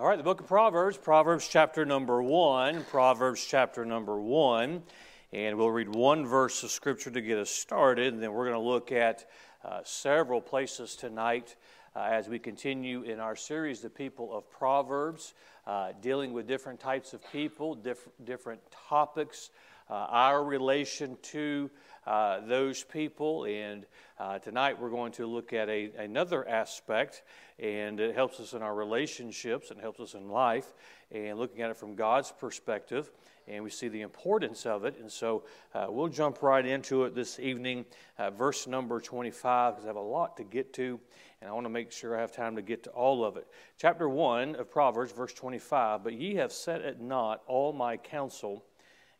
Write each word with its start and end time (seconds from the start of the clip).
All 0.00 0.06
right, 0.06 0.16
the 0.16 0.22
book 0.22 0.40
of 0.40 0.46
Proverbs, 0.46 0.96
Proverbs 0.96 1.48
chapter 1.48 1.84
number 1.84 2.22
one, 2.22 2.84
Proverbs 2.84 3.44
chapter 3.44 3.84
number 3.84 4.20
one. 4.20 4.84
And 5.32 5.58
we'll 5.58 5.72
read 5.72 5.92
one 5.92 6.24
verse 6.24 6.62
of 6.62 6.70
scripture 6.70 7.10
to 7.10 7.20
get 7.20 7.36
us 7.36 7.50
started, 7.50 8.14
and 8.14 8.22
then 8.22 8.32
we're 8.32 8.44
going 8.44 8.62
to 8.62 8.64
look 8.64 8.92
at 8.92 9.28
uh, 9.64 9.80
several 9.82 10.40
places 10.40 10.94
tonight 10.94 11.56
uh, 11.96 12.10
as 12.12 12.28
we 12.28 12.38
continue 12.38 13.02
in 13.02 13.18
our 13.18 13.34
series, 13.34 13.80
The 13.80 13.90
People 13.90 14.32
of 14.32 14.48
Proverbs, 14.48 15.34
uh, 15.66 15.90
dealing 16.00 16.32
with 16.32 16.46
different 16.46 16.78
types 16.78 17.12
of 17.12 17.32
people, 17.32 17.74
diff- 17.74 18.08
different 18.24 18.60
topics, 18.88 19.50
uh, 19.90 19.94
our 19.94 20.44
relation 20.44 21.18
to 21.22 21.68
uh, 22.08 22.40
those 22.46 22.82
people. 22.84 23.44
And 23.44 23.84
uh, 24.18 24.38
tonight 24.38 24.80
we're 24.80 24.88
going 24.88 25.12
to 25.12 25.26
look 25.26 25.52
at 25.52 25.68
a, 25.68 25.90
another 25.98 26.48
aspect, 26.48 27.22
and 27.58 28.00
it 28.00 28.14
helps 28.14 28.40
us 28.40 28.54
in 28.54 28.62
our 28.62 28.74
relationships 28.74 29.70
and 29.70 29.78
helps 29.78 30.00
us 30.00 30.14
in 30.14 30.28
life, 30.28 30.72
and 31.12 31.38
looking 31.38 31.60
at 31.60 31.70
it 31.70 31.76
from 31.76 31.94
God's 31.94 32.32
perspective. 32.32 33.10
And 33.46 33.62
we 33.62 33.70
see 33.70 33.88
the 33.88 34.00
importance 34.00 34.64
of 34.66 34.84
it. 34.84 34.96
And 34.98 35.10
so 35.10 35.44
uh, 35.74 35.86
we'll 35.88 36.08
jump 36.08 36.42
right 36.42 36.64
into 36.64 37.04
it 37.04 37.14
this 37.14 37.38
evening, 37.38 37.84
uh, 38.18 38.30
verse 38.30 38.66
number 38.66 39.00
25, 39.00 39.74
because 39.74 39.84
I 39.84 39.88
have 39.88 39.96
a 39.96 40.00
lot 40.00 40.36
to 40.38 40.44
get 40.44 40.72
to, 40.74 40.98
and 41.40 41.50
I 41.50 41.52
want 41.52 41.66
to 41.66 41.70
make 41.70 41.92
sure 41.92 42.16
I 42.16 42.20
have 42.20 42.32
time 42.32 42.56
to 42.56 42.62
get 42.62 42.84
to 42.84 42.90
all 42.90 43.24
of 43.24 43.36
it. 43.36 43.46
Chapter 43.78 44.08
1 44.08 44.56
of 44.56 44.70
Proverbs, 44.70 45.12
verse 45.12 45.34
25 45.34 46.04
But 46.04 46.14
ye 46.14 46.36
have 46.36 46.52
set 46.52 46.80
at 46.82 47.00
naught 47.00 47.42
all 47.46 47.74
my 47.74 47.98
counsel 47.98 48.64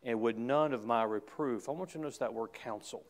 and 0.03 0.21
would 0.21 0.37
none 0.37 0.73
of 0.73 0.85
my 0.85 1.03
reproof. 1.03 1.67
I 1.67 1.71
want 1.73 1.89
you 1.91 1.93
to 1.93 2.01
notice 2.01 2.17
that 2.19 2.33
word 2.33 2.53
counsel. 2.53 3.03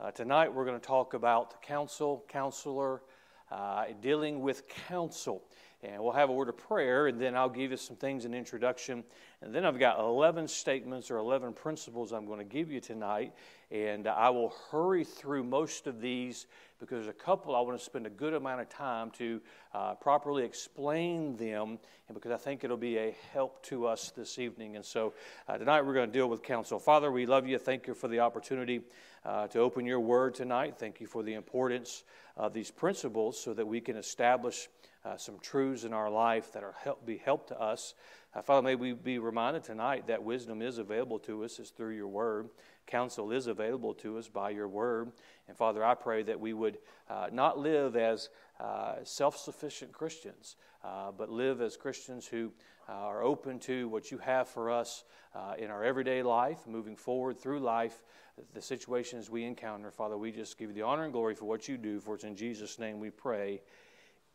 Uh, 0.00 0.10
tonight 0.10 0.52
we're 0.52 0.64
going 0.64 0.78
to 0.78 0.86
talk 0.86 1.14
about 1.14 1.62
counsel, 1.62 2.24
counselor, 2.28 3.02
uh, 3.50 3.86
dealing 4.00 4.40
with 4.40 4.68
counsel. 4.88 5.42
And 5.84 6.02
we'll 6.02 6.12
have 6.12 6.30
a 6.30 6.32
word 6.32 6.48
of 6.48 6.56
prayer, 6.56 7.08
and 7.08 7.20
then 7.20 7.36
I'll 7.36 7.50
give 7.50 7.70
you 7.70 7.76
some 7.76 7.96
things 7.96 8.24
in 8.24 8.32
introduction. 8.32 9.04
And 9.42 9.54
then 9.54 9.66
I've 9.66 9.78
got 9.78 10.00
11 10.00 10.48
statements 10.48 11.10
or 11.10 11.18
11 11.18 11.52
principles 11.52 12.10
I'm 12.10 12.24
going 12.24 12.38
to 12.38 12.44
give 12.44 12.72
you 12.72 12.80
tonight. 12.80 13.34
And 13.70 14.06
I 14.06 14.30
will 14.30 14.54
hurry 14.70 15.04
through 15.04 15.44
most 15.44 15.86
of 15.86 16.00
these 16.00 16.46
because 16.80 17.04
there's 17.04 17.08
a 17.08 17.12
couple 17.12 17.54
I 17.54 17.60
want 17.60 17.78
to 17.78 17.84
spend 17.84 18.06
a 18.06 18.10
good 18.10 18.32
amount 18.32 18.62
of 18.62 18.68
time 18.70 19.10
to 19.12 19.42
uh, 19.74 19.94
properly 19.94 20.44
explain 20.44 21.36
them, 21.36 21.78
and 22.08 22.14
because 22.14 22.32
I 22.32 22.36
think 22.36 22.64
it'll 22.64 22.76
be 22.76 22.96
a 22.98 23.14
help 23.32 23.62
to 23.64 23.86
us 23.86 24.10
this 24.16 24.38
evening. 24.38 24.76
And 24.76 24.84
so 24.84 25.12
uh, 25.48 25.58
tonight 25.58 25.82
we're 25.82 25.94
going 25.94 26.10
to 26.10 26.12
deal 26.12 26.28
with 26.28 26.42
counsel. 26.42 26.78
Father, 26.78 27.10
we 27.10 27.26
love 27.26 27.46
you. 27.46 27.58
Thank 27.58 27.86
you 27.86 27.94
for 27.94 28.08
the 28.08 28.20
opportunity 28.20 28.80
uh, 29.24 29.48
to 29.48 29.60
open 29.60 29.84
your 29.86 30.00
word 30.00 30.34
tonight. 30.34 30.76
Thank 30.78 31.00
you 31.00 31.06
for 31.06 31.22
the 31.22 31.34
importance 31.34 32.04
of 32.36 32.52
these 32.52 32.70
principles 32.70 33.40
so 33.40 33.54
that 33.54 33.66
we 33.66 33.80
can 33.80 33.96
establish 33.96 34.68
uh, 35.04 35.16
some 35.16 35.38
truths 35.38 35.84
in 35.84 35.92
our 35.92 36.10
life 36.10 36.52
that 36.52 36.62
are 36.62 36.74
help, 36.82 37.04
be 37.04 37.18
help 37.18 37.48
to 37.48 37.60
us. 37.60 37.94
Uh, 38.34 38.42
Father, 38.42 38.62
may 38.62 38.74
we 38.74 38.92
be 38.92 39.18
reminded 39.18 39.62
tonight 39.62 40.06
that 40.06 40.22
wisdom 40.22 40.62
is 40.62 40.78
available 40.78 41.18
to 41.20 41.44
us 41.44 41.58
is 41.58 41.70
through 41.70 41.94
your 41.94 42.08
word. 42.08 42.48
Counsel 42.86 43.30
is 43.30 43.46
available 43.46 43.94
to 43.94 44.18
us 44.18 44.28
by 44.28 44.50
your 44.50 44.68
word. 44.68 45.12
And 45.48 45.56
Father, 45.56 45.84
I 45.84 45.94
pray 45.94 46.22
that 46.24 46.40
we 46.40 46.52
would 46.52 46.78
uh, 47.08 47.28
not 47.32 47.58
live 47.58 47.96
as 47.96 48.28
uh, 48.58 48.96
self 49.04 49.36
sufficient 49.36 49.92
Christians, 49.92 50.56
uh, 50.82 51.12
but 51.12 51.30
live 51.30 51.60
as 51.60 51.76
Christians 51.76 52.26
who 52.26 52.52
uh, 52.88 52.92
are 52.92 53.22
open 53.22 53.58
to 53.60 53.88
what 53.88 54.10
you 54.10 54.18
have 54.18 54.48
for 54.48 54.70
us 54.70 55.04
uh, 55.34 55.54
in 55.58 55.70
our 55.70 55.82
everyday 55.84 56.22
life, 56.22 56.66
moving 56.66 56.96
forward 56.96 57.38
through 57.38 57.60
life, 57.60 58.02
the 58.52 58.60
situations 58.60 59.30
we 59.30 59.44
encounter. 59.44 59.90
Father, 59.90 60.16
we 60.18 60.32
just 60.32 60.58
give 60.58 60.70
you 60.70 60.74
the 60.74 60.82
honor 60.82 61.04
and 61.04 61.12
glory 61.12 61.34
for 61.34 61.44
what 61.46 61.68
you 61.68 61.76
do, 61.76 62.00
for 62.00 62.14
it's 62.14 62.24
in 62.24 62.36
Jesus' 62.36 62.78
name 62.78 63.00
we 63.00 63.10
pray. 63.10 63.60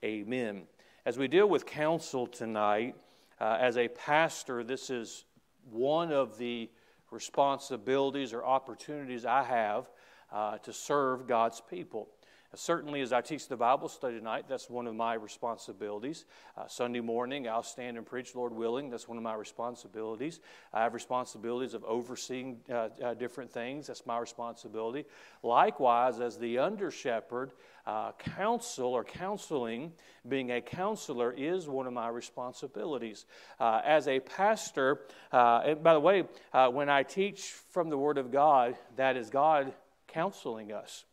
Amen. 0.04 0.64
As 1.06 1.18
we 1.18 1.28
deal 1.28 1.50
with 1.50 1.66
counsel 1.66 2.26
tonight, 2.26 2.96
uh, 3.42 3.58
as 3.60 3.76
a 3.76 3.90
pastor, 3.90 4.64
this 4.64 4.90
is 4.90 5.26
one 5.70 6.14
of 6.14 6.38
the 6.38 6.70
responsibilities 7.12 8.32
or 8.32 8.46
opportunities 8.46 9.26
I 9.26 9.44
have 9.44 9.90
uh, 10.32 10.58
to 10.60 10.72
serve 10.72 11.28
God's 11.28 11.62
people. 11.62 12.08
Certainly, 12.56 13.02
as 13.02 13.14
I 13.14 13.22
teach 13.22 13.48
the 13.48 13.56
Bible 13.56 13.88
study 13.88 14.18
tonight, 14.18 14.46
that's 14.50 14.72
one 14.72 14.88
of 14.88 14.96
my 14.96 15.14
responsibilities. 15.14 16.26
Uh, 16.58 16.68
Sunday 16.68 17.00
morning, 17.00 17.48
I'll 17.48 17.62
stand 17.62 17.96
and 17.96 18.04
preach, 18.04 18.34
Lord 18.34 18.54
willing. 18.54 18.90
That's 18.90 19.08
one 19.08 19.18
of 19.18 19.24
my 19.24 19.36
responsibilities. 19.36 20.40
I 20.74 20.82
have 20.82 20.96
responsibilities 20.96 21.76
of 21.76 21.84
overseeing 21.84 22.58
uh, 22.68 22.90
uh, 23.04 23.14
different 23.14 23.52
things. 23.52 23.86
That's 23.86 24.04
my 24.08 24.18
responsibility. 24.18 25.06
Likewise, 25.44 26.20
as 26.20 26.40
the 26.40 26.58
under 26.58 26.90
shepherd, 26.90 27.52
uh, 27.86 28.14
counsel 28.14 28.94
or 28.94 29.04
counseling, 29.04 29.94
being 30.28 30.52
a 30.52 30.60
counselor, 30.60 31.32
is 31.32 31.68
one 31.68 31.86
of 31.86 31.94
my 31.94 32.10
responsibilities. 32.10 33.28
Uh, 33.60 33.82
as 33.86 34.08
a 34.08 34.20
pastor, 34.22 35.02
uh, 35.32 35.62
and 35.66 35.84
by 35.84 35.94
the 35.94 36.00
way, 36.00 36.24
when 36.72 36.90
I 36.90 37.04
teach 37.04 37.52
from 37.70 37.92
the 37.92 37.98
Word 37.98 38.18
of 38.18 38.32
God, 38.32 38.76
that 38.96 39.18
is 39.18 39.30
God 39.30 39.72
counseling 40.08 40.72
us 40.72 41.06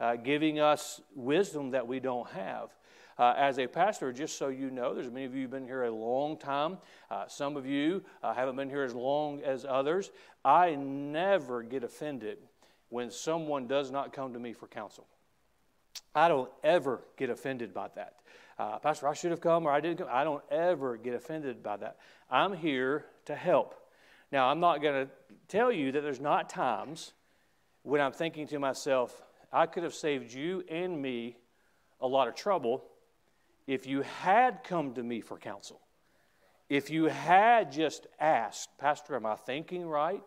uh, 0.00 0.16
giving 0.16 0.60
us 0.60 1.00
wisdom 1.14 1.70
that 1.70 1.86
we 1.86 2.00
don't 2.00 2.28
have. 2.30 2.70
Uh, 3.18 3.32
as 3.38 3.58
a 3.58 3.66
pastor, 3.66 4.12
just 4.12 4.36
so 4.36 4.48
you 4.48 4.70
know, 4.70 4.94
there's 4.94 5.10
many 5.10 5.24
of 5.24 5.34
you 5.34 5.42
who've 5.42 5.50
been 5.50 5.64
here 5.64 5.84
a 5.84 5.90
long 5.90 6.36
time. 6.36 6.76
Uh, 7.10 7.26
some 7.26 7.56
of 7.56 7.64
you 7.64 8.02
uh, 8.22 8.34
haven't 8.34 8.56
been 8.56 8.68
here 8.68 8.82
as 8.82 8.94
long 8.94 9.40
as 9.40 9.64
others. 9.66 10.10
I 10.44 10.74
never 10.74 11.62
get 11.62 11.82
offended 11.82 12.36
when 12.90 13.10
someone 13.10 13.66
does 13.66 13.90
not 13.90 14.12
come 14.12 14.34
to 14.34 14.38
me 14.38 14.52
for 14.52 14.66
counsel. 14.66 15.06
I 16.14 16.28
don't 16.28 16.50
ever 16.62 17.00
get 17.16 17.30
offended 17.30 17.72
by 17.72 17.88
that. 17.94 18.16
Uh, 18.58 18.78
pastor, 18.78 19.08
I 19.08 19.14
should 19.14 19.30
have 19.30 19.40
come 19.40 19.66
or 19.66 19.70
I 19.70 19.80
didn't 19.80 19.98
come. 19.98 20.08
I 20.10 20.24
don't 20.24 20.42
ever 20.50 20.96
get 20.96 21.14
offended 21.14 21.62
by 21.62 21.76
that. 21.78 21.96
I'm 22.30 22.52
here 22.52 23.06
to 23.26 23.34
help. 23.34 23.74
Now, 24.32 24.48
I'm 24.48 24.60
not 24.60 24.82
going 24.82 25.06
to 25.06 25.12
tell 25.48 25.70
you 25.70 25.92
that 25.92 26.00
there's 26.02 26.20
not 26.20 26.48
times 26.48 27.12
when 27.82 28.00
I'm 28.00 28.12
thinking 28.12 28.46
to 28.48 28.58
myself, 28.58 29.22
I 29.56 29.64
could 29.64 29.84
have 29.84 29.94
saved 29.94 30.34
you 30.34 30.62
and 30.68 31.00
me 31.00 31.38
a 32.02 32.06
lot 32.06 32.28
of 32.28 32.34
trouble 32.34 32.84
if 33.66 33.86
you 33.86 34.02
had 34.02 34.62
come 34.62 34.92
to 34.92 35.02
me 35.02 35.22
for 35.22 35.38
counsel. 35.38 35.80
If 36.68 36.90
you 36.90 37.04
had 37.06 37.72
just 37.72 38.06
asked, 38.20 38.68
Pastor, 38.76 39.16
am 39.16 39.24
I 39.24 39.34
thinking 39.34 39.86
right? 39.86 40.22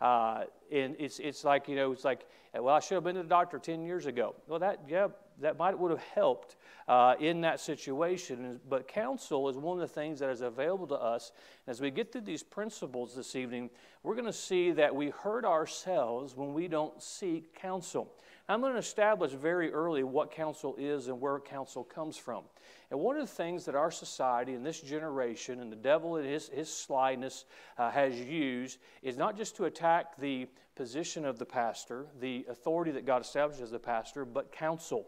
Uh, 0.00 0.44
and 0.72 0.96
it's, 0.98 1.18
it's 1.18 1.44
like, 1.44 1.68
you 1.68 1.76
know, 1.76 1.92
it's 1.92 2.06
like, 2.06 2.24
well, 2.54 2.74
I 2.74 2.80
should 2.80 2.94
have 2.94 3.04
been 3.04 3.16
to 3.16 3.22
the 3.22 3.28
doctor 3.28 3.58
10 3.58 3.82
years 3.82 4.06
ago. 4.06 4.34
Well, 4.48 4.60
that, 4.60 4.80
yeah, 4.88 5.08
that 5.40 5.58
might 5.58 5.78
would 5.78 5.90
have 5.90 6.02
helped 6.14 6.56
uh, 6.88 7.14
in 7.18 7.40
that 7.42 7.60
situation. 7.60 8.60
But 8.68 8.88
counsel 8.88 9.48
is 9.48 9.56
one 9.56 9.80
of 9.80 9.88
the 9.88 9.94
things 9.94 10.18
that 10.20 10.30
is 10.30 10.40
available 10.40 10.86
to 10.88 10.96
us. 10.96 11.32
As 11.66 11.80
we 11.80 11.90
get 11.90 12.12
through 12.12 12.22
these 12.22 12.42
principles 12.42 13.14
this 13.14 13.36
evening, 13.36 13.70
we're 14.02 14.14
going 14.14 14.26
to 14.26 14.32
see 14.32 14.72
that 14.72 14.94
we 14.94 15.10
hurt 15.10 15.44
ourselves 15.44 16.36
when 16.36 16.54
we 16.54 16.68
don't 16.68 17.02
seek 17.02 17.54
counsel. 17.54 18.12
I'm 18.48 18.60
going 18.60 18.72
to 18.72 18.80
establish 18.80 19.30
very 19.30 19.72
early 19.72 20.02
what 20.02 20.32
counsel 20.32 20.74
is 20.76 21.06
and 21.06 21.20
where 21.20 21.38
counsel 21.38 21.84
comes 21.84 22.16
from. 22.16 22.42
And 22.90 22.98
one 22.98 23.16
of 23.16 23.22
the 23.22 23.32
things 23.32 23.64
that 23.66 23.76
our 23.76 23.92
society 23.92 24.54
and 24.54 24.66
this 24.66 24.80
generation 24.80 25.60
and 25.60 25.70
the 25.70 25.76
devil 25.76 26.16
and 26.16 26.26
his, 26.26 26.48
his 26.48 26.72
slyness 26.72 27.44
uh, 27.78 27.90
has 27.90 28.20
used 28.20 28.78
is 29.02 29.16
not 29.16 29.36
just 29.36 29.54
to 29.56 29.66
attack 29.66 30.16
the 30.18 30.48
position 30.74 31.24
of 31.24 31.38
the 31.38 31.46
pastor, 31.46 32.06
the 32.18 32.44
authority 32.48 32.90
that 32.90 33.06
God 33.06 33.22
established 33.22 33.60
as 33.60 33.70
the 33.70 33.78
pastor, 33.78 34.24
but 34.24 34.50
counsel, 34.50 35.06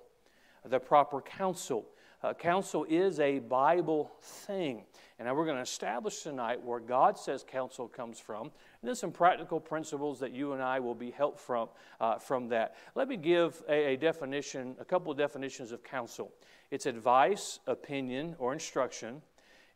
the 0.65 0.79
proper 0.79 1.21
counsel. 1.21 1.87
Uh, 2.23 2.33
counsel 2.33 2.87
is 2.89 3.19
a 3.19 3.41
Bible 3.41 4.13
thing. 4.21 4.85
And 5.19 5.27
now 5.27 5.35
we're 5.35 5.45
going 5.45 5.57
to 5.57 5.63
establish 5.63 6.23
tonight 6.23 6.63
where 6.63 6.81
God 6.81 7.19
says 7.19 7.45
counsel 7.47 7.89
comes 7.89 8.21
from. 8.21 8.43
And 8.43 8.53
then 8.89 8.95
some 8.95 9.13
practical 9.13 9.61
principles 9.61 10.21
that 10.21 10.33
you 10.33 10.53
and 10.53 10.63
I 10.63 10.81
will 10.81 10.95
be 10.95 11.11
helped 11.11 11.41
from, 11.41 11.69
uh, 12.01 12.19
from 12.19 12.49
that. 12.49 12.77
Let 12.95 13.09
me 13.09 13.17
give 13.17 13.63
a, 13.69 13.95
a 13.95 13.97
definition, 13.97 14.77
a 14.81 14.85
couple 14.85 15.11
of 15.13 15.19
definitions 15.19 15.73
of 15.73 15.83
counsel 15.83 16.33
it's 16.71 16.87
advice, 16.87 17.59
opinion, 17.67 18.35
or 18.39 18.55
instruction 18.55 19.21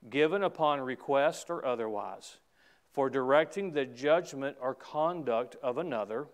given 0.08 0.42
upon 0.42 0.80
request 0.80 1.50
or 1.50 1.65
otherwise 1.65 2.38
for 2.91 3.10
directing 3.10 3.72
the 3.72 3.84
judgment 3.84 4.56
or 4.62 4.74
conduct 4.74 5.56
of 5.62 5.77
another, 5.77 6.27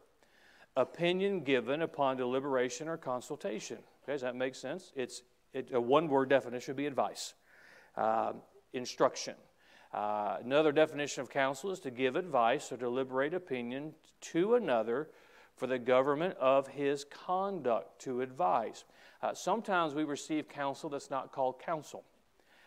opinion 0.76 1.40
given 1.40 1.82
upon 1.82 2.16
deliberation 2.16 2.86
or 2.86 2.96
consultation. 2.96 3.78
Okay, 4.02 4.12
does 4.12 4.22
that 4.22 4.36
make 4.36 4.54
sense? 4.54 4.92
It's 4.96 5.22
it, 5.52 5.70
a 5.72 5.80
one 5.80 6.08
word 6.08 6.28
definition 6.28 6.72
would 6.72 6.78
be 6.78 6.86
advice, 6.86 7.34
uh, 7.96 8.32
instruction. 8.72 9.34
Uh, 9.92 10.38
another 10.42 10.72
definition 10.72 11.22
of 11.22 11.30
counsel 11.30 11.70
is 11.70 11.78
to 11.80 11.90
give 11.90 12.16
advice 12.16 12.72
or 12.72 12.76
deliberate 12.78 13.34
opinion 13.34 13.92
to 14.20 14.54
another 14.54 15.10
for 15.56 15.66
the 15.66 15.78
government 15.78 16.34
of 16.38 16.66
his 16.66 17.04
conduct, 17.04 18.00
to 18.00 18.22
advise. 18.22 18.84
Uh, 19.22 19.34
sometimes 19.34 19.94
we 19.94 20.04
receive 20.04 20.48
counsel 20.48 20.88
that's 20.88 21.10
not 21.10 21.30
called 21.30 21.60
counsel. 21.60 22.04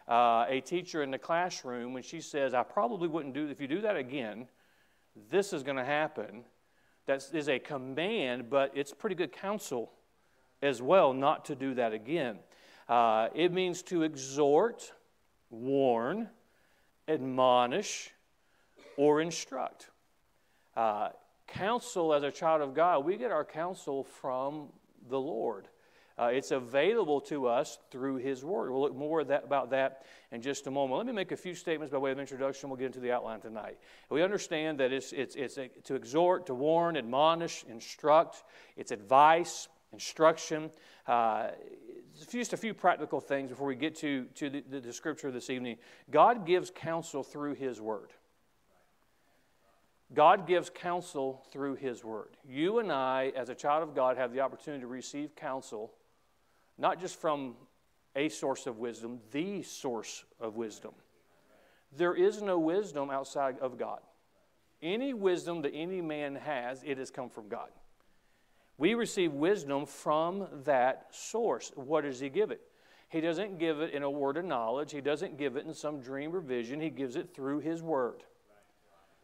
Uh, 0.08 0.46
a 0.48 0.62
teacher 0.62 1.02
in 1.02 1.10
the 1.10 1.18
classroom, 1.18 1.94
when 1.94 2.04
she 2.04 2.22
says, 2.22 2.54
I 2.54 2.62
probably 2.62 3.08
wouldn't 3.08 3.34
do, 3.34 3.48
if 3.48 3.60
you 3.60 3.68
do 3.68 3.82
that 3.82 3.98
again, 3.98 4.48
this 5.32 5.52
is 5.52 5.64
going 5.64 5.78
to 5.78 5.84
happen. 5.84 6.44
That 7.08 7.28
is 7.34 7.50
a 7.50 7.58
command, 7.58 8.50
but 8.52 8.72
it's 8.76 8.94
pretty 8.94 9.16
good 9.16 9.32
counsel 9.32 9.92
as 10.66 10.82
well 10.82 11.14
not 11.14 11.46
to 11.46 11.56
do 11.56 11.76
that 11.76 11.94
again. 11.94 12.40
Uh, 12.90 13.30
it 13.34 13.52
means 13.52 13.82
to 13.84 14.04
exhort, 14.04 14.92
warn, 15.50 16.30
admonish, 17.08 18.12
or 18.98 19.22
instruct. 19.22 19.90
Uh, 20.76 21.10
counsel 21.48 22.14
as 22.14 22.24
a 22.24 22.32
child 22.32 22.62
of 22.62 22.74
God, 22.74 23.06
we 23.06 23.18
get 23.18 23.32
our 23.32 23.46
counsel 23.46 24.04
from 24.04 24.70
the 25.10 25.20
Lord. 25.20 25.68
Uh, 26.18 26.28
it's 26.28 26.52
available 26.52 27.20
to 27.20 27.48
us 27.48 27.78
through 27.92 28.16
His 28.18 28.44
Word. 28.44 28.72
We'll 28.72 28.82
look 28.82 28.96
more 28.96 29.24
that, 29.26 29.44
about 29.44 29.72
that 29.72 30.06
in 30.32 30.42
just 30.42 30.66
a 30.66 30.72
moment. 30.72 30.98
Let 30.98 31.08
me 31.08 31.12
make 31.12 31.34
a 31.34 31.38
few 31.38 31.54
statements 31.54 31.92
by 31.92 31.98
way 31.98 32.12
of 32.12 32.20
introduction. 32.20 32.70
We'll 32.70 32.78
get 32.78 32.86
into 32.86 33.02
the 33.02 33.12
outline 33.12 33.42
tonight. 33.42 33.78
We 34.10 34.24
understand 34.24 34.80
that 34.80 34.94
it's, 34.94 35.12
it's, 35.12 35.36
it's 35.36 35.58
a, 35.58 35.68
to 35.84 35.96
exhort, 35.96 36.46
to 36.46 36.54
warn, 36.54 36.96
admonish, 36.96 37.66
instruct, 37.68 38.44
it's 38.78 38.92
advice, 38.92 39.68
instruction. 39.96 40.70
Uh, 41.08 41.52
just 42.30 42.54
a 42.54 42.58
few 42.58 42.74
practical 42.74 43.20
things 43.20 43.50
before 43.50 43.68
we 43.68 43.76
get 43.76 43.96
to, 43.96 44.26
to 44.36 44.50
the, 44.50 44.64
the, 44.70 44.80
the 44.80 44.94
scripture 44.94 45.32
this 45.32 45.50
evening. 45.50 45.78
God 46.12 46.46
gives 46.46 46.70
counsel 46.70 47.24
through 47.24 47.56
His 47.56 47.82
Word. 47.82 48.12
God 50.14 50.48
gives 50.48 50.70
counsel 50.70 51.44
through 51.52 51.76
His 51.76 52.04
Word. 52.04 52.38
You 52.48 52.80
and 52.80 52.92
I, 52.92 53.32
as 53.36 53.50
a 53.50 53.56
child 53.56 53.84
of 53.84 53.96
God, 53.96 54.18
have 54.18 54.34
the 54.34 54.42
opportunity 54.42 54.82
to 54.82 54.88
receive 54.88 55.36
counsel 55.36 55.92
not 56.78 57.00
just 57.00 57.20
from 57.20 57.56
a 58.18 58.30
source 58.30 58.68
of 58.68 58.78
wisdom, 58.80 59.20
the 59.32 59.62
source 59.64 60.26
of 60.40 60.56
wisdom. 60.56 60.92
There 61.96 62.14
is 62.14 62.42
no 62.42 62.60
wisdom 62.60 63.10
outside 63.10 63.58
of 63.60 63.78
God. 63.78 64.00
Any 64.82 65.14
wisdom 65.14 65.62
that 65.62 65.74
any 65.74 66.02
man 66.02 66.36
has, 66.36 66.84
it 66.84 66.98
has 66.98 67.10
come 67.10 67.30
from 67.30 67.48
God. 67.48 67.70
We 68.78 68.94
receive 68.94 69.32
wisdom 69.34 69.86
from 69.86 70.48
that 70.66 71.08
source. 71.12 71.72
What 71.76 72.02
does 72.02 72.20
He 72.20 72.30
give 72.30 72.52
it? 72.52 72.62
He 73.10 73.22
doesn't 73.22 73.60
give 73.60 73.80
it 73.80 73.94
in 73.94 74.04
a 74.04 74.10
word 74.10 74.38
of 74.38 74.46
knowledge, 74.46 74.92
He 74.92 75.02
doesn't 75.02 75.38
give 75.38 75.56
it 75.56 75.66
in 75.66 75.74
some 75.74 76.02
dream 76.02 76.36
or 76.36 76.42
vision, 76.42 76.82
He 76.82 76.90
gives 76.90 77.16
it 77.16 77.34
through 77.34 77.60
His 77.60 77.82
Word. 77.82 78.24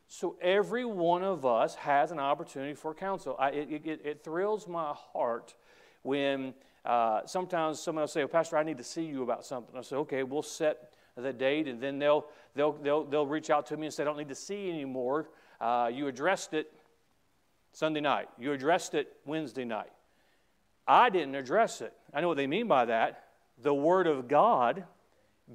So 0.07 0.35
every 0.41 0.83
one 0.83 1.23
of 1.23 1.45
us 1.45 1.75
has 1.75 2.11
an 2.11 2.19
opportunity 2.19 2.73
for 2.73 2.93
counsel. 2.93 3.35
I, 3.39 3.49
it, 3.51 3.85
it, 3.85 4.01
it 4.03 4.23
thrills 4.23 4.67
my 4.67 4.93
heart 4.93 5.55
when 6.03 6.53
uh, 6.83 7.21
sometimes 7.25 7.79
someone 7.79 8.01
will 8.01 8.07
say, 8.07 8.21
well, 8.21 8.27
Pastor, 8.27 8.57
I 8.57 8.63
need 8.63 8.77
to 8.77 8.83
see 8.83 9.05
you 9.05 9.23
about 9.23 9.45
something. 9.45 9.77
I 9.77 9.81
say, 9.81 9.95
okay, 9.97 10.23
we'll 10.23 10.41
set 10.41 10.93
the 11.15 11.31
date, 11.31 11.67
and 11.67 11.79
then 11.81 11.97
they'll, 11.99 12.25
they'll, 12.55 12.73
they'll, 12.73 13.05
they'll 13.05 13.25
reach 13.25 13.49
out 13.49 13.65
to 13.67 13.77
me 13.77 13.87
and 13.87 13.93
say, 13.93 14.03
I 14.03 14.05
don't 14.05 14.17
need 14.17 14.29
to 14.29 14.35
see 14.35 14.65
you 14.65 14.73
anymore. 14.73 15.29
Uh, 15.59 15.89
you 15.93 16.07
addressed 16.07 16.53
it 16.53 16.73
Sunday 17.71 18.01
night, 18.01 18.27
you 18.37 18.51
addressed 18.51 18.93
it 18.93 19.13
Wednesday 19.25 19.65
night. 19.65 19.91
I 20.87 21.09
didn't 21.09 21.35
address 21.35 21.81
it. 21.81 21.93
I 22.13 22.21
know 22.21 22.27
what 22.27 22.37
they 22.37 22.47
mean 22.47 22.67
by 22.67 22.85
that. 22.85 23.25
The 23.61 23.73
Word 23.73 24.07
of 24.07 24.27
God 24.27 24.85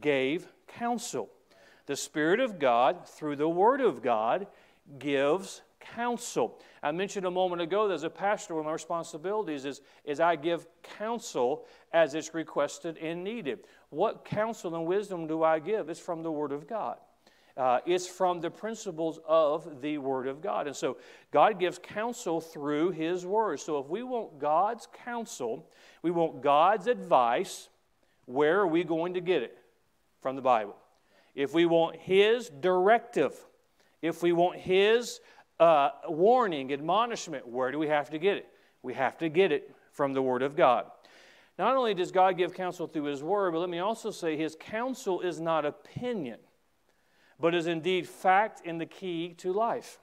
gave 0.01 0.47
counsel. 0.67 1.29
The 1.87 1.97
Spirit 1.97 2.41
of 2.41 2.59
God, 2.59 3.07
through 3.07 3.37
the 3.37 3.49
Word 3.49 3.81
of 3.81 4.03
God, 4.03 4.47
gives 4.99 5.63
counsel. 5.95 6.59
I 6.83 6.93
mentioned 6.93 7.27
a 7.27 7.31
moment 7.31 7.63
ago 7.63 7.89
that 7.89 7.95
as 7.95 8.03
a 8.03 8.11
pastor, 8.11 8.55
one 8.55 8.61
of 8.61 8.67
my 8.67 8.73
responsibilities 8.73 9.65
is, 9.65 9.81
is 10.05 10.21
I 10.21 10.37
give 10.37 10.67
counsel 10.99 11.67
as 11.93 12.15
it's 12.15 12.35
requested 12.35 12.99
and 12.99 13.23
needed. 13.23 13.61
What 13.91 14.25
counsel 14.25 14.75
and 14.75 14.87
wisdom 14.87 15.27
do 15.27 15.43
I 15.43 15.59
give? 15.59 15.89
It's 15.89 16.01
from 16.01 16.23
the 16.23 16.33
Word 16.33 16.53
of 16.53 16.67
God. 16.67 16.99
Uh, 17.57 17.79
it's 17.87 18.07
from 18.07 18.41
the 18.41 18.51
principles 18.51 19.19
of 19.27 19.81
the 19.81 19.97
Word 19.97 20.27
of 20.27 20.43
God. 20.43 20.67
And 20.67 20.77
so 20.77 20.99
God 21.31 21.59
gives 21.59 21.79
counsel 21.79 22.41
through 22.41 22.91
His 22.91 23.25
Word. 23.25 23.61
So 23.61 23.79
if 23.79 23.89
we 23.89 24.03
want 24.03 24.39
God's 24.39 24.87
counsel, 25.05 25.67
we 26.03 26.11
want 26.11 26.43
God's 26.43 26.87
advice, 26.87 27.69
where 28.27 28.61
are 28.61 28.67
we 28.67 28.85
going 28.85 29.15
to 29.15 29.21
get 29.21 29.43
it? 29.43 29.57
From 30.21 30.37
the 30.37 30.43
Bible. 30.43 30.77
If 31.35 31.55
we 31.55 31.65
want 31.65 31.97
His 31.97 32.51
directive, 32.51 33.35
if 34.03 34.23
we 34.23 34.33
want 34.33 34.59
His 34.59 35.21
uh, 35.59 35.91
warning, 36.09 36.73
admonishment, 36.73 37.49
where 37.49 37.73
do 37.73 37.79
we 37.79 37.89
have 37.89 38.11
to 38.11 38.19
get 38.19 38.37
it? 38.37 38.49
We 38.83 38.93
have 38.95 39.17
to 39.19 39.29
get 39.29 39.51
it 39.51 39.75
from 39.93 40.13
the 40.13 40.21
Word 40.21 40.43
of 40.43 40.57
God. 40.57 40.91
Not 41.59 41.75
only 41.75 41.95
does 41.95 42.13
God 42.13 42.37
give 42.37 42.53
counsel 42.53 42.87
through 42.87 43.05
His 43.05 43.23
Word, 43.23 43.53
but 43.53 43.61
let 43.61 43.71
me 43.71 43.79
also 43.79 44.11
say 44.11 44.37
His 44.37 44.57
counsel 44.59 45.23
is 45.23 45.41
not 45.41 45.65
opinion, 45.65 46.39
but 47.39 47.55
is 47.55 47.67
indeed 47.67 48.09
fact 48.09 48.63
and 48.65 48.81
the 48.81 48.87
key 48.87 49.35
to 49.39 49.53
life. 49.53 49.99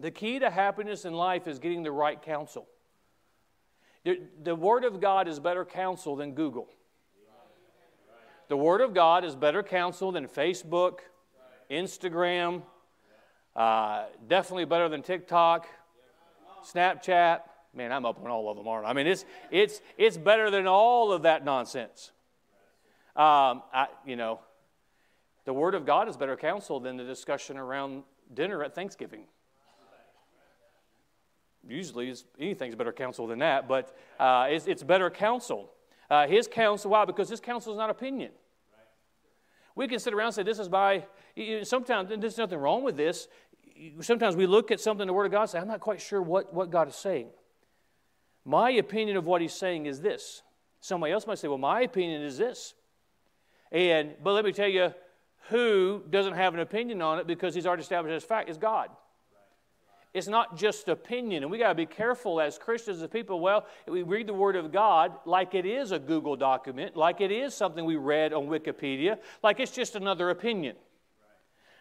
The 0.00 0.10
key 0.10 0.38
to 0.38 0.50
happiness 0.50 1.04
in 1.04 1.12
life 1.12 1.46
is 1.46 1.58
getting 1.58 1.82
the 1.82 1.92
right 1.92 2.20
counsel. 2.20 2.66
The, 4.04 4.20
the 4.42 4.54
Word 4.54 4.84
of 4.84 5.00
God 5.00 5.28
is 5.28 5.40
better 5.40 5.64
counsel 5.64 6.16
than 6.16 6.34
Google. 6.34 6.68
The 8.48 8.56
Word 8.56 8.80
of 8.80 8.94
God 8.94 9.24
is 9.24 9.36
better 9.36 9.62
counsel 9.62 10.12
than 10.12 10.26
Facebook, 10.26 11.00
Instagram, 11.70 12.62
uh, 13.54 14.04
definitely 14.26 14.64
better 14.64 14.88
than 14.88 15.02
TikTok, 15.02 15.66
Snapchat. 16.64 17.40
Man, 17.74 17.92
I'm 17.92 18.06
up 18.06 18.18
on 18.24 18.30
all 18.30 18.50
of 18.50 18.56
them, 18.56 18.66
aren't 18.66 18.86
I? 18.86 18.90
I 18.90 18.92
mean, 18.94 19.06
it's, 19.06 19.24
it's, 19.50 19.80
it's 19.98 20.16
better 20.16 20.50
than 20.50 20.66
all 20.66 21.12
of 21.12 21.22
that 21.22 21.44
nonsense. 21.44 22.12
Um, 23.14 23.62
I, 23.74 23.88
you 24.06 24.16
know, 24.16 24.40
the 25.48 25.54
Word 25.54 25.74
of 25.74 25.86
God 25.86 26.10
is 26.10 26.16
better 26.18 26.36
counsel 26.36 26.78
than 26.78 26.98
the 26.98 27.04
discussion 27.04 27.56
around 27.56 28.02
dinner 28.34 28.62
at 28.62 28.74
Thanksgiving. 28.74 29.22
Usually, 31.66 32.14
anything's 32.38 32.74
better 32.74 32.92
counsel 32.92 33.26
than 33.26 33.38
that, 33.38 33.66
but 33.66 33.96
uh, 34.20 34.48
it's, 34.50 34.66
it's, 34.66 34.82
better 34.82 35.08
counsel. 35.08 35.70
Uh, 36.10 36.26
his 36.26 36.46
counsel, 36.46 36.90
why? 36.90 37.06
Because 37.06 37.30
his 37.30 37.40
counsel 37.40 37.72
is 37.72 37.78
not 37.78 37.88
opinion. 37.88 38.30
We 39.74 39.88
can 39.88 39.98
sit 39.98 40.12
around 40.12 40.26
and 40.26 40.34
say, 40.34 40.42
This 40.42 40.58
is 40.58 40.68
my. 40.68 41.06
Sometimes, 41.62 42.10
there's 42.18 42.36
nothing 42.36 42.58
wrong 42.58 42.82
with 42.82 42.98
this 42.98 43.28
sometimes 44.00 44.36
we 44.36 44.46
look 44.46 44.70
at 44.70 44.80
something 44.80 45.02
in 45.02 45.06
the 45.06 45.14
Word 45.14 45.26
of 45.26 45.32
God 45.32 45.42
and 45.42 45.50
say, 45.50 45.58
I'm 45.58 45.68
not 45.68 45.80
quite 45.80 46.00
sure 46.00 46.20
what, 46.20 46.52
what 46.52 46.70
God 46.70 46.88
is 46.88 46.96
saying. 46.96 47.28
My 48.44 48.70
opinion 48.72 49.16
of 49.16 49.24
what 49.24 49.40
He's 49.40 49.54
saying 49.54 49.86
is 49.86 50.02
this. 50.02 50.42
Somebody 50.80 51.14
else 51.14 51.26
might 51.26 51.38
say, 51.38 51.48
Well, 51.48 51.56
my 51.56 51.80
opinion 51.82 52.20
is 52.22 52.36
this. 52.36 52.74
And 53.72 54.14
but 54.22 54.32
let 54.32 54.44
me 54.44 54.52
tell 54.52 54.68
you, 54.68 54.92
who 55.48 56.02
doesn't 56.10 56.34
have 56.34 56.54
an 56.54 56.60
opinion 56.60 57.02
on 57.02 57.18
it 57.18 57.26
because 57.26 57.54
he's 57.54 57.66
already 57.66 57.82
established 57.82 58.14
as 58.14 58.24
fact 58.24 58.48
is 58.48 58.58
God. 58.58 58.90
It's 60.14 60.26
not 60.26 60.56
just 60.56 60.88
opinion, 60.88 61.42
and 61.42 61.52
we 61.52 61.58
got 61.58 61.68
to 61.68 61.74
be 61.74 61.86
careful 61.86 62.40
as 62.40 62.58
Christians, 62.58 63.02
as 63.02 63.08
people. 63.10 63.40
Well, 63.40 63.66
we 63.86 64.02
read 64.02 64.26
the 64.26 64.34
Word 64.34 64.56
of 64.56 64.72
God 64.72 65.12
like 65.26 65.54
it 65.54 65.66
is 65.66 65.92
a 65.92 65.98
Google 65.98 66.34
document, 66.34 66.96
like 66.96 67.20
it 67.20 67.30
is 67.30 67.54
something 67.54 67.84
we 67.84 67.96
read 67.96 68.32
on 68.32 68.46
Wikipedia, 68.46 69.18
like 69.42 69.60
it's 69.60 69.72
just 69.72 69.96
another 69.96 70.30
opinion. 70.30 70.76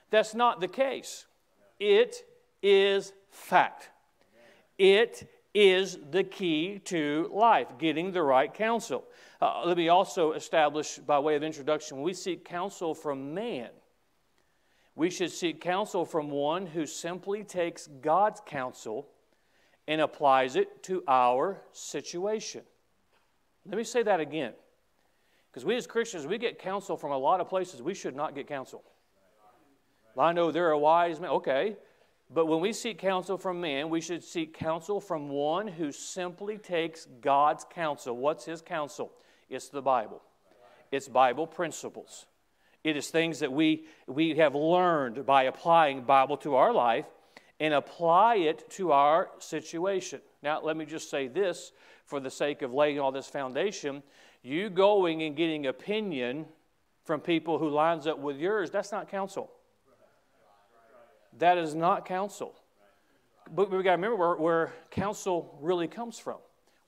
That's 0.10 0.36
not 0.36 0.60
the 0.60 0.68
case. 0.68 1.26
It 1.80 2.24
is 2.62 3.14
fact. 3.30 3.90
It 4.78 5.30
is 5.58 5.98
the 6.12 6.24
key 6.24 6.80
to 6.86 7.32
life, 7.34 7.68
getting 7.80 8.12
the 8.12 8.22
right 8.22 8.54
counsel. 8.54 9.04
Uh, 9.42 9.64
let 9.66 9.76
me 9.76 9.90
also 9.90 10.34
establish, 10.34 11.00
by 11.00 11.18
way 11.18 11.36
of 11.36 11.42
introduction, 11.42 12.04
we 12.04 12.14
seek 12.14 12.46
counsel 12.46 12.94
from 12.94 13.34
man, 13.34 13.70
we 14.94 15.10
should 15.10 15.32
seek 15.32 15.60
counsel 15.60 16.06
from 16.06 16.30
one 16.30 16.68
who 16.68 16.86
simply 16.86 17.44
takes 17.44 17.88
God's 17.88 18.40
counsel 18.46 19.08
and 19.88 20.00
applies 20.00 20.56
it 20.56 20.84
to 20.84 21.04
our 21.08 21.60
situation. 21.72 22.62
Let 23.66 23.78
me 23.78 23.84
say 23.84 24.04
that 24.04 24.20
again. 24.20 24.54
Because 25.50 25.66
we 25.66 25.76
as 25.76 25.88
Christians, 25.88 26.28
we 26.28 26.38
get 26.38 26.60
counsel 26.60 26.98
from 26.98 27.12
a 27.12 27.18
lot 27.18 27.42
of 27.42 27.50
places 27.50 27.82
we 27.82 27.96
should 27.96 28.16
not 28.16 28.36
get 28.36 28.48
counsel. 28.48 28.84
I 30.16 30.34
know 30.34 30.52
there 30.52 30.70
are 30.70 30.78
wise 30.78 31.20
men. 31.20 31.32
Okay. 31.32 31.78
But 32.30 32.48
when 32.48 32.60
we 32.60 32.74
seek 32.74 32.98
counsel 32.98 33.38
from 33.38 33.62
man, 33.62 33.90
we 33.90 34.02
should 34.02 34.24
seek 34.24 34.54
counsel 34.54 35.00
from 35.00 35.30
one 35.30 35.68
who 35.68 35.92
simply 35.92 36.58
takes 36.58 37.08
God's 37.22 37.66
counsel. 37.74 38.18
What's 38.18 38.44
his 38.44 38.62
counsel? 38.62 39.12
It's 39.50 39.70
the 39.70 39.82
Bible, 39.82 40.22
it's 40.92 41.08
Bible 41.08 41.48
principles. 41.48 42.26
It 42.84 42.96
is 42.96 43.10
things 43.10 43.40
that 43.40 43.52
we, 43.52 43.86
we 44.06 44.36
have 44.38 44.56
learned 44.56 45.26
by 45.26 45.44
applying 45.44 46.04
Bible 46.04 46.38
to 46.38 46.56
our 46.56 46.74
life 46.74 47.06
and 47.60 47.74
apply 47.74 48.36
it 48.36 48.70
to 48.72 48.92
our 48.92 49.30
situation. 49.40 50.22
Now, 50.44 50.62
let 50.62 50.78
me 50.78 50.86
just 50.86 51.10
say 51.10 51.28
this 51.28 51.72
for 52.06 52.20
the 52.20 52.30
sake 52.30 52.62
of 52.62 52.74
laying 52.74 53.00
all 53.00 53.12
this 53.12 53.28
foundation. 53.28 54.04
You 54.42 54.70
going 54.70 55.24
and 55.24 55.36
getting 55.36 55.66
opinion 55.66 56.46
from 57.04 57.20
people 57.20 57.58
who 57.58 57.70
lines 57.70 58.06
up 58.06 58.20
with 58.20 58.38
yours, 58.38 58.70
that's 58.70 58.92
not 58.92 59.10
counsel. 59.10 59.52
That 61.40 61.58
is 61.58 61.76
not 61.76 62.06
counsel. 62.06 62.54
But 63.54 63.72
we've 63.72 63.84
got 63.84 63.92
to 63.92 63.96
remember 63.98 64.16
where, 64.16 64.36
where 64.36 64.74
counsel 64.92 65.58
really 65.62 65.88
comes 65.88 66.20
from. 66.20 66.38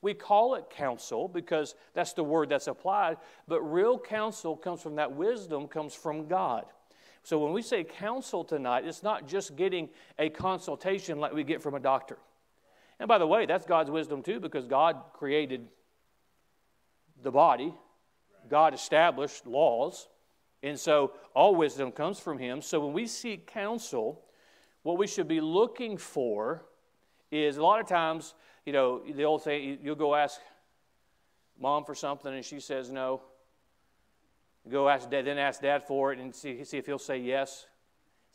We 0.02 0.14
call 0.14 0.54
it 0.54 0.70
counsel 0.70 1.28
because 1.28 1.74
that's 1.94 2.14
the 2.14 2.24
word 2.24 2.48
that's 2.48 2.66
applied, 2.66 3.18
but 3.46 3.60
real 3.60 3.98
counsel 3.98 4.56
comes 4.56 4.80
from 4.80 4.96
that 4.96 5.12
wisdom, 5.12 5.68
comes 5.68 5.94
from 5.94 6.26
God. 6.26 6.64
So 7.22 7.38
when 7.38 7.52
we 7.52 7.60
say 7.60 7.84
counsel 7.84 8.44
tonight, 8.44 8.86
it's 8.86 9.02
not 9.02 9.28
just 9.28 9.56
getting 9.56 9.90
a 10.18 10.30
consultation 10.30 11.20
like 11.20 11.34
we 11.34 11.44
get 11.44 11.62
from 11.62 11.74
a 11.74 11.80
doctor. 11.80 12.16
And 12.98 13.08
by 13.08 13.18
the 13.18 13.26
way, 13.26 13.44
that's 13.44 13.66
God's 13.66 13.90
wisdom 13.90 14.22
too 14.22 14.40
because 14.40 14.66
God 14.66 14.96
created 15.12 15.68
the 17.22 17.30
body, 17.30 17.74
God 18.48 18.72
established 18.72 19.46
laws, 19.46 20.08
And 20.62 20.78
so 20.78 21.12
all 21.34 21.54
wisdom 21.54 21.92
comes 21.92 22.20
from 22.20 22.38
him. 22.38 22.60
So 22.60 22.80
when 22.80 22.92
we 22.92 23.06
seek 23.06 23.46
counsel, 23.46 24.22
what 24.82 24.98
we 24.98 25.06
should 25.06 25.28
be 25.28 25.40
looking 25.40 25.96
for 25.96 26.62
is 27.30 27.56
a 27.56 27.62
lot 27.62 27.80
of 27.80 27.86
times, 27.86 28.34
you 28.64 28.72
know, 28.72 29.02
the 29.14 29.24
old 29.24 29.42
saying, 29.42 29.78
you'll 29.82 29.94
go 29.94 30.14
ask 30.14 30.40
mom 31.60 31.84
for 31.84 31.94
something 31.94 32.32
and 32.32 32.44
she 32.44 32.60
says 32.60 32.90
no. 32.90 33.22
Go 34.70 34.88
ask 34.88 35.10
dad, 35.10 35.26
then 35.26 35.38
ask 35.38 35.62
dad 35.62 35.82
for 35.84 36.12
it 36.12 36.18
and 36.18 36.34
see, 36.34 36.64
see 36.64 36.78
if 36.78 36.86
he'll 36.86 36.98
say 36.98 37.18
yes. 37.18 37.66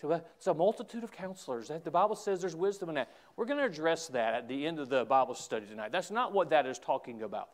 So 0.01 0.11
it's 0.11 0.47
a 0.47 0.53
multitude 0.53 1.03
of 1.03 1.11
counselors. 1.11 1.71
The 1.83 1.91
Bible 1.91 2.15
says 2.15 2.41
there's 2.41 2.55
wisdom 2.55 2.89
in 2.89 2.95
that. 2.95 3.09
We're 3.35 3.45
going 3.45 3.59
to 3.59 3.65
address 3.65 4.07
that 4.09 4.33
at 4.33 4.47
the 4.47 4.65
end 4.65 4.79
of 4.79 4.89
the 4.89 5.05
Bible 5.05 5.33
study 5.35 5.65
tonight. 5.65 5.91
That's 5.91 6.11
not 6.11 6.33
what 6.33 6.49
that 6.49 6.65
is 6.65 6.79
talking 6.79 7.21
about. 7.21 7.49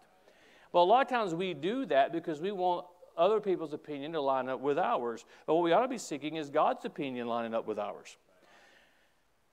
But 0.74 0.80
a 0.80 0.84
lot 0.84 1.06
of 1.06 1.10
times 1.10 1.36
we 1.36 1.54
do 1.54 1.86
that 1.88 2.12
because 2.12 2.42
we 2.42 2.52
want 2.52 2.86
other 3.18 3.40
people's 3.40 3.74
opinion 3.74 4.14
to 4.14 4.22
line 4.22 4.50
up 4.50 4.60
with 4.62 4.80
ours. 4.80 5.26
But 5.46 5.56
what 5.56 5.64
we 5.64 5.74
ought 5.74 5.82
to 5.82 5.88
be 5.88 5.98
seeking 5.98 6.38
is 6.38 6.50
God's 6.50 6.86
opinion 6.86 7.28
lining 7.28 7.54
up 7.54 7.68
with 7.68 7.78
ours. 7.78 8.18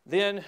Then, 0.08 0.42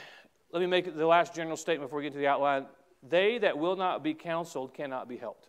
let 0.53 0.61
me 0.61 0.67
make 0.67 0.97
the 0.97 1.07
last 1.07 1.35
general 1.35 1.57
statement 1.57 1.91
before 1.91 1.99
we 1.99 2.05
get 2.05 2.15
to 2.15 2.19
the 2.19 2.27
outline. 2.27 2.67
They 3.07 3.39
that 3.39 3.59
will 3.59 3.77
not 3.77 4.03
be 4.03 4.15
counseled 4.15 4.75
cannot 4.75 5.09
be 5.09 5.19
helped. 5.19 5.49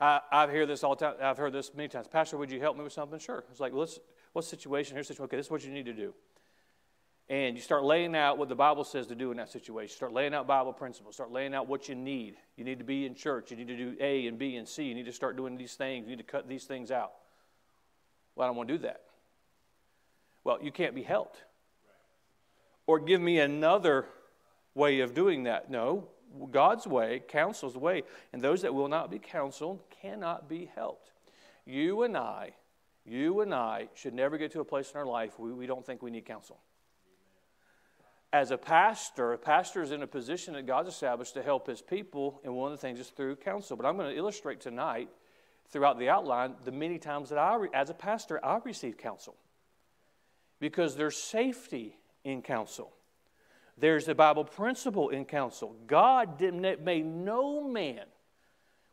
I, 0.00 0.20
I've 0.30 0.50
heard 0.50 0.68
this 0.68 0.84
all 0.84 0.96
time. 0.96 1.14
I've 1.22 1.38
heard 1.38 1.52
this 1.52 1.72
many 1.74 1.88
times. 1.88 2.08
Pastor, 2.08 2.36
would 2.36 2.50
you 2.50 2.60
help 2.60 2.76
me 2.76 2.84
with 2.84 2.92
something? 2.92 3.18
Sure. 3.18 3.44
It's 3.50 3.60
like, 3.60 3.72
well, 3.72 3.80
let's, 3.80 4.00
what 4.32 4.44
situation? 4.44 4.94
Here's 4.94 5.08
the 5.08 5.14
situation. 5.14 5.24
Okay, 5.26 5.36
this 5.36 5.46
is 5.46 5.50
what 5.50 5.64
you 5.64 5.72
need 5.72 5.86
to 5.86 5.92
do. 5.92 6.12
And 7.28 7.56
you 7.56 7.62
start 7.62 7.84
laying 7.84 8.14
out 8.14 8.36
what 8.36 8.48
the 8.48 8.54
Bible 8.54 8.84
says 8.84 9.06
to 9.06 9.14
do 9.14 9.30
in 9.30 9.36
that 9.38 9.48
situation. 9.48 9.94
Start 9.94 10.12
laying 10.12 10.34
out 10.34 10.46
Bible 10.46 10.72
principles. 10.72 11.14
Start 11.14 11.30
laying 11.30 11.54
out 11.54 11.68
what 11.68 11.88
you 11.88 11.94
need. 11.94 12.36
You 12.56 12.64
need 12.64 12.78
to 12.78 12.84
be 12.84 13.06
in 13.06 13.14
church. 13.14 13.50
You 13.50 13.56
need 13.56 13.68
to 13.68 13.76
do 13.76 13.96
A 14.00 14.26
and 14.26 14.38
B 14.38 14.56
and 14.56 14.68
C. 14.68 14.82
You 14.82 14.94
need 14.94 15.06
to 15.06 15.12
start 15.12 15.36
doing 15.36 15.56
these 15.56 15.74
things. 15.74 16.04
You 16.04 16.16
need 16.16 16.26
to 16.26 16.30
cut 16.30 16.48
these 16.48 16.64
things 16.64 16.90
out. 16.90 17.12
Well, 18.34 18.44
I 18.44 18.48
don't 18.48 18.56
want 18.56 18.68
to 18.68 18.76
do 18.76 18.82
that. 18.82 19.02
Well, 20.44 20.58
you 20.62 20.72
can't 20.72 20.94
be 20.94 21.02
helped. 21.02 21.44
Or 22.86 22.98
give 22.98 23.20
me 23.20 23.38
another 23.38 24.06
way 24.74 25.00
of 25.00 25.14
doing 25.14 25.44
that. 25.44 25.70
No, 25.70 26.08
God's 26.50 26.86
way, 26.86 27.22
counsel's 27.28 27.76
way, 27.76 28.02
and 28.32 28.42
those 28.42 28.62
that 28.62 28.74
will 28.74 28.88
not 28.88 29.10
be 29.10 29.18
counseled 29.18 29.82
cannot 29.90 30.48
be 30.48 30.70
helped. 30.74 31.12
You 31.64 32.02
and 32.02 32.16
I, 32.16 32.54
you 33.04 33.40
and 33.40 33.54
I 33.54 33.88
should 33.94 34.14
never 34.14 34.38
get 34.38 34.52
to 34.52 34.60
a 34.60 34.64
place 34.64 34.90
in 34.90 34.98
our 34.98 35.06
life 35.06 35.38
where 35.38 35.52
we 35.52 35.66
don't 35.66 35.84
think 35.84 36.02
we 36.02 36.10
need 36.10 36.24
counsel. 36.24 36.58
As 38.32 38.50
a 38.50 38.56
pastor, 38.56 39.34
a 39.34 39.38
pastor 39.38 39.82
is 39.82 39.92
in 39.92 40.02
a 40.02 40.06
position 40.06 40.54
that 40.54 40.66
God's 40.66 40.88
established 40.88 41.34
to 41.34 41.42
help 41.42 41.66
his 41.66 41.82
people, 41.82 42.40
and 42.44 42.54
one 42.54 42.72
of 42.72 42.78
the 42.78 42.80
things 42.80 42.98
is 42.98 43.08
through 43.08 43.36
counsel. 43.36 43.76
But 43.76 43.84
I'm 43.84 43.96
going 43.96 44.10
to 44.10 44.16
illustrate 44.16 44.60
tonight, 44.60 45.10
throughout 45.68 45.98
the 45.98 46.08
outline, 46.08 46.54
the 46.64 46.72
many 46.72 46.98
times 46.98 47.28
that 47.28 47.38
I, 47.38 47.58
as 47.74 47.90
a 47.90 47.94
pastor, 47.94 48.42
I 48.44 48.58
receive 48.64 48.96
counsel. 48.96 49.36
Because 50.62 50.94
there's 50.94 51.16
safety 51.16 51.98
in 52.22 52.40
counsel. 52.40 52.92
There's 53.76 54.06
a 54.06 54.14
Bible 54.14 54.44
principle 54.44 55.08
in 55.08 55.24
counsel. 55.24 55.74
God 55.88 56.40
made 56.40 57.04
no 57.04 57.66
man 57.66 58.04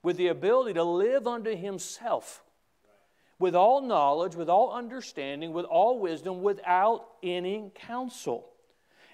with 0.02 0.18
the 0.18 0.30
ability 0.30 0.74
to 0.74 0.84
live 0.84 1.28
unto 1.28 1.56
himself 1.56 2.42
with 3.38 3.54
all 3.54 3.82
knowledge, 3.82 4.36
with 4.36 4.50
all 4.50 4.74
understanding, 4.74 5.54
with 5.54 5.66
all 5.66 6.00
wisdom, 6.00 6.42
without 6.42 7.06
any 7.22 7.72
counsel. 7.76 8.50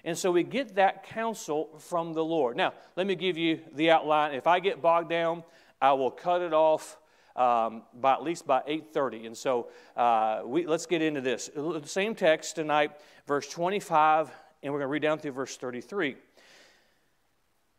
And 0.02 0.16
so 0.16 0.32
we 0.32 0.42
get 0.42 0.76
that 0.76 1.04
counsel 1.04 1.68
from 1.78 2.14
the 2.14 2.24
Lord. 2.24 2.56
Now, 2.56 2.72
let 2.96 3.06
me 3.06 3.16
give 3.16 3.36
you 3.36 3.60
the 3.74 3.90
outline. 3.90 4.32
If 4.32 4.46
I 4.46 4.60
get 4.60 4.80
bogged 4.80 5.10
down, 5.10 5.44
I 5.78 5.92
will 5.92 6.10
cut 6.10 6.40
it 6.40 6.54
off 6.54 6.96
um, 7.36 7.82
by 8.00 8.14
at 8.14 8.22
least 8.22 8.46
by 8.46 8.60
8.30 8.68 9.26
and 9.26 9.36
so 9.36 9.68
uh, 9.96 10.42
we, 10.44 10.66
let's 10.66 10.86
get 10.86 11.02
into 11.02 11.20
this 11.20 11.50
the 11.54 11.82
same 11.84 12.14
text 12.14 12.56
tonight 12.56 12.92
verse 13.26 13.48
25 13.48 14.30
and 14.62 14.72
we're 14.72 14.80
going 14.80 14.88
to 14.88 14.92
read 14.92 15.02
down 15.02 15.18
through 15.18 15.32
verse 15.32 15.56
33. 15.56 16.16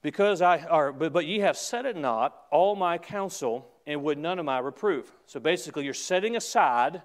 Because 0.02 0.42
I, 0.42 0.66
or, 0.70 0.94
but, 0.94 1.12
but 1.12 1.26
ye 1.26 1.40
have 1.40 1.58
set 1.58 1.86
it 1.86 1.98
not, 1.98 2.44
all 2.50 2.76
my 2.76 2.98
counsel, 2.98 3.68
and 3.86 4.04
would 4.04 4.18
none 4.18 4.40
of 4.40 4.46
my 4.46 4.60
reproof. 4.60 5.12
So 5.26 5.40
basically, 5.40 5.84
you're 5.84 5.94
setting 5.94 6.36
aside 6.36 7.02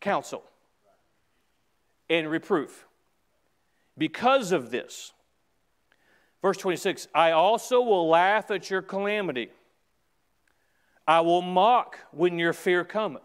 counsel 0.00 0.44
and 2.08 2.30
reproof. 2.30 2.86
Because 3.98 4.52
of 4.52 4.70
this, 4.70 5.12
verse 6.42 6.58
26 6.58 7.08
I 7.14 7.32
also 7.32 7.80
will 7.80 8.08
laugh 8.08 8.50
at 8.50 8.70
your 8.70 8.82
calamity, 8.82 9.50
I 11.06 11.20
will 11.20 11.42
mock 11.42 11.98
when 12.12 12.38
your 12.38 12.52
fear 12.52 12.84
cometh. 12.84 13.22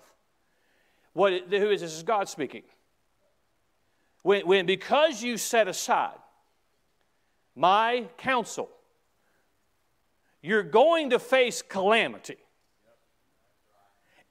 What, 1.13 1.33
who 1.33 1.69
is 1.69 1.81
this? 1.81 1.81
This 1.81 1.93
is 1.93 2.03
God 2.03 2.27
speaking. 2.27 2.63
When, 4.23 4.45
when 4.47 4.65
because 4.65 5.21
you 5.21 5.37
set 5.37 5.67
aside 5.67 6.17
my 7.55 8.07
counsel, 8.17 8.69
you're 10.41 10.63
going 10.63 11.11
to 11.11 11.19
face 11.19 11.61
calamity. 11.61 12.37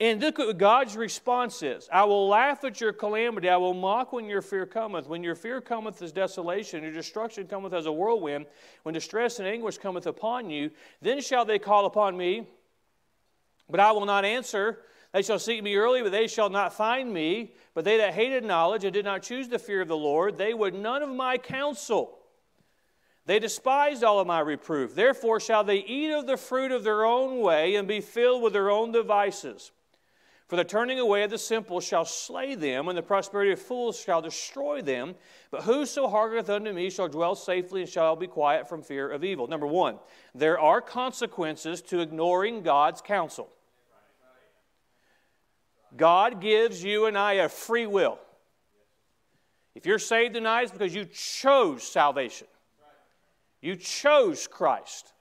And 0.00 0.20
look 0.20 0.38
what 0.38 0.58
God's 0.58 0.96
response 0.96 1.62
is 1.62 1.88
I 1.92 2.04
will 2.04 2.28
laugh 2.28 2.64
at 2.64 2.80
your 2.80 2.92
calamity. 2.92 3.48
I 3.48 3.56
will 3.56 3.74
mock 3.74 4.12
when 4.12 4.26
your 4.26 4.42
fear 4.42 4.66
cometh. 4.66 5.08
When 5.08 5.22
your 5.22 5.34
fear 5.34 5.60
cometh 5.60 6.02
as 6.02 6.12
desolation, 6.12 6.82
your 6.82 6.92
destruction 6.92 7.46
cometh 7.46 7.72
as 7.72 7.86
a 7.86 7.92
whirlwind. 7.92 8.46
When 8.82 8.92
distress 8.92 9.38
and 9.38 9.48
anguish 9.48 9.78
cometh 9.78 10.06
upon 10.06 10.50
you, 10.50 10.70
then 11.00 11.20
shall 11.20 11.44
they 11.44 11.58
call 11.58 11.86
upon 11.86 12.16
me, 12.16 12.46
but 13.68 13.80
I 13.80 13.92
will 13.92 14.06
not 14.06 14.24
answer. 14.24 14.80
They 15.12 15.22
shall 15.22 15.38
seek 15.38 15.62
me 15.62 15.76
early, 15.76 16.02
but 16.02 16.12
they 16.12 16.26
shall 16.26 16.50
not 16.50 16.74
find 16.74 17.12
me. 17.12 17.54
But 17.72 17.84
they 17.84 17.98
that 17.98 18.14
hated 18.14 18.44
knowledge 18.44 18.84
and 18.84 18.92
did 18.92 19.04
not 19.04 19.22
choose 19.22 19.48
the 19.48 19.58
fear 19.58 19.80
of 19.80 19.88
the 19.88 19.96
Lord, 19.96 20.36
they 20.36 20.54
would 20.54 20.74
none 20.74 21.02
of 21.02 21.08
my 21.08 21.38
counsel. 21.38 22.18
They 23.26 23.38
despised 23.38 24.04
all 24.04 24.20
of 24.20 24.26
my 24.26 24.40
reproof. 24.40 24.94
Therefore 24.94 25.40
shall 25.40 25.64
they 25.64 25.78
eat 25.78 26.12
of 26.12 26.26
the 26.26 26.36
fruit 26.36 26.72
of 26.72 26.84
their 26.84 27.04
own 27.04 27.40
way 27.40 27.76
and 27.76 27.88
be 27.88 28.00
filled 28.00 28.42
with 28.42 28.52
their 28.52 28.70
own 28.70 28.92
devices. 28.92 29.72
For 30.46 30.56
the 30.56 30.64
turning 30.64 30.98
away 30.98 31.22
of 31.22 31.30
the 31.30 31.38
simple 31.38 31.80
shall 31.80 32.04
slay 32.04 32.54
them, 32.54 32.88
and 32.88 32.98
the 32.98 33.02
prosperity 33.02 33.52
of 33.52 33.62
fools 33.62 33.98
shall 33.98 34.20
destroy 34.20 34.82
them. 34.82 35.14
But 35.50 35.62
whoso 35.62 36.06
hearkeneth 36.06 36.50
unto 36.50 36.70
me 36.72 36.90
shall 36.90 37.08
dwell 37.08 37.34
safely 37.34 37.80
and 37.80 37.90
shall 37.90 38.14
be 38.14 38.26
quiet 38.26 38.68
from 38.68 38.82
fear 38.82 39.10
of 39.10 39.24
evil. 39.24 39.46
Number 39.46 39.66
one, 39.66 39.98
there 40.34 40.58
are 40.58 40.82
consequences 40.82 41.80
to 41.82 42.00
ignoring 42.00 42.62
God's 42.62 43.00
counsel. 43.00 43.50
God 45.96 46.40
gives 46.40 46.82
you 46.82 47.06
and 47.06 47.16
I 47.16 47.34
a 47.34 47.48
free 47.48 47.86
will. 47.86 48.18
If 49.74 49.86
you're 49.86 49.98
saved 49.98 50.34
tonight, 50.34 50.62
it's 50.62 50.72
because 50.72 50.94
you 50.94 51.04
chose 51.06 51.82
salvation. 51.82 52.46
You 53.60 53.76
chose 53.76 54.46
Christ. 54.46 55.12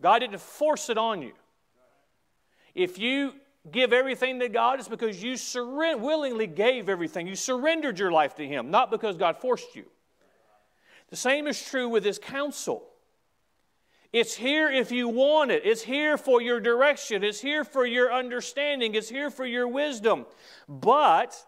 God 0.00 0.20
didn't 0.20 0.40
force 0.40 0.88
it 0.90 0.98
on 0.98 1.22
you. 1.22 1.32
If 2.74 2.98
you 2.98 3.34
give 3.70 3.92
everything 3.92 4.40
to 4.40 4.48
God, 4.48 4.78
it's 4.78 4.88
because 4.88 5.22
you 5.22 5.36
willingly 5.54 6.46
gave 6.46 6.88
everything. 6.88 7.26
You 7.26 7.36
surrendered 7.36 7.98
your 7.98 8.10
life 8.10 8.34
to 8.36 8.46
Him, 8.46 8.70
not 8.70 8.90
because 8.90 9.16
God 9.16 9.38
forced 9.38 9.76
you. 9.76 9.84
The 11.10 11.16
same 11.16 11.46
is 11.46 11.62
true 11.62 11.88
with 11.88 12.04
His 12.04 12.18
counsel. 12.18 12.84
It's 14.14 14.36
here 14.36 14.70
if 14.70 14.92
you 14.92 15.08
want 15.08 15.50
it. 15.50 15.62
It's 15.66 15.82
here 15.82 16.16
for 16.16 16.40
your 16.40 16.60
direction. 16.60 17.24
It's 17.24 17.40
here 17.40 17.64
for 17.64 17.84
your 17.84 18.14
understanding. 18.14 18.94
It's 18.94 19.08
here 19.08 19.28
for 19.28 19.44
your 19.44 19.66
wisdom. 19.66 20.26
But 20.68 21.44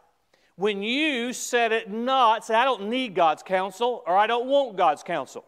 when 0.57 0.83
you 0.83 1.33
set 1.33 1.71
it 1.71 1.89
not, 1.89 2.45
say, 2.45 2.57
I 2.57 2.65
don't 2.65 2.89
need 2.89 3.15
God's 3.15 3.45
counsel 3.45 4.03
or 4.05 4.17
I 4.17 4.27
don't 4.27 4.49
want 4.49 4.77
God's 4.77 5.05
counsel, 5.05 5.45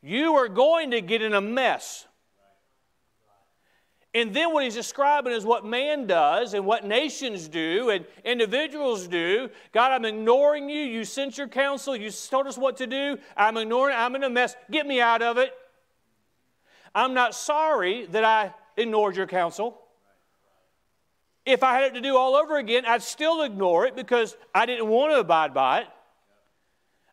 you 0.00 0.36
are 0.36 0.48
going 0.48 0.92
to 0.92 1.02
get 1.02 1.20
in 1.20 1.34
a 1.34 1.40
mess. 1.42 2.06
And 4.14 4.32
then 4.32 4.54
what 4.54 4.64
he's 4.64 4.74
describing 4.74 5.34
is 5.34 5.44
what 5.44 5.66
man 5.66 6.06
does 6.06 6.54
and 6.54 6.64
what 6.64 6.86
nations 6.86 7.46
do 7.46 7.90
and 7.90 8.06
individuals 8.24 9.06
do. 9.06 9.50
God, 9.72 9.92
I'm 9.92 10.06
ignoring 10.06 10.70
you. 10.70 10.80
You 10.80 11.04
sent 11.04 11.36
your 11.36 11.46
counsel. 11.46 11.94
You 11.94 12.10
told 12.10 12.46
us 12.46 12.56
what 12.56 12.78
to 12.78 12.86
do. 12.86 13.18
I'm 13.36 13.58
ignoring 13.58 13.94
I'm 13.94 14.16
in 14.16 14.24
a 14.24 14.30
mess. 14.30 14.56
Get 14.70 14.86
me 14.86 15.02
out 15.02 15.20
of 15.20 15.36
it. 15.36 15.52
I'm 16.94 17.14
not 17.14 17.34
sorry 17.34 18.06
that 18.06 18.24
I 18.24 18.54
ignored 18.76 19.16
your 19.16 19.26
counsel. 19.26 19.80
If 21.46 21.62
I 21.62 21.74
had 21.74 21.84
it 21.84 21.94
to 21.94 22.00
do 22.00 22.16
all 22.16 22.34
over 22.34 22.58
again, 22.58 22.84
I'd 22.86 23.02
still 23.02 23.42
ignore 23.42 23.86
it 23.86 23.96
because 23.96 24.36
I 24.54 24.66
didn't 24.66 24.88
want 24.88 25.12
to 25.12 25.20
abide 25.20 25.54
by 25.54 25.80
it. 25.80 25.88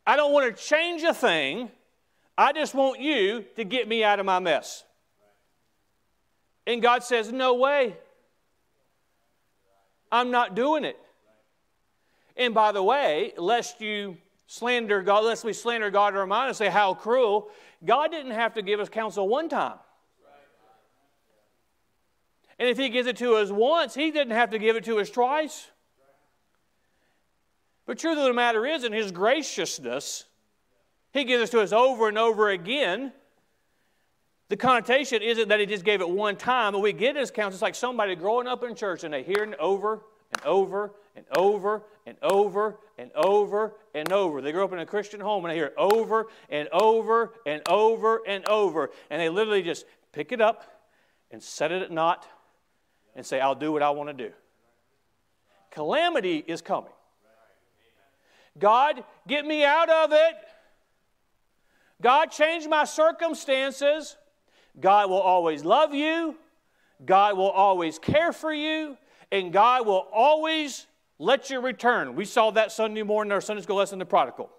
I 0.06 0.16
don't 0.16 0.32
want 0.32 0.56
to 0.56 0.64
change 0.64 1.04
a 1.04 1.14
thing. 1.14 1.70
I 2.38 2.54
just 2.54 2.74
want 2.74 3.00
you 3.00 3.46
to 3.56 3.64
get 3.64 3.88
me 3.88 4.04
out 4.04 4.20
of 4.20 4.26
my 4.26 4.40
mess. 4.40 4.84
And 6.66 6.82
God 6.82 7.04
says, 7.04 7.32
No 7.32 7.56
way. 7.56 7.96
I'm 10.12 10.32
not 10.32 10.56
doing 10.56 10.84
it. 10.84 10.98
And 12.36 12.54
by 12.54 12.72
the 12.72 12.84
way, 12.84 13.34
lest 13.38 13.82
you 13.82 14.18
slander 14.48 15.02
God, 15.02 15.26
lest 15.26 15.44
we 15.44 15.54
slander 15.54 15.92
God 15.92 16.14
in 16.14 16.20
our 16.20 16.26
mind 16.26 16.48
and 16.48 16.58
say, 16.58 16.70
How 16.70 16.94
cruel, 16.94 17.50
God 17.86 18.12
didn't 18.12 18.32
have 18.32 18.56
to 18.56 18.62
give 18.62 18.80
us 18.80 18.90
counsel 18.90 19.28
one 19.28 19.50
time. 19.50 19.78
And 22.58 22.68
if 22.68 22.78
He 22.78 22.90
gives 22.90 23.08
it 23.08 23.18
to 23.18 23.36
us 23.36 23.52
once, 23.52 23.94
He 23.94 24.10
didn't 24.10 24.34
have 24.34 24.50
to 24.52 24.58
give 24.58 24.76
it 24.76 24.86
to 24.86 25.00
us 25.00 25.12
twice. 25.12 25.70
But 27.86 28.00
truth 28.00 28.18
of 28.18 28.24
the 28.24 28.34
matter 28.34 28.66
is, 28.66 28.84
in 28.84 28.94
His 28.94 29.12
graciousness, 29.12 30.24
He 31.14 31.24
gives 31.24 31.50
it 31.50 31.52
to 31.52 31.62
us 31.62 31.72
over 31.72 32.08
and 32.08 32.18
over 32.18 32.50
again. 32.50 33.14
The 34.50 34.58
connotation 34.58 35.22
isn't 35.22 35.50
that 35.50 35.60
He 35.60 35.66
just 35.66 35.84
gave 35.84 36.02
it 36.02 36.10
one 36.10 36.38
time, 36.38 36.72
but 36.74 36.80
we 36.80 36.94
get 36.94 37.16
His 37.16 37.30
counsel. 37.30 37.56
It's 37.56 37.62
like 37.62 37.76
somebody 37.76 38.16
growing 38.16 38.48
up 38.48 38.64
in 38.64 38.76
church 38.76 39.04
and 39.04 39.14
they 39.14 39.24
hear 39.24 39.44
it 39.44 39.54
over 39.60 40.02
and 40.32 40.46
over 40.46 40.94
and 41.16 41.26
over 41.36 41.84
and 42.06 42.18
over 42.24 42.78
and 42.78 42.78
over 42.78 42.78
and 42.98 43.12
over. 43.14 43.76
And 43.94 44.12
over. 44.12 44.42
They 44.42 44.52
grew 44.52 44.64
up 44.64 44.74
in 44.74 44.80
a 44.80 44.86
Christian 44.86 45.20
home 45.20 45.46
and 45.46 45.52
they 45.52 45.56
hear 45.56 45.68
it 45.68 45.74
over 45.78 46.28
and 46.50 46.68
over 46.72 47.34
and 47.46 47.62
over 47.68 48.22
and 48.28 48.48
over. 48.48 48.92
And 49.10 49.22
they 49.22 49.30
literally 49.30 49.64
just 49.64 49.86
pick 50.12 50.32
it 50.32 50.42
up 50.42 50.64
and 51.32 51.42
set 51.42 51.72
it 51.72 51.82
at 51.82 51.92
naught 51.92 52.28
and 53.16 53.26
say, 53.26 53.40
I'll 53.40 53.56
do 53.56 53.72
what 53.72 53.82
I 53.82 53.90
want 53.90 54.10
to 54.10 54.28
do. 54.28 54.34
Calamity 55.72 56.44
is 56.46 56.62
coming. 56.62 56.92
God, 58.58 59.04
get 59.28 59.46
me 59.46 59.64
out 59.64 59.90
of 59.90 60.12
it. 60.14 60.36
God, 62.02 62.32
change 62.32 62.68
my 62.68 62.86
circumstances. 62.86 64.18
God 64.80 65.10
will 65.10 65.22
always 65.22 65.64
love 65.64 65.94
you. 65.94 66.36
God 67.04 67.38
will 67.38 67.50
always 67.50 68.00
care 68.00 68.32
for 68.32 68.54
you. 68.54 68.98
And 69.32 69.52
God 69.52 69.86
will 69.86 70.08
always 70.12 70.88
let 71.20 71.50
you 71.50 71.60
return. 71.60 72.16
We 72.16 72.26
saw 72.26 72.52
that 72.52 72.72
Sunday 72.72 73.04
morning 73.04 73.30
in 73.30 73.34
our 73.34 73.42
Sunday 73.42 73.64
school 73.64 73.78
lesson, 73.78 74.00
The 74.00 74.06
Prodigal. 74.06 74.50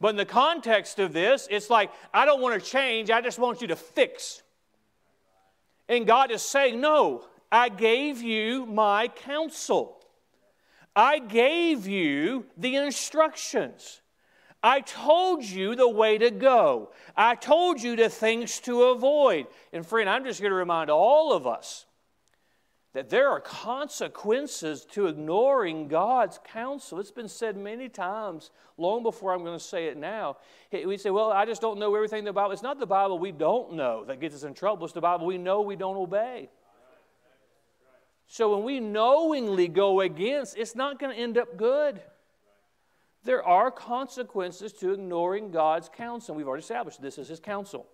But 0.00 0.08
in 0.08 0.16
the 0.16 0.24
context 0.24 0.98
of 0.98 1.12
this, 1.12 1.46
it's 1.50 1.70
like, 1.70 1.90
I 2.12 2.24
don't 2.24 2.40
want 2.40 2.60
to 2.60 2.70
change, 2.70 3.10
I 3.10 3.20
just 3.20 3.38
want 3.38 3.60
you 3.60 3.68
to 3.68 3.76
fix. 3.76 4.42
And 5.88 6.06
God 6.06 6.30
is 6.30 6.42
saying, 6.42 6.80
No, 6.80 7.24
I 7.50 7.68
gave 7.68 8.22
you 8.22 8.66
my 8.66 9.08
counsel. 9.08 9.98
I 10.94 11.18
gave 11.18 11.86
you 11.86 12.46
the 12.56 12.76
instructions. 12.76 14.00
I 14.62 14.80
told 14.80 15.42
you 15.42 15.74
the 15.74 15.88
way 15.88 16.18
to 16.18 16.30
go. 16.30 16.92
I 17.16 17.34
told 17.34 17.82
you 17.82 17.96
the 17.96 18.08
things 18.08 18.60
to 18.60 18.84
avoid. 18.84 19.46
And 19.72 19.84
friend, 19.84 20.08
I'm 20.08 20.24
just 20.24 20.40
going 20.40 20.50
to 20.50 20.56
remind 20.56 20.90
all 20.90 21.32
of 21.32 21.46
us 21.46 21.86
that 22.92 23.08
there 23.08 23.30
are 23.30 23.40
consequences 23.40 24.84
to 24.84 25.06
ignoring 25.06 25.88
God's 25.88 26.38
counsel. 26.52 27.00
It's 27.00 27.10
been 27.10 27.28
said 27.28 27.56
many 27.56 27.88
times, 27.88 28.50
long 28.76 29.02
before 29.02 29.32
I'm 29.32 29.44
going 29.44 29.58
to 29.58 29.64
say 29.64 29.86
it 29.86 29.96
now. 29.96 30.36
We 30.72 30.98
say, 30.98 31.10
well, 31.10 31.32
I 31.32 31.46
just 31.46 31.62
don't 31.62 31.78
know 31.78 31.94
everything 31.94 32.20
in 32.20 32.24
the 32.26 32.32
Bible. 32.32 32.52
It's 32.52 32.62
not 32.62 32.78
the 32.78 32.86
Bible 32.86 33.18
we 33.18 33.32
don't 33.32 33.72
know 33.72 34.04
that 34.04 34.20
gets 34.20 34.34
us 34.34 34.42
in 34.42 34.52
trouble, 34.52 34.84
it's 34.84 34.94
the 34.94 35.00
Bible 35.00 35.26
we 35.26 35.38
know 35.38 35.62
we 35.62 35.76
don't 35.76 35.96
obey. 35.96 36.50
So 38.26 38.54
when 38.54 38.64
we 38.64 38.80
knowingly 38.80 39.68
go 39.68 40.00
against, 40.00 40.56
it's 40.56 40.74
not 40.74 40.98
going 40.98 41.14
to 41.14 41.20
end 41.20 41.36
up 41.36 41.56
good. 41.56 42.00
There 43.24 43.44
are 43.44 43.70
consequences 43.70 44.72
to 44.74 44.92
ignoring 44.92 45.50
God's 45.50 45.88
counsel. 45.88 46.34
We've 46.34 46.48
already 46.48 46.62
established 46.62 47.00
this 47.00 47.18
is 47.18 47.28
His 47.28 47.40
counsel. 47.40 47.86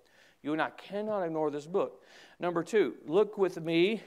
You 0.42 0.52
and 0.52 0.62
I 0.62 0.70
cannot 0.70 1.22
ignore 1.22 1.50
this 1.50 1.66
book. 1.66 2.02
Number 2.38 2.62
two, 2.62 2.94
look 3.04 3.36
with 3.36 3.60
me 3.60 4.02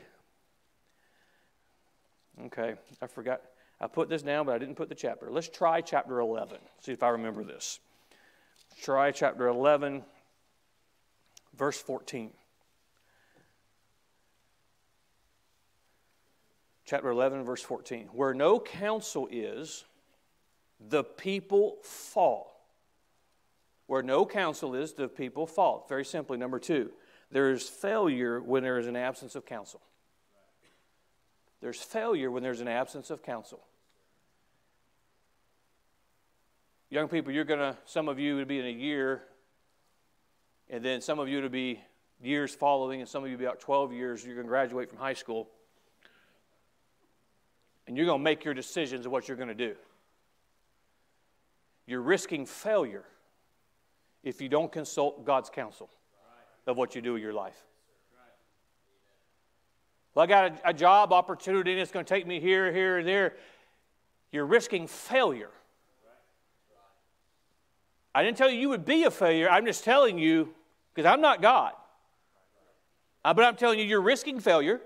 Okay, 2.47 2.75
I 3.01 3.07
forgot. 3.07 3.41
I 3.79 3.87
put 3.87 4.09
this 4.09 4.21
down, 4.21 4.45
but 4.45 4.55
I 4.55 4.57
didn't 4.57 4.75
put 4.75 4.89
the 4.89 4.95
chapter. 4.95 5.31
Let's 5.31 5.49
try 5.49 5.81
chapter 5.81 6.19
11. 6.19 6.57
See 6.81 6.91
if 6.91 7.03
I 7.03 7.09
remember 7.09 7.43
this. 7.43 7.79
try 8.81 9.11
chapter 9.11 9.47
11, 9.47 10.03
verse 11.55 11.81
14. 11.81 12.31
Chapter 16.85 17.09
11, 17.09 17.43
verse 17.43 17.61
14. 17.61 18.09
Where 18.11 18.33
no 18.33 18.59
counsel 18.59 19.27
is, 19.31 19.85
the 20.79 21.03
people 21.03 21.77
fall. 21.83 22.51
Where 23.87 24.03
no 24.03 24.25
counsel 24.25 24.75
is, 24.75 24.93
the 24.93 25.07
people 25.07 25.47
fall. 25.47 25.85
Very 25.89 26.05
simply, 26.05 26.37
number 26.37 26.59
two, 26.59 26.91
there 27.31 27.51
is 27.51 27.67
failure 27.67 28.41
when 28.41 28.63
there 28.63 28.77
is 28.77 28.87
an 28.87 28.95
absence 28.95 29.35
of 29.35 29.45
counsel. 29.45 29.81
There's 31.61 31.81
failure 31.81 32.31
when 32.31 32.43
there's 32.43 32.59
an 32.59 32.67
absence 32.67 33.09
of 33.09 33.21
counsel. 33.21 33.61
Young 36.89 37.07
people, 37.07 37.31
you're 37.31 37.45
going 37.45 37.59
to, 37.59 37.77
some 37.85 38.09
of 38.09 38.19
you 38.19 38.35
would 38.35 38.47
be 38.47 38.59
in 38.59 38.65
a 38.65 38.71
year, 38.71 39.23
and 40.69 40.83
then 40.83 40.99
some 40.99 41.19
of 41.19 41.29
you 41.29 41.41
would 41.41 41.51
be 41.51 41.79
years 42.21 42.53
following, 42.53 42.99
and 42.99 43.07
some 43.07 43.23
of 43.23 43.29
you 43.29 43.37
be 43.37 43.45
about 43.45 43.59
12 43.59 43.93
years, 43.93 44.25
you're 44.25 44.35
going 44.35 44.45
to 44.45 44.49
graduate 44.49 44.89
from 44.89 44.97
high 44.97 45.13
school. 45.13 45.47
And 47.87 47.95
you're 47.95 48.05
going 48.05 48.19
to 48.19 48.23
make 48.23 48.43
your 48.43 48.53
decisions 48.53 49.05
of 49.05 49.11
what 49.11 49.27
you're 49.27 49.37
going 49.37 49.49
to 49.49 49.55
do. 49.55 49.75
You're 51.85 52.01
risking 52.01 52.45
failure 52.45 53.05
if 54.23 54.41
you 54.41 54.49
don't 54.49 54.71
consult 54.71 55.25
God's 55.25 55.49
counsel 55.49 55.89
of 56.67 56.77
what 56.77 56.95
you 56.95 57.01
do 57.01 57.13
with 57.13 57.21
your 57.21 57.33
life. 57.33 57.65
Well, 60.13 60.23
I 60.23 60.27
got 60.27 60.51
a, 60.51 60.69
a 60.69 60.73
job 60.73 61.13
opportunity 61.13 61.71
and 61.71 61.79
it's 61.79 61.91
going 61.91 62.05
to 62.05 62.13
take 62.13 62.27
me 62.27 62.39
here, 62.39 62.71
here, 62.71 62.97
and 62.97 63.07
there. 63.07 63.35
You're 64.31 64.45
risking 64.45 64.87
failure. 64.87 65.51
I 68.13 68.23
didn't 68.23 68.37
tell 68.37 68.49
you 68.49 68.59
you 68.59 68.69
would 68.69 68.85
be 68.85 69.03
a 69.03 69.11
failure. 69.11 69.49
I'm 69.49 69.65
just 69.65 69.83
telling 69.83 70.17
you, 70.17 70.53
because 70.93 71.09
I'm 71.09 71.21
not 71.21 71.41
God. 71.41 71.73
Uh, 73.23 73.33
but 73.33 73.45
I'm 73.45 73.55
telling 73.55 73.79
you, 73.79 73.85
you're 73.85 74.01
risking 74.01 74.39
failure. 74.39 74.81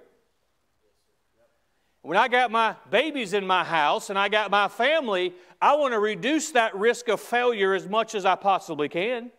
When 2.04 2.18
I 2.18 2.28
got 2.28 2.52
my 2.52 2.76
babies 2.92 3.34
in 3.34 3.48
my 3.48 3.64
house 3.64 4.12
and 4.12 4.20
I 4.20 4.30
got 4.30 4.52
my 4.52 4.68
family, 4.68 5.34
I 5.60 5.76
want 5.76 5.94
to 5.94 6.00
reduce 6.00 6.52
that 6.52 6.76
risk 6.76 7.08
of 7.08 7.20
failure 7.20 7.74
as 7.74 7.88
much 7.88 8.14
as 8.14 8.26
I 8.26 8.36
possibly 8.36 8.90
can. 8.90 9.32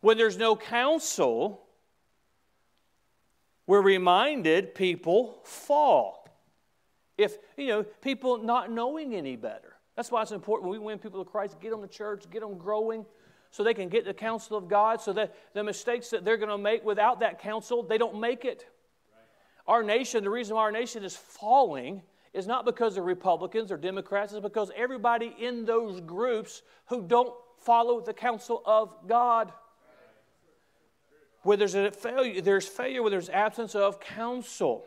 When 0.00 0.16
there's 0.16 0.38
no 0.38 0.56
counsel, 0.56 1.65
we're 3.66 3.82
reminded 3.82 4.74
people 4.74 5.40
fall. 5.44 6.28
If, 7.18 7.36
you 7.56 7.68
know, 7.68 7.82
people 7.82 8.38
not 8.38 8.70
knowing 8.70 9.14
any 9.14 9.36
better. 9.36 9.74
That's 9.96 10.10
why 10.10 10.22
it's 10.22 10.32
important 10.32 10.70
when 10.70 10.78
we 10.78 10.84
win 10.84 10.98
people 10.98 11.24
to 11.24 11.30
Christ, 11.30 11.58
get 11.60 11.70
them 11.70 11.80
to 11.80 11.88
church, 11.88 12.24
get 12.30 12.42
them 12.42 12.58
growing 12.58 13.06
so 13.50 13.64
they 13.64 13.74
can 13.74 13.88
get 13.88 14.04
the 14.04 14.12
counsel 14.12 14.58
of 14.58 14.68
God, 14.68 15.00
so 15.00 15.14
that 15.14 15.34
the 15.54 15.64
mistakes 15.64 16.10
that 16.10 16.24
they're 16.24 16.36
going 16.36 16.50
to 16.50 16.58
make 16.58 16.84
without 16.84 17.20
that 17.20 17.40
counsel, 17.40 17.82
they 17.82 17.96
don't 17.96 18.20
make 18.20 18.44
it. 18.44 18.66
Our 19.66 19.82
nation, 19.82 20.22
the 20.22 20.30
reason 20.30 20.56
why 20.56 20.62
our 20.62 20.72
nation 20.72 21.02
is 21.02 21.16
falling 21.16 22.02
is 22.34 22.46
not 22.46 22.66
because 22.66 22.98
of 22.98 23.04
Republicans 23.04 23.72
or 23.72 23.78
Democrats, 23.78 24.32
it's 24.32 24.42
because 24.42 24.70
everybody 24.76 25.34
in 25.40 25.64
those 25.64 26.00
groups 26.02 26.62
who 26.86 27.02
don't 27.02 27.32
follow 27.58 28.00
the 28.00 28.12
counsel 28.12 28.62
of 28.66 28.94
God. 29.08 29.52
Where 31.46 31.56
there's 31.56 31.76
a 31.76 31.92
failure, 31.92 32.40
there's 32.40 32.66
failure 32.66 33.02
where 33.02 33.10
there's 33.12 33.28
absence 33.28 33.76
of 33.76 34.00
counsel. 34.00 34.84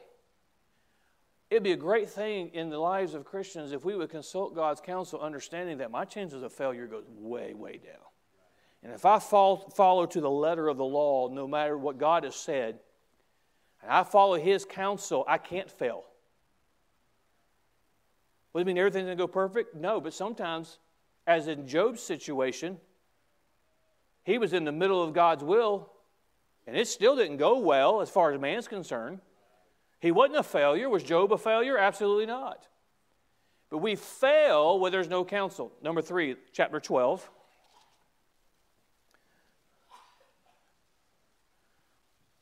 It'd 1.50 1.64
be 1.64 1.72
a 1.72 1.78
great 1.78 2.10
thing 2.10 2.50
in 2.50 2.70
the 2.70 2.78
lives 2.78 3.14
of 3.14 3.24
Christians 3.24 3.72
if 3.72 3.86
we 3.86 3.96
would 3.96 4.10
consult 4.10 4.56
God's 4.56 4.82
counsel, 4.82 5.22
understanding 5.22 5.78
that 5.78 5.90
my 5.90 6.04
chances 6.04 6.44
of 6.44 6.52
failure 6.52 6.86
goes 6.86 7.06
way, 7.08 7.54
way 7.54 7.78
down. 7.78 8.04
And 8.84 8.92
if 8.92 9.06
I 9.06 9.20
fall, 9.20 9.70
follow 9.70 10.06
to 10.08 10.20
the 10.20 10.30
letter 10.30 10.68
of 10.68 10.76
the 10.76 10.84
law, 10.84 11.30
no 11.30 11.48
matter 11.48 11.78
what 11.78 11.98
God 11.98 12.26
has 12.26 12.36
said, 12.36 12.80
and 13.82 13.90
I 13.90 14.04
follow 14.04 14.36
His 14.36 14.66
counsel, 14.66 15.24
I 15.30 15.38
can't 15.38 15.72
fail. 15.72 16.04
Does 18.54 18.64
it 18.64 18.68
mean 18.68 18.78
everything's 18.78 19.06
going 19.06 19.18
to 19.18 19.24
go 19.24 19.28
perfect? 19.28 19.76
No, 19.76 20.02
but 20.02 20.14
sometimes, 20.14 20.80
as 21.26 21.48
in 21.48 21.70
Job's 21.70 22.04
situation, 22.04 22.80
he 24.26 24.38
was 24.38 24.52
in 24.52 24.66
the 24.66 24.74
middle 24.74 25.02
of 25.02 25.14
God's 25.14 25.46
will, 25.46 25.94
and 26.70 26.78
it 26.78 26.88
still 26.88 27.16
didn't 27.16 27.38
go 27.38 27.58
well 27.58 28.00
as 28.00 28.12
far 28.12 28.32
as 28.32 28.40
man's 28.40 28.68
concerned. 28.68 29.22
He 30.00 30.12
wasn't 30.12 30.38
a 30.38 30.44
failure. 30.44 30.88
Was 30.88 31.02
Job 31.02 31.34
a 31.34 31.38
failure? 31.38 31.80
Absolutely 31.80 32.28
not. 32.28 32.68
But 33.72 33.80
we 33.80 33.96
fail 33.96 34.80
where 34.80 34.92
there's 34.92 35.10
no 35.10 35.26
counsel. 35.26 35.72
Number 35.82 36.04
three, 36.04 36.36
chapter 36.54 36.80
12. 36.80 37.28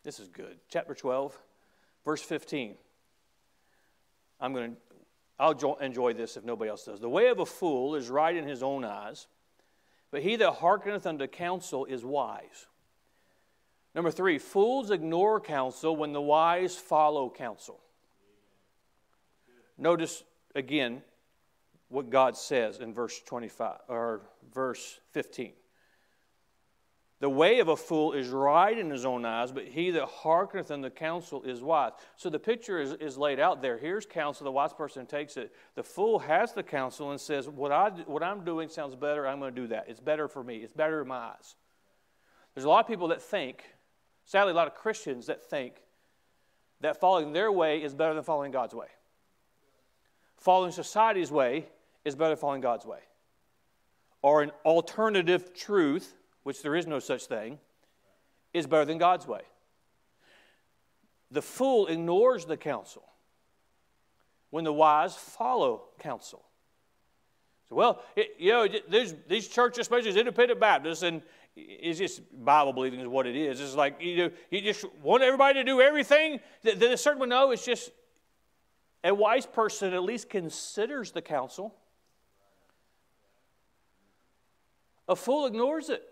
This 0.04 0.20
is 0.20 0.28
good. 0.28 0.58
Chapter 0.68 0.94
12, 0.94 1.38
verse 2.04 2.22
15. 2.22 2.76
I'm 4.42 4.54
going 4.54 4.72
to, 4.72 4.78
I'll 5.40 5.78
enjoy 5.78 6.16
this 6.16 6.36
if 6.36 6.44
nobody 6.44 6.70
else 6.70 6.84
does. 6.84 7.00
The 7.00 7.08
way 7.08 7.28
of 7.28 7.40
a 7.40 7.46
fool 7.46 7.96
is 7.96 8.10
right 8.10 8.36
in 8.36 8.46
his 8.46 8.62
own 8.62 8.84
eyes, 8.84 9.28
but 10.12 10.22
he 10.22 10.36
that 10.36 10.52
hearkeneth 10.52 11.08
unto 11.08 11.28
counsel 11.28 11.86
is 11.86 12.04
wise. 12.04 12.68
Number 13.98 14.12
three, 14.12 14.38
fools 14.38 14.92
ignore 14.92 15.42
counsel 15.42 15.96
when 15.96 16.14
the 16.14 16.22
wise 16.22 16.76
follow 16.76 17.32
counsel. 17.32 17.80
Notice 19.76 20.24
again 20.54 21.02
what 21.90 22.12
God 22.12 22.38
says 22.38 22.80
in 22.80 22.94
verse 22.94 23.20
25 23.26 23.80
or 23.88 24.22
verse 24.54 25.00
15. 25.14 25.54
The 27.22 27.30
way 27.30 27.60
of 27.60 27.70
a 27.70 27.76
fool 27.76 28.14
is 28.14 28.28
right 28.28 28.78
in 28.78 28.92
his 28.92 29.04
own 29.04 29.26
eyes, 29.26 29.52
but 29.52 29.66
he 29.66 29.90
that 29.90 30.06
hearkeneth 30.06 30.70
unto 30.70 30.92
counsel 30.92 31.42
is 31.42 31.64
wise. 31.64 31.94
So 32.18 32.30
the 32.30 32.38
picture 32.38 32.80
is, 32.80 32.94
is 32.94 33.18
laid 33.18 33.40
out 33.40 33.64
there. 33.64 33.80
Here's 33.80 34.06
counsel. 34.06 34.46
The 34.46 34.52
wise 34.52 34.74
person 34.74 35.08
takes 35.08 35.38
it. 35.38 35.52
The 35.74 35.82
fool 35.82 36.20
has 36.20 36.54
the 36.54 36.62
counsel 36.62 37.10
and 37.10 37.20
says, 37.20 37.50
What, 37.50 37.72
I, 37.72 37.90
what 38.06 38.22
I'm 38.22 38.46
doing 38.46 38.70
sounds 38.70 38.94
better. 38.94 39.26
I'm 39.26 39.40
going 39.40 39.56
to 39.56 39.62
do 39.62 39.68
that. 39.70 39.86
It's 39.88 40.00
better 40.00 40.28
for 40.28 40.44
me. 40.44 40.58
It's 40.58 40.72
better 40.72 41.02
in 41.02 41.08
my 41.08 41.30
eyes. 41.30 41.56
There's 42.54 42.66
a 42.66 42.70
lot 42.70 42.86
of 42.86 42.88
people 42.88 43.08
that 43.10 43.22
think, 43.22 43.64
sadly, 44.28 44.52
a 44.52 44.56
lot 44.56 44.68
of 44.68 44.76
Christians 44.76 45.26
that 45.26 45.50
think 45.50 45.74
that 46.82 47.00
following 47.00 47.34
their 47.34 47.52
way 47.52 47.82
is 47.82 47.96
better 47.96 48.14
than 48.14 48.24
following 48.24 48.52
God's 48.52 48.76
way. 48.76 48.88
Following 50.38 50.72
society's 50.72 51.32
way 51.32 51.66
is 52.06 52.16
better 52.16 52.30
than 52.30 52.38
following 52.38 52.62
God's 52.62 52.86
way. 52.86 53.00
Or 54.22 54.44
an 54.44 54.52
alternative 54.64 55.56
truth 55.56 56.14
which 56.48 56.62
there 56.62 56.78
is 56.78 56.88
no 56.88 56.98
such 56.98 57.26
thing, 57.26 57.60
is 58.54 58.66
better 58.68 58.86
than 58.86 58.98
God's 58.98 59.28
way. 59.28 59.42
The 61.30 61.42
fool 61.42 61.88
ignores 61.88 62.46
the 62.46 62.56
counsel 62.56 63.04
when 64.50 64.64
the 64.64 64.72
wise 64.72 65.14
follow 65.14 65.90
counsel. 66.00 66.46
So, 67.68 67.76
well, 67.76 68.02
it, 68.16 68.30
you 68.40 68.54
know, 68.54 68.66
these 69.28 69.50
churches, 69.50 69.80
especially 69.80 70.18
independent 70.18 70.58
Baptists, 70.58 71.04
and 71.04 71.22
it's 71.58 71.98
just 71.98 72.22
Bible 72.46 72.72
believing 72.74 73.00
is 73.00 73.08
what 73.08 73.26
it 73.26 73.36
is. 73.36 73.60
It's 73.60 73.76
like 73.76 74.00
you 74.00 74.32
you 74.52 74.62
just 74.62 74.86
want 75.02 75.24
everybody 75.24 75.56
to 75.56 75.64
do 75.64 75.82
everything 75.82 76.40
that 76.64 76.82
a 76.82 76.98
certain 76.98 77.20
one. 77.20 77.30
No, 77.30 77.52
it's 77.52 77.66
just 77.66 77.92
a 79.04 79.14
wise 79.14 79.46
person 79.46 79.94
at 79.94 80.04
least 80.04 80.30
considers 80.30 81.12
the 81.12 81.22
counsel. 81.22 81.74
A 85.10 85.16
fool 85.16 85.46
ignores 85.46 85.90
it. 85.90 86.04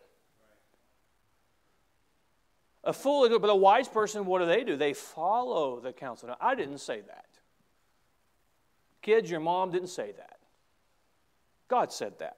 A 2.83 2.93
fool, 2.93 3.27
but 3.39 3.49
a 3.49 3.55
wise 3.55 3.87
person, 3.87 4.25
what 4.25 4.39
do 4.39 4.45
they 4.45 4.63
do? 4.63 4.77
They 4.77 4.93
follow 4.93 5.79
the 5.79 5.91
counsel. 5.91 6.29
Now, 6.29 6.37
I 6.39 6.55
didn't 6.55 6.77
say 6.77 7.01
that. 7.01 7.25
Kids, 9.01 9.29
your 9.29 9.39
mom 9.39 9.71
didn't 9.71 9.89
say 9.89 10.13
that. 10.13 10.37
God 11.67 11.91
said 11.91 12.19
that. 12.19 12.37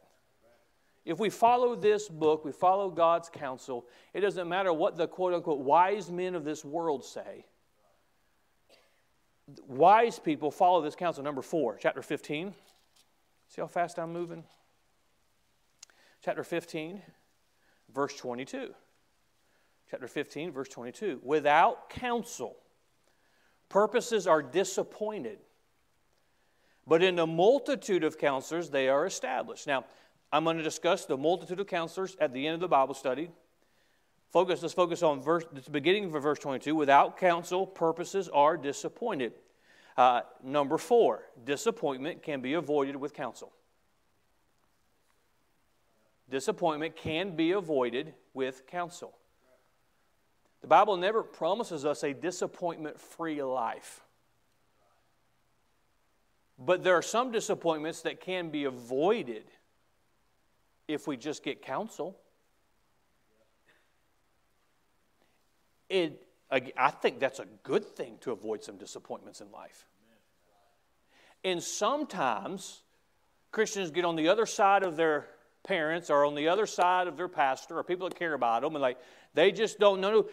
If 1.07 1.19
we 1.19 1.29
follow 1.29 1.75
this 1.75 2.09
book, 2.09 2.45
we 2.45 2.51
follow 2.51 2.89
God's 2.89 3.29
counsel, 3.29 3.85
it 4.13 4.21
doesn't 4.21 4.47
matter 4.47 4.71
what 4.73 4.97
the 4.97 5.07
quote 5.07 5.33
unquote 5.33 5.59
wise 5.59 6.11
men 6.11 6.35
of 6.35 6.43
this 6.43 6.63
world 6.63 7.03
say. 7.03 7.45
Wise 9.67 10.19
people 10.19 10.51
follow 10.51 10.81
this 10.81 10.95
counsel. 10.95 11.23
Number 11.23 11.41
four, 11.41 11.77
chapter 11.79 12.01
15. 12.01 12.53
See 13.47 13.61
how 13.61 13.67
fast 13.67 13.97
I'm 13.97 14.11
moving? 14.11 14.43
Chapter 16.21 16.43
15, 16.43 17.01
verse 17.93 18.15
22 18.17 18.73
chapter 19.89 20.07
15, 20.07 20.51
verse 20.51 20.69
22. 20.69 21.21
Without 21.23 21.89
counsel, 21.89 22.57
purposes 23.69 24.27
are 24.27 24.41
disappointed, 24.41 25.39
but 26.85 27.03
in 27.03 27.15
the 27.15 27.27
multitude 27.27 28.03
of 28.03 28.17
counselors, 28.17 28.69
they 28.69 28.89
are 28.89 29.05
established. 29.05 29.67
Now, 29.67 29.85
I'm 30.31 30.43
going 30.43 30.57
to 30.57 30.63
discuss 30.63 31.05
the 31.05 31.17
multitude 31.17 31.59
of 31.59 31.67
counselors 31.67 32.17
at 32.19 32.33
the 32.33 32.45
end 32.45 32.55
of 32.55 32.59
the 32.59 32.67
Bible 32.67 32.93
study. 32.93 33.29
Focus, 34.31 34.61
let's 34.61 34.73
focus 34.73 35.03
on 35.03 35.21
verse, 35.21 35.45
the 35.51 35.71
beginning 35.71 36.13
of 36.13 36.21
verse 36.21 36.39
22. 36.39 36.75
Without 36.75 37.17
counsel, 37.17 37.65
purposes 37.65 38.27
are 38.29 38.57
disappointed. 38.57 39.33
Uh, 39.95 40.21
number 40.43 40.77
four, 40.77 41.23
disappointment 41.45 42.21
can 42.21 42.41
be 42.41 42.53
avoided 42.53 42.97
with 42.97 43.13
counsel. 43.13 43.53
Disappointment 46.29 46.95
can 46.95 47.35
be 47.35 47.53
avoided 47.53 48.13
with 48.33 48.67
counsel. 48.67 49.17
The 50.61 50.67
Bible 50.67 50.97
never 50.97 51.23
promises 51.23 51.85
us 51.85 52.03
a 52.03 52.13
disappointment 52.13 52.99
free 52.99 53.41
life. 53.41 54.01
But 56.59 56.83
there 56.83 56.95
are 56.95 57.03
some 57.03 57.31
disappointments 57.31 58.01
that 58.01 58.19
can 58.19 58.49
be 58.49 58.65
avoided 58.65 59.45
if 60.87 61.07
we 61.07 61.17
just 61.17 61.43
get 61.43 61.61
counsel. 61.61 62.17
It, 65.89 66.21
I 66.49 66.91
think 66.91 67.19
that's 67.19 67.39
a 67.39 67.45
good 67.63 67.85
thing 67.85 68.17
to 68.21 68.31
avoid 68.31 68.63
some 68.63 68.77
disappointments 68.77 69.41
in 69.41 69.51
life. 69.51 69.85
And 71.43 71.61
sometimes 71.61 72.81
Christians 73.51 73.91
get 73.91 74.05
on 74.05 74.15
the 74.15 74.29
other 74.29 74.45
side 74.45 74.83
of 74.83 74.95
their 74.95 75.27
parents 75.63 76.09
or 76.09 76.25
on 76.25 76.35
the 76.35 76.47
other 76.47 76.65
side 76.65 77.07
of 77.07 77.17
their 77.17 77.27
pastor 77.27 77.77
or 77.77 77.83
people 77.83 78.07
that 78.07 78.17
care 78.17 78.33
about 78.33 78.61
them 78.61 78.75
and 78.75 78.81
like 78.81 78.97
they 79.33 79.51
just 79.51 79.79
don't 79.79 79.99
know 79.99 80.27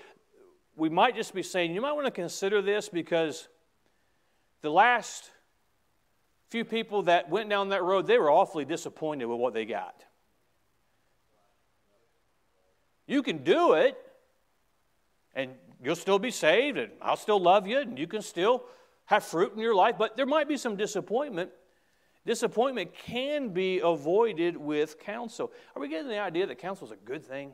we 0.77 0.89
might 0.89 1.15
just 1.15 1.35
be 1.35 1.43
saying, 1.43 1.75
you 1.75 1.81
might 1.81 1.93
want 1.93 2.07
to 2.07 2.11
consider 2.11 2.61
this 2.61 2.89
because 2.89 3.49
the 4.63 4.71
last 4.71 5.31
few 6.51 6.65
people 6.65 7.03
that 7.03 7.31
went 7.31 7.49
down 7.49 7.69
that 7.69 7.83
road, 7.83 8.07
they 8.07 8.19
were 8.19 8.31
awfully 8.31 8.65
disappointed 8.65 9.27
with 9.27 9.39
what 9.39 9.55
they 9.55 9.65
got. 9.65 10.05
You 13.07 13.23
can 13.23 13.45
do 13.45 13.75
it, 13.75 13.97
and 15.35 15.53
you'll 15.83 15.97
still 15.97 16.19
be 16.19 16.31
saved, 16.31 16.79
and 16.79 16.93
I'll 17.03 17.17
still 17.17 17.41
love 17.41 17.67
you, 17.67 17.81
and 17.81 17.99
you 17.99 18.07
can 18.07 18.23
still 18.23 18.65
have 19.07 19.25
fruit 19.25 19.53
in 19.53 19.59
your 19.59 19.75
life, 19.75 19.97
but 19.99 20.17
there 20.17 20.27
might 20.27 20.49
be 20.49 20.57
some 20.57 20.77
disappointment. 20.77 21.51
Disappointment 22.25 22.95
can 22.95 23.51
be 23.51 23.81
avoided 23.81 24.57
with 24.57 24.99
counsel. 24.99 25.53
Are 25.77 25.83
we 25.83 25.89
getting 25.89 26.09
the 26.09 26.19
idea 26.19 26.47
that 26.47 26.59
counsel 26.59 26.87
is 26.87 26.93
a 26.93 26.97
good 26.97 27.25
thing? 27.25 27.53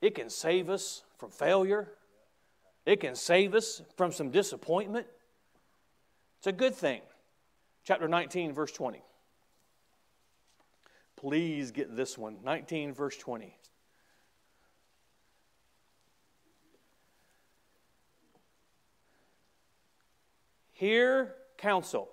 It 0.00 0.16
can 0.16 0.28
save 0.28 0.68
us 0.68 1.04
from 1.18 1.30
failure. 1.30 1.92
It 2.84 2.98
can 2.98 3.14
save 3.14 3.54
us 3.54 3.82
from 3.96 4.10
some 4.10 4.30
disappointment. 4.30 5.06
It's 6.38 6.48
a 6.48 6.52
good 6.52 6.74
thing. 6.74 7.02
Chapter 7.84 8.08
19, 8.08 8.52
verse 8.52 8.72
20. 8.72 9.00
Please 11.22 11.70
get 11.70 11.94
this 11.94 12.18
one. 12.18 12.38
19, 12.42 12.92
verse 12.92 13.16
20. 13.16 13.56
Hear 20.72 21.36
counsel. 21.58 22.08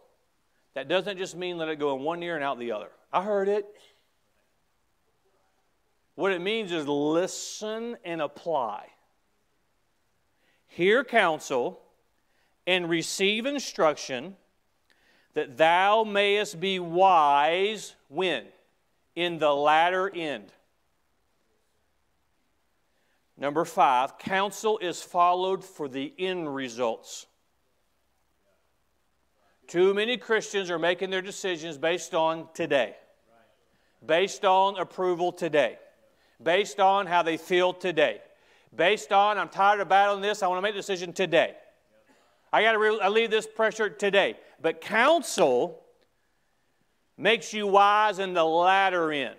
That 0.75 0.87
doesn't 0.87 1.17
just 1.17 1.35
mean 1.35 1.57
let 1.57 1.69
it 1.69 1.79
go 1.79 1.95
in 1.95 2.03
one 2.03 2.21
ear 2.21 2.35
and 2.35 2.43
out 2.43 2.59
the 2.59 2.71
other. 2.71 2.91
I 3.11 3.23
heard 3.23 3.49
it. 3.49 3.65
What 6.13 6.31
it 6.31 6.39
means 6.39 6.71
is 6.71 6.87
listen 6.87 7.97
and 8.05 8.21
apply. 8.21 8.89
Hear 10.67 11.03
counsel 11.03 11.81
and 12.67 12.87
receive 12.87 13.47
instruction 13.47 14.35
that 15.33 15.57
thou 15.57 16.03
mayest 16.03 16.59
be 16.59 16.77
wise 16.77 17.95
when? 18.07 18.45
In 19.19 19.37
the 19.37 19.53
latter 19.53 20.09
end. 20.09 20.51
Number 23.37 23.65
five, 23.65 24.17
counsel 24.17 24.77
is 24.79 25.01
followed 25.01 25.63
for 25.63 25.87
the 25.87 26.13
end 26.17 26.53
results. 26.53 27.25
Too 29.67 29.93
many 29.93 30.17
Christians 30.17 30.69
are 30.69 30.79
making 30.79 31.09
their 31.09 31.21
decisions 31.21 31.77
based 31.77 32.13
on 32.13 32.47
today, 32.53 32.95
based 34.05 34.45
on 34.45 34.77
approval 34.77 35.31
today 35.31 35.77
based 36.41 36.79
on 36.79 37.05
how 37.05 37.21
they 37.21 37.37
feel 37.37 37.73
today. 37.73 38.21
Based 38.75 39.11
on, 39.11 39.37
I'm 39.37 39.49
tired 39.49 39.79
of 39.79 39.89
battling 39.89 40.21
this, 40.21 40.43
I 40.43 40.47
want 40.47 40.59
to 40.59 40.61
make 40.61 40.73
a 40.73 40.77
decision 40.77 41.11
today. 41.11 41.55
I 42.51 42.63
got 42.63 42.73
to 42.73 42.79
relieve 42.79 43.29
this 43.29 43.47
pressure 43.47 43.89
today. 43.89 44.37
But 44.61 44.81
counsel 44.81 45.83
makes 47.19 47.53
you 47.53 47.67
wise 47.67 48.17
in 48.17 48.33
the 48.33 48.43
latter 48.43 49.11
end. 49.11 49.35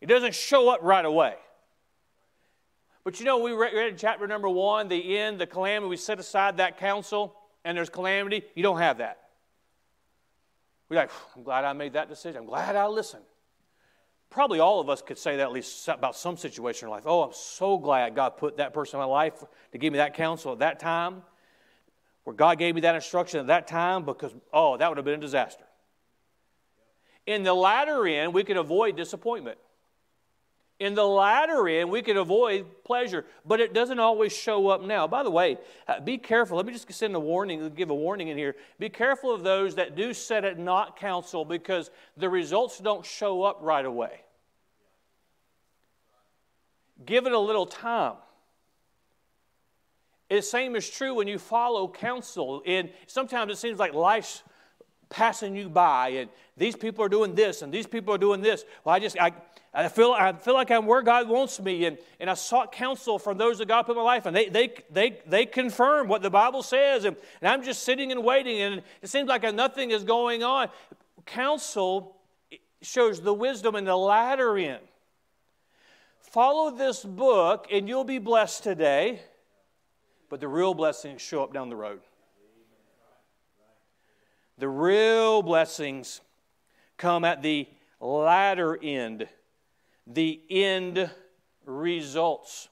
It 0.00 0.06
doesn't 0.06 0.34
show 0.34 0.70
up 0.70 0.80
right 0.82 1.04
away. 1.04 1.34
But 3.04 3.20
you 3.20 3.26
know, 3.26 3.38
we 3.38 3.52
read 3.52 3.74
in 3.74 3.96
chapter 3.96 4.26
number 4.26 4.48
one, 4.48 4.88
the 4.88 5.18
end, 5.18 5.38
the 5.38 5.46
calamity, 5.46 5.88
we 5.88 5.96
set 5.96 6.18
aside 6.18 6.56
that 6.56 6.78
counsel, 6.78 7.36
and 7.64 7.76
there's 7.76 7.88
calamity. 7.88 8.42
You 8.54 8.62
don't 8.62 8.78
have 8.78 8.98
that. 8.98 9.18
We're 10.88 10.96
like, 10.96 11.10
I'm 11.36 11.42
glad 11.42 11.64
I 11.64 11.72
made 11.72 11.92
that 11.92 12.08
decision. 12.08 12.38
I'm 12.38 12.46
glad 12.46 12.74
I 12.74 12.86
listened. 12.86 13.24
Probably 14.30 14.60
all 14.60 14.80
of 14.80 14.88
us 14.88 15.02
could 15.02 15.18
say 15.18 15.36
that 15.36 15.42
at 15.42 15.52
least 15.52 15.86
about 15.88 16.16
some 16.16 16.36
situation 16.36 16.88
in 16.88 16.90
life. 16.90 17.04
Oh, 17.06 17.22
I'm 17.22 17.32
so 17.32 17.78
glad 17.78 18.14
God 18.14 18.36
put 18.38 18.56
that 18.56 18.74
person 18.74 18.98
in 18.98 19.06
my 19.06 19.12
life 19.12 19.44
to 19.72 19.78
give 19.78 19.92
me 19.92 19.98
that 19.98 20.14
counsel 20.14 20.52
at 20.52 20.58
that 20.60 20.80
time, 20.80 21.22
where 22.26 22.34
God 22.34 22.58
gave 22.58 22.74
me 22.74 22.80
that 22.80 22.96
instruction 22.96 23.38
at 23.38 23.46
that 23.46 23.68
time, 23.68 24.04
because, 24.04 24.34
oh, 24.52 24.76
that 24.78 24.88
would 24.88 24.98
have 24.98 25.04
been 25.04 25.14
a 25.14 25.18
disaster. 25.18 25.62
In 27.24 27.44
the 27.44 27.54
latter 27.54 28.04
end, 28.04 28.34
we 28.34 28.42
can 28.42 28.56
avoid 28.56 28.96
disappointment. 28.96 29.58
In 30.80 30.96
the 30.96 31.06
latter 31.06 31.68
end, 31.68 31.88
we 31.88 32.02
can 32.02 32.16
avoid 32.16 32.66
pleasure, 32.82 33.26
but 33.44 33.60
it 33.60 33.72
doesn't 33.72 34.00
always 34.00 34.36
show 34.36 34.66
up 34.66 34.82
now. 34.82 35.06
By 35.06 35.22
the 35.22 35.30
way, 35.30 35.56
uh, 35.86 36.00
be 36.00 36.18
careful. 36.18 36.56
Let 36.56 36.66
me 36.66 36.72
just 36.72 36.92
send 36.92 37.14
a 37.14 37.20
warning, 37.20 37.70
give 37.76 37.90
a 37.90 37.94
warning 37.94 38.26
in 38.26 38.36
here. 38.36 38.56
Be 38.80 38.88
careful 38.88 39.32
of 39.32 39.44
those 39.44 39.76
that 39.76 39.94
do 39.94 40.12
set 40.12 40.44
at 40.44 40.58
not 40.58 40.98
counsel 40.98 41.44
because 41.44 41.92
the 42.16 42.28
results 42.28 42.80
don't 42.80 43.06
show 43.06 43.44
up 43.44 43.58
right 43.60 43.84
away. 43.84 44.22
Give 47.04 47.24
it 47.26 47.32
a 47.32 47.38
little 47.38 47.66
time. 47.66 48.14
The 50.28 50.42
same 50.42 50.74
is 50.76 50.88
true 50.88 51.14
when 51.14 51.28
you 51.28 51.38
follow 51.38 51.88
counsel. 51.88 52.62
And 52.66 52.90
sometimes 53.06 53.52
it 53.52 53.58
seems 53.58 53.78
like 53.78 53.94
life's 53.94 54.42
passing 55.08 55.54
you 55.54 55.68
by, 55.68 56.08
and 56.08 56.30
these 56.56 56.74
people 56.74 57.04
are 57.04 57.08
doing 57.08 57.34
this, 57.34 57.62
and 57.62 57.72
these 57.72 57.86
people 57.86 58.12
are 58.14 58.18
doing 58.18 58.40
this. 58.40 58.64
Well, 58.84 58.94
I 58.94 58.98
just 58.98 59.18
I, 59.20 59.32
I 59.72 59.88
feel 59.88 60.12
I 60.12 60.32
feel 60.32 60.54
like 60.54 60.70
I'm 60.70 60.86
where 60.86 61.02
God 61.02 61.28
wants 61.28 61.60
me, 61.60 61.84
and, 61.84 61.98
and 62.18 62.28
I 62.28 62.34
sought 62.34 62.72
counsel 62.72 63.18
from 63.18 63.38
those 63.38 63.58
that 63.58 63.68
God 63.68 63.82
put 63.82 63.92
in 63.92 63.98
my 63.98 64.02
life, 64.02 64.26
and 64.26 64.34
they 64.34 64.48
they 64.48 64.74
they 64.90 65.20
they 65.26 65.46
confirm 65.46 66.08
what 66.08 66.22
the 66.22 66.30
Bible 66.30 66.62
says, 66.62 67.04
and, 67.04 67.16
and 67.40 67.48
I'm 67.48 67.62
just 67.62 67.82
sitting 67.82 68.10
and 68.10 68.24
waiting, 68.24 68.60
and 68.60 68.82
it 69.02 69.08
seems 69.08 69.28
like 69.28 69.42
nothing 69.54 69.90
is 69.90 70.02
going 70.02 70.42
on. 70.42 70.70
Counsel 71.24 72.16
shows 72.82 73.20
the 73.20 73.34
wisdom 73.34 73.76
in 73.76 73.84
the 73.84 73.96
latter 73.96 74.56
end. 74.56 74.82
Follow 76.20 76.76
this 76.76 77.04
book, 77.04 77.68
and 77.70 77.88
you'll 77.88 78.04
be 78.04 78.18
blessed 78.18 78.64
today 78.64 79.20
but 80.28 80.40
the 80.40 80.48
real 80.48 80.74
blessings 80.74 81.22
show 81.22 81.42
up 81.42 81.52
down 81.52 81.68
the 81.68 81.76
road. 81.76 82.00
The 84.58 84.68
real 84.68 85.42
blessings 85.42 86.20
come 86.96 87.24
at 87.24 87.42
the 87.42 87.68
latter 88.00 88.78
end, 88.82 89.28
the 90.06 90.40
end 90.48 91.10
results. 91.66 92.68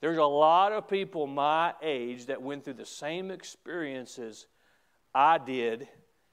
There's 0.00 0.18
a 0.18 0.24
lot 0.24 0.72
of 0.72 0.88
people 0.88 1.26
my 1.26 1.74
age 1.80 2.26
that 2.26 2.42
went 2.42 2.64
through 2.64 2.74
the 2.74 2.84
same 2.84 3.30
experiences 3.30 4.46
I 5.14 5.38
did 5.38 5.88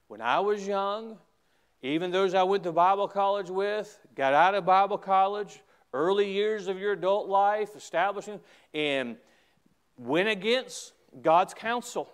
when 0.07 0.21
I 0.21 0.39
was 0.39 0.67
young, 0.67 1.17
even 1.81 2.11
those 2.11 2.33
I 2.33 2.43
went 2.43 2.63
to 2.63 2.71
Bible 2.71 3.07
college 3.07 3.49
with, 3.49 3.99
got 4.15 4.33
out 4.33 4.55
of 4.55 4.65
Bible 4.65 4.97
college, 4.97 5.61
early 5.93 6.31
years 6.31 6.67
of 6.67 6.79
your 6.79 6.93
adult 6.93 7.29
life, 7.29 7.75
establishing, 7.75 8.39
and 8.73 9.17
went 9.99 10.29
against 10.29 10.93
God's 11.21 11.53
counsel. 11.53 12.09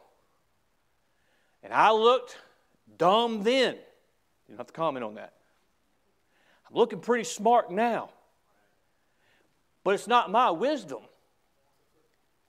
And 1.63 1.71
I 1.71 1.91
looked 1.91 2.37
dumb 2.97 3.43
then. 3.43 3.75
You 3.75 3.81
don't 4.49 4.57
have 4.57 4.67
to 4.67 4.73
comment 4.73 5.05
on 5.05 5.15
that. 5.15 5.33
I'm 6.67 6.75
looking 6.75 6.99
pretty 6.99 7.23
smart 7.23 7.71
now. 7.71 8.09
But 9.83 9.93
it's 9.93 10.07
not 10.07 10.31
my 10.31 10.49
wisdom. 10.49 11.01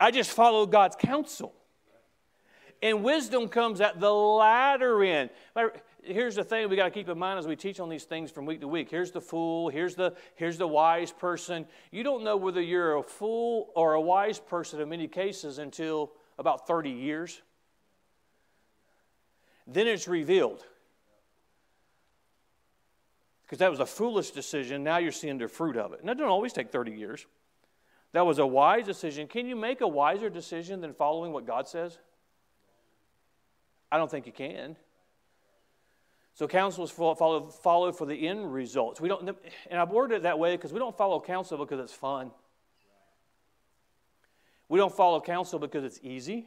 I 0.00 0.10
just 0.10 0.30
follow 0.30 0.66
God's 0.66 0.96
counsel. 0.96 1.54
And 2.82 3.02
wisdom 3.02 3.48
comes 3.48 3.80
at 3.80 4.00
the 4.00 4.12
latter 4.12 5.02
end 5.02 5.30
here's 6.06 6.36
the 6.36 6.44
thing 6.44 6.68
we 6.68 6.76
got 6.76 6.84
to 6.84 6.90
keep 6.90 7.08
in 7.08 7.18
mind 7.18 7.38
as 7.38 7.46
we 7.46 7.56
teach 7.56 7.80
on 7.80 7.88
these 7.88 8.04
things 8.04 8.30
from 8.30 8.46
week 8.46 8.60
to 8.60 8.68
week. 8.68 8.90
Here's 8.90 9.10
the 9.10 9.20
fool, 9.20 9.68
here's 9.68 9.94
the, 9.94 10.14
here's 10.34 10.58
the 10.58 10.66
wise 10.66 11.12
person. 11.12 11.66
You 11.90 12.02
don't 12.02 12.24
know 12.24 12.36
whether 12.36 12.60
you're 12.60 12.96
a 12.96 13.02
fool 13.02 13.70
or 13.74 13.94
a 13.94 14.00
wise 14.00 14.38
person 14.38 14.80
in 14.80 14.88
many 14.88 15.08
cases 15.08 15.58
until 15.58 16.12
about 16.38 16.66
30 16.66 16.90
years. 16.90 17.42
Then 19.66 19.86
it's 19.86 20.06
revealed. 20.06 20.64
Because 23.44 23.58
that 23.58 23.70
was 23.70 23.80
a 23.80 23.86
foolish 23.86 24.30
decision. 24.30 24.82
Now 24.82 24.98
you're 24.98 25.12
seeing 25.12 25.38
the 25.38 25.48
fruit 25.48 25.76
of 25.76 25.92
it. 25.92 26.00
And 26.00 26.08
that 26.08 26.16
doesn't 26.16 26.30
always 26.30 26.52
take 26.52 26.70
30 26.70 26.92
years. 26.92 27.26
That 28.12 28.26
was 28.26 28.38
a 28.38 28.46
wise 28.46 28.86
decision. 28.86 29.28
Can 29.28 29.46
you 29.46 29.56
make 29.56 29.80
a 29.80 29.88
wiser 29.88 30.30
decision 30.30 30.80
than 30.80 30.94
following 30.94 31.32
what 31.32 31.46
God 31.46 31.68
says? 31.68 31.98
I 33.90 33.98
don't 33.98 34.10
think 34.10 34.26
you 34.26 34.32
can. 34.32 34.76
So 36.36 36.46
counsel 36.46 36.84
is 36.84 36.90
followed, 36.90 37.54
followed 37.54 37.96
for 37.96 38.06
the 38.06 38.28
end 38.28 38.52
results. 38.52 39.00
We 39.00 39.08
don't, 39.08 39.26
and 39.70 39.80
I've 39.80 39.90
worded 39.90 40.18
it 40.18 40.22
that 40.24 40.38
way 40.38 40.54
because 40.54 40.70
we 40.70 40.78
don't 40.78 40.94
follow 40.94 41.18
counsel 41.18 41.56
because 41.56 41.80
it's 41.80 41.94
fun. 41.94 42.30
We 44.68 44.78
don't 44.78 44.94
follow 44.94 45.18
counsel 45.18 45.58
because 45.58 45.82
it's 45.82 45.98
easy. 46.02 46.46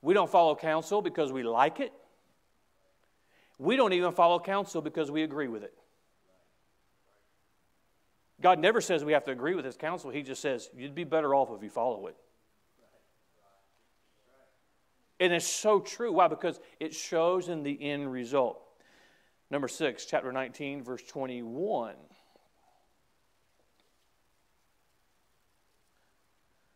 We 0.00 0.14
don't 0.14 0.28
follow 0.28 0.56
counsel 0.56 1.00
because 1.00 1.30
we 1.30 1.44
like 1.44 1.78
it. 1.78 1.92
We 3.56 3.76
don't 3.76 3.92
even 3.92 4.10
follow 4.10 4.40
counsel 4.40 4.82
because 4.82 5.08
we 5.08 5.22
agree 5.22 5.46
with 5.46 5.62
it. 5.62 5.72
God 8.40 8.58
never 8.58 8.80
says 8.80 9.04
we 9.04 9.12
have 9.12 9.24
to 9.26 9.30
agree 9.30 9.54
with 9.54 9.64
his 9.64 9.76
counsel. 9.76 10.10
He 10.10 10.22
just 10.22 10.42
says 10.42 10.68
you'd 10.76 10.96
be 10.96 11.04
better 11.04 11.36
off 11.36 11.50
if 11.56 11.62
you 11.62 11.70
follow 11.70 12.08
it. 12.08 12.16
And 15.22 15.32
it's 15.32 15.46
so 15.46 15.78
true. 15.78 16.10
Why? 16.10 16.26
Because 16.26 16.58
it 16.80 16.92
shows 16.92 17.48
in 17.48 17.62
the 17.62 17.80
end 17.80 18.10
result. 18.10 18.60
Number 19.52 19.68
six, 19.68 20.04
chapter 20.04 20.32
19, 20.32 20.82
verse 20.82 21.02
21. 21.04 21.94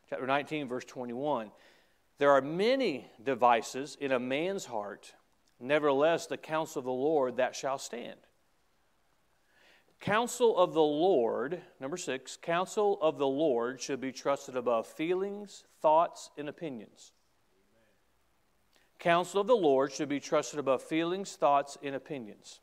Chapter 0.09 0.27
19, 0.29 0.69
verse 0.69 0.85
21. 0.85 1.51
There 2.19 2.31
are 2.31 2.41
many 2.41 3.11
devices 3.21 3.97
in 4.01 4.13
a 4.13 4.21
man's 4.21 4.67
heart, 4.67 5.13
nevertheless, 5.59 6.29
the 6.29 6.37
counsel 6.37 6.79
of 6.79 6.85
the 6.85 6.93
Lord 6.93 7.39
that 7.39 7.57
shall 7.57 7.79
stand. 7.79 8.21
Counsel 9.99 10.57
of 10.57 10.73
the 10.73 10.81
Lord, 10.81 11.61
number 11.81 11.97
six, 11.97 12.39
counsel 12.41 12.97
of 13.03 13.19
the 13.19 13.27
Lord 13.27 13.81
should 13.81 14.01
be 14.01 14.13
trusted 14.13 14.57
above 14.57 14.87
feelings, 14.87 15.65
thoughts, 15.83 16.31
and 16.39 16.49
opinions. 16.49 17.11
Counsel 18.99 19.43
of 19.43 19.47
the 19.47 19.57
Lord 19.57 19.93
should 19.93 20.09
be 20.09 20.21
trusted 20.21 20.59
above 20.59 20.83
feelings, 20.83 21.37
thoughts, 21.37 21.77
and 21.83 21.95
opinions. 21.95 22.61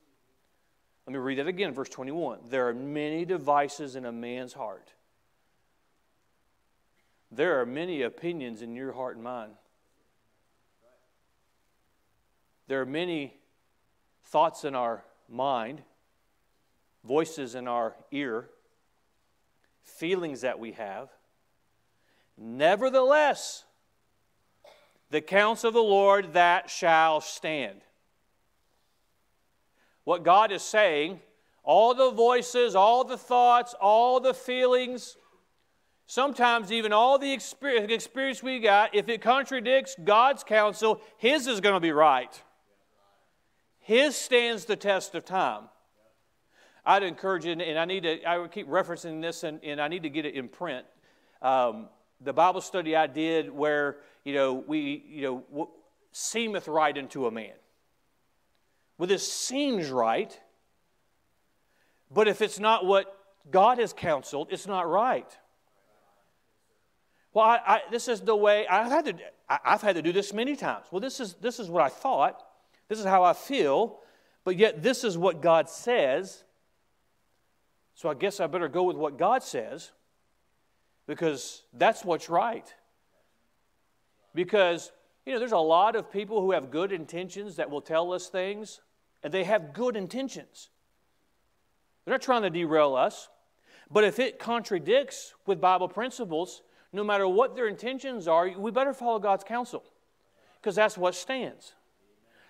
Let 1.06 1.14
me 1.14 1.20
read 1.20 1.40
that 1.40 1.48
again, 1.48 1.74
verse 1.74 1.90
21. 1.90 2.40
There 2.50 2.68
are 2.68 2.74
many 2.74 3.26
devices 3.26 3.96
in 3.96 4.06
a 4.06 4.12
man's 4.12 4.54
heart. 4.54 4.94
There 7.32 7.60
are 7.60 7.66
many 7.66 8.04
opinions 8.04 8.62
in 8.62 8.76
your 8.76 8.94
heart 8.94 9.16
and 9.16 9.24
mind. 9.24 9.54
There 12.68 12.82
are 12.82 12.86
many 12.86 13.36
thoughts 14.24 14.64
in 14.64 14.76
our 14.76 15.04
mind, 15.28 15.82
voices 17.04 17.56
in 17.56 17.68
our 17.68 17.96
ear, 18.12 18.50
feelings 19.84 20.42
that 20.42 20.60
we 20.60 20.72
have. 20.74 21.10
Nevertheless, 22.38 23.66
the 25.14 25.22
counsel 25.22 25.68
of 25.68 25.76
the 25.76 25.80
Lord 25.80 26.34
that 26.34 26.72
shall 26.72 27.22
stand. 27.22 27.82
What 30.06 30.24
God 30.24 30.52
is 30.52 30.64
saying, 30.64 31.20
all 31.64 31.94
the 31.94 32.10
voices, 32.10 32.74
all 32.74 33.04
the 33.04 33.16
thoughts, 33.16 33.76
all 33.80 34.20
the 34.20 34.34
feelings, 34.34 35.16
sometimes 36.08 36.72
even 36.72 36.92
all 36.92 37.20
the 37.20 37.32
experience 37.32 38.42
we 38.42 38.60
got, 38.60 38.96
if 38.96 39.08
it 39.08 39.22
contradicts 39.22 39.96
God's 40.04 40.44
counsel, 40.44 41.00
His 41.18 41.46
is 41.46 41.62
going 41.62 41.76
to 41.76 41.80
be 41.80 41.92
right. 41.92 42.42
His 43.82 44.16
stands 44.16 44.66
the 44.66 44.76
test 44.76 45.14
of 45.14 45.26
time. 45.26 45.66
I'd 46.84 47.04
encourage 47.04 47.46
you, 47.46 47.52
and 47.52 47.78
I 47.78 47.86
need 47.86 48.02
to, 48.02 48.24
I 48.24 48.40
would 48.40 48.52
keep 48.52 48.68
referencing 48.68 49.22
this, 49.22 49.44
and, 49.44 49.64
and 49.64 49.80
I 49.80 49.90
need 49.90 50.02
to 50.04 50.10
get 50.10 50.26
it 50.26 50.34
in 50.34 50.50
print. 50.50 50.88
Um, 51.40 51.90
the 52.20 52.34
Bible 52.34 52.62
study 52.62 52.96
I 52.96 53.06
did 53.06 53.52
where, 53.52 53.98
you 54.24 54.34
know, 54.34 54.54
we, 54.54 55.04
you 55.08 55.44
know, 55.54 55.70
seemeth 56.12 56.68
right 56.68 56.98
unto 56.98 57.26
a 57.26 57.32
man. 57.32 57.54
Well, 58.98 59.08
this 59.08 59.32
seems 59.32 59.90
right, 59.90 60.40
but 62.12 62.28
if 62.28 62.42
it's 62.42 62.60
not 62.60 62.86
what 62.86 63.18
God 63.50 63.80
has 63.80 63.92
counseled, 63.92 64.48
it's 64.52 64.68
not 64.68 64.88
right. 64.90 65.28
Well, 67.34 67.46
I, 67.46 67.60
I, 67.66 67.82
this 67.92 68.08
is 68.08 68.22
the 68.22 68.36
way 68.36 68.68
I've 68.68 68.92
had 68.92 69.06
to. 69.06 69.16
I, 69.50 69.60
I've 69.66 69.82
had 69.82 69.96
to 69.96 70.02
do 70.02 70.14
this 70.14 70.34
many 70.34 70.56
times. 70.56 70.86
Well, 70.92 71.02
this 71.02 71.20
is 71.20 71.34
this 71.36 71.60
is 71.60 71.70
what 71.70 71.84
I 71.84 71.90
thought. 71.90 72.42
This 72.88 73.00
is 73.00 73.06
how 73.06 73.24
I 73.24 73.34
feel, 73.34 74.00
but 74.44 74.56
yet 74.56 74.84
this 74.84 75.04
is 75.04 75.18
what 75.18 75.42
God 75.42 75.70
says. 75.70 76.44
So 77.96 78.10
I 78.10 78.14
guess 78.14 78.40
I 78.40 78.48
better 78.48 78.68
go 78.68 78.84
with 78.84 78.98
what 78.98 79.18
God 79.18 79.44
says 79.44 79.92
because 81.08 81.64
that's 81.74 82.06
what's 82.06 82.30
right. 82.30 82.72
Because, 84.34 84.92
you 85.26 85.34
know, 85.34 85.40
there's 85.40 85.52
a 85.52 85.58
lot 85.58 85.96
of 85.96 86.12
people 86.12 86.42
who 86.42 86.52
have 86.52 86.72
good 86.72 86.92
intentions 86.92 87.56
that 87.58 87.70
will 87.70 87.82
tell 87.82 88.14
us 88.14 88.28
things, 88.30 88.82
and 89.24 89.34
they 89.34 89.44
have 89.44 89.74
good 89.74 89.96
intentions. 89.96 90.70
They're 92.06 92.14
not 92.14 92.22
trying 92.22 92.42
to 92.44 92.50
derail 92.50 92.96
us. 92.96 93.30
But 93.92 94.04
if 94.04 94.20
it 94.20 94.40
contradicts 94.40 95.34
with 95.46 95.62
Bible 95.62 95.88
principles, 95.88 96.64
no 96.92 97.04
matter 97.04 97.28
what 97.28 97.56
their 97.56 97.68
intentions 97.68 98.28
are, 98.28 98.50
we 98.58 98.72
better 98.72 98.94
follow 98.94 99.20
God's 99.20 99.44
counsel 99.44 99.84
because 100.60 100.76
that's 100.76 100.98
what 100.98 101.16
stands. 101.16 101.74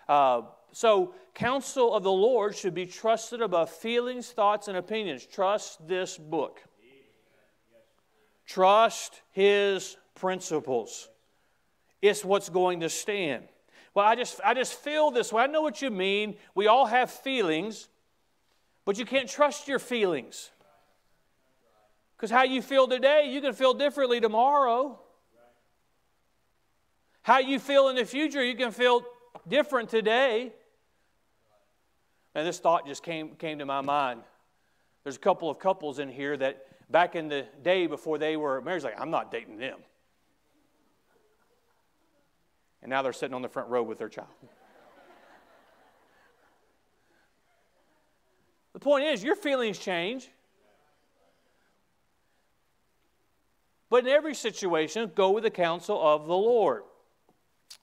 Uh, 0.08 0.44
So, 0.76 1.14
counsel 1.36 1.94
of 1.94 2.02
the 2.02 2.12
Lord 2.12 2.56
should 2.56 2.74
be 2.74 2.88
trusted 2.88 3.42
above 3.42 3.70
feelings, 3.70 4.32
thoughts, 4.32 4.68
and 4.68 4.76
opinions. 4.76 5.24
Trust 5.26 5.88
this 5.88 6.18
book. 6.18 6.64
Trust 8.48 9.22
his 9.32 9.98
principles. 10.16 11.10
It's 12.04 12.26
what's 12.26 12.50
going 12.50 12.82
to 12.82 12.90
stand. 12.90 13.46
Well, 13.94 14.06
I 14.06 14.16
just, 14.16 14.42
I 14.44 14.54
just 14.54 14.74
feel 14.74 15.10
this 15.10 15.32
way. 15.32 15.44
I 15.44 15.48
know 15.48 15.62
what 15.62 15.82
you 15.82 15.90
mean. 15.90 16.36
We 16.54 16.68
all 16.68 16.86
have 16.86 17.10
feelings, 17.10 17.88
but 18.84 19.00
you 19.00 19.06
can't 19.06 19.30
trust 19.30 19.70
your 19.70 19.80
feelings. 19.80 20.52
Because 22.18 22.30
how 22.30 22.44
you 22.44 22.62
feel 22.62 22.90
today, 22.90 23.30
you 23.32 23.40
can 23.40 23.54
feel 23.54 23.74
differently 23.74 24.20
tomorrow. 24.20 25.00
How 27.22 27.40
you 27.40 27.58
feel 27.58 27.88
in 27.88 27.96
the 27.96 28.04
future, 28.04 28.44
you 28.44 28.56
can 28.56 28.72
feel 28.72 29.06
different 29.48 29.88
today. 29.88 30.52
And 32.36 32.46
this 32.46 32.60
thought 32.60 32.86
just 32.86 33.02
came, 33.02 33.36
came 33.36 33.60
to 33.60 33.66
my 33.66 33.80
mind. 33.80 34.24
There's 35.06 35.16
a 35.16 35.20
couple 35.20 35.50
of 35.50 35.58
couples 35.58 36.00
in 36.00 36.10
here 36.10 36.36
that 36.36 36.66
back 36.92 37.16
in 37.16 37.30
the 37.30 37.46
day 37.62 37.88
before 37.88 38.18
they 38.18 38.36
were 38.36 38.62
married, 38.62 38.84
like, 38.84 39.00
I'm 39.00 39.10
not 39.10 39.32
dating 39.32 39.58
them. 39.58 39.80
And 42.84 42.90
now 42.90 43.02
they're 43.02 43.14
sitting 43.14 43.34
on 43.34 43.42
the 43.42 43.50
front 43.50 43.70
row 43.70 43.82
with 43.82 43.98
their 43.98 44.10
child. 44.10 44.28
the 48.74 48.80
point 48.80 49.06
is, 49.06 49.24
your 49.24 49.36
feelings 49.36 49.80
change. 49.80 50.30
But 53.90 54.06
in 54.06 54.10
every 54.10 54.36
situation, 54.36 55.12
go 55.16 55.32
with 55.32 55.44
the 55.44 55.50
counsel 55.50 56.00
of 56.02 56.28
the 56.28 56.36
Lord. 56.36 56.84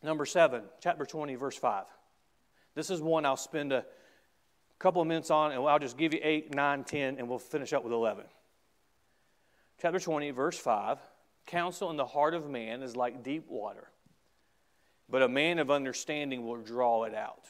Number 0.02 0.26
seven, 0.26 0.64
chapter 0.80 1.06
20, 1.06 1.34
verse 1.34 1.56
5. 1.56 1.86
This 2.74 2.90
is 2.90 3.00
one 3.00 3.24
I'll 3.24 3.36
spend 3.36 3.72
a 3.72 3.86
couple 4.78 5.00
of 5.00 5.08
minutes 5.08 5.30
on, 5.30 5.52
and 5.52 5.64
I'll 5.64 5.78
just 5.78 5.96
give 5.96 6.12
you 6.12 6.20
8, 6.22 6.54
9, 6.54 6.84
10, 6.84 7.18
and 7.18 7.28
we'll 7.28 7.38
finish 7.38 7.72
up 7.72 7.84
with 7.84 7.92
11. 7.92 8.24
Chapter 9.80 9.98
20, 9.98 10.30
verse 10.32 10.58
5 10.58 10.98
Counsel 11.46 11.90
in 11.90 11.96
the 11.96 12.06
heart 12.06 12.34
of 12.34 12.50
man 12.50 12.82
is 12.82 12.96
like 12.96 13.22
deep 13.22 13.48
water, 13.48 13.90
but 15.10 15.22
a 15.22 15.28
man 15.28 15.58
of 15.58 15.70
understanding 15.70 16.46
will 16.46 16.60
draw 16.60 17.04
it 17.04 17.14
out. 17.14 17.46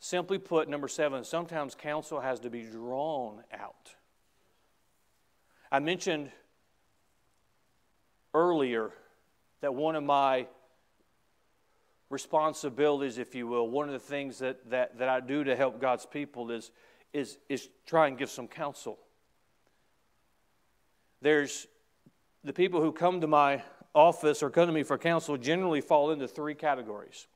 Simply 0.00 0.38
put, 0.38 0.68
number 0.68 0.88
seven, 0.88 1.24
sometimes 1.24 1.74
counsel 1.74 2.20
has 2.20 2.40
to 2.40 2.50
be 2.50 2.62
drawn 2.62 3.42
out. 3.52 3.94
I 5.70 5.78
mentioned 5.78 6.30
earlier 8.34 8.90
that 9.60 9.74
one 9.74 9.94
of 9.94 10.02
my 10.02 10.46
responsibilities, 12.08 13.18
if 13.18 13.34
you 13.34 13.46
will, 13.46 13.68
one 13.68 13.88
of 13.88 13.92
the 13.92 13.98
things 13.98 14.38
that, 14.38 14.70
that, 14.70 14.98
that 14.98 15.08
I 15.08 15.20
do 15.20 15.44
to 15.44 15.54
help 15.54 15.80
God's 15.80 16.06
people 16.06 16.50
is, 16.50 16.72
is, 17.12 17.38
is 17.48 17.68
try 17.86 18.08
and 18.08 18.18
give 18.18 18.30
some 18.30 18.48
counsel. 18.48 18.98
There's 21.22 21.66
the 22.42 22.52
people 22.52 22.80
who 22.80 22.90
come 22.90 23.20
to 23.20 23.26
my 23.26 23.62
office 23.94 24.42
or 24.42 24.50
come 24.50 24.66
to 24.66 24.72
me 24.72 24.82
for 24.82 24.98
counsel 24.98 25.36
generally 25.36 25.80
fall 25.80 26.10
into 26.10 26.28
three 26.28 26.54
categories. 26.54 27.26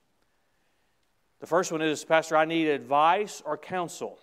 The 1.41 1.47
first 1.47 1.73
one 1.73 1.83
is, 1.83 2.05
Pastor, 2.05 2.37
I 2.37 2.45
need 2.45 2.69
advice 2.69 3.43
or 3.45 3.59
counsel. 3.59 4.19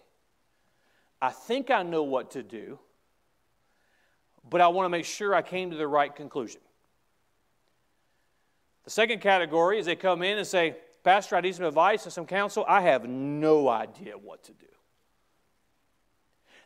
I 1.22 1.30
think 1.30 1.70
I 1.70 1.84
know 1.84 2.04
what 2.04 2.32
to 2.32 2.41
do, 2.41 2.80
but 4.50 4.62
I 4.62 4.70
want 4.70 4.86
to 4.86 4.89
make 4.89 5.06
sure 5.06 5.36
I 5.36 5.41
came 5.41 5.70
to 5.72 5.78
the 5.78 5.88
right 5.88 6.15
conclusion. 6.15 6.62
The 8.86 8.89
second 8.89 9.22
category 9.22 9.78
is 9.78 9.86
they 9.86 9.96
come 9.96 10.24
in 10.24 10.38
and 10.38 10.48
say, 10.48 10.76
Pastor, 11.04 11.36
I 11.36 11.41
need 11.41 11.54
some 11.54 11.65
advice 11.65 12.06
and 12.06 12.13
some 12.13 12.26
counsel. 12.26 12.65
I 12.67 12.82
have 12.82 13.08
no 13.08 13.70
idea 13.70 14.13
what 14.13 14.44
to 14.46 14.54
do. 14.54 14.65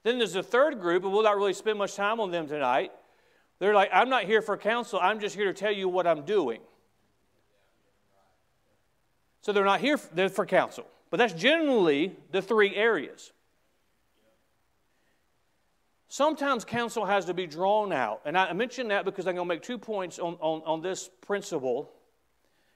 Then 0.04 0.18
there's 0.20 0.36
a 0.36 0.44
third 0.44 0.80
group, 0.80 1.04
and 1.04 1.12
we'll 1.12 1.24
not 1.24 1.36
really 1.36 1.54
spend 1.54 1.80
much 1.80 1.96
time 1.96 2.20
on 2.20 2.32
them 2.32 2.48
tonight. 2.48 2.92
They're 3.60 3.74
like, 3.74 3.90
I'm 3.94 4.10
not 4.10 4.26
here 4.26 4.42
for 4.42 4.58
counsel, 4.58 5.00
I'm 5.02 5.20
just 5.20 5.36
here 5.36 5.46
to 5.46 5.54
tell 5.54 5.72
you 5.72 5.88
what 5.88 6.06
I'm 6.06 6.24
doing. 6.24 6.62
So 9.42 9.54
they're 9.54 9.64
not 9.64 9.80
here 9.80 9.98
for, 9.98 10.30
for 10.30 10.46
counsel. 10.46 10.88
But 11.12 11.18
that's 11.18 11.34
generally 11.34 12.16
the 12.32 12.42
three 12.42 12.76
areas. 12.76 13.32
Sometimes 16.08 16.66
counsel 16.66 17.06
has 17.06 17.26
to 17.26 17.34
be 17.34 17.46
drawn 17.46 17.92
out. 17.92 18.22
And 18.26 18.38
I 18.38 18.52
mention 18.54 18.88
that 18.90 19.06
because 19.06 19.28
I'm 19.28 19.36
going 19.36 19.48
to 19.48 19.54
make 19.54 19.62
two 19.62 19.78
points 19.78 20.18
on, 20.18 20.38
on, 20.40 20.62
on 20.66 20.82
this 20.82 21.10
principle 21.22 21.92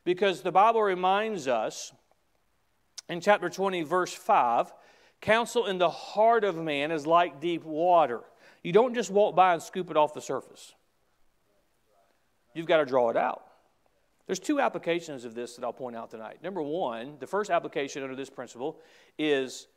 because 0.03 0.41
the 0.41 0.51
Bible 0.51 0.81
reminds 0.81 1.47
us 1.47 1.91
in 3.07 3.21
chapter 3.21 3.49
20, 3.49 3.83
verse 3.83 4.13
5 4.13 4.71
counsel 5.21 5.65
in 5.65 5.77
the 5.77 5.89
heart 5.89 6.43
of 6.43 6.55
man 6.55 6.91
is 6.91 7.05
like 7.05 7.41
deep 7.41 7.63
water. 7.63 8.21
You 8.63 8.73
don't 8.73 8.93
just 8.93 9.09
walk 9.09 9.35
by 9.35 9.53
and 9.53 9.61
scoop 9.61 9.89
it 9.89 9.97
off 9.97 10.13
the 10.13 10.21
surface, 10.21 10.73
you've 12.53 12.67
got 12.67 12.77
to 12.77 12.85
draw 12.85 13.09
it 13.09 13.17
out. 13.17 13.43
There's 14.25 14.39
two 14.39 14.59
applications 14.59 15.25
of 15.25 15.33
this 15.33 15.55
that 15.55 15.65
I'll 15.65 15.73
point 15.73 15.95
out 15.95 16.11
tonight. 16.11 16.43
Number 16.43 16.61
one, 16.61 17.17
the 17.19 17.25
first 17.25 17.49
application 17.49 18.03
under 18.03 18.15
this 18.15 18.29
principle 18.29 18.79
is 19.17 19.67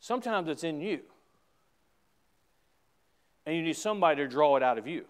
sometimes 0.00 0.48
it's 0.48 0.64
in 0.64 0.80
you, 0.80 1.00
and 3.44 3.54
you 3.54 3.62
need 3.62 3.76
somebody 3.76 4.22
to 4.22 4.28
draw 4.28 4.56
it 4.56 4.62
out 4.62 4.78
of 4.78 4.86
you. 4.86 5.04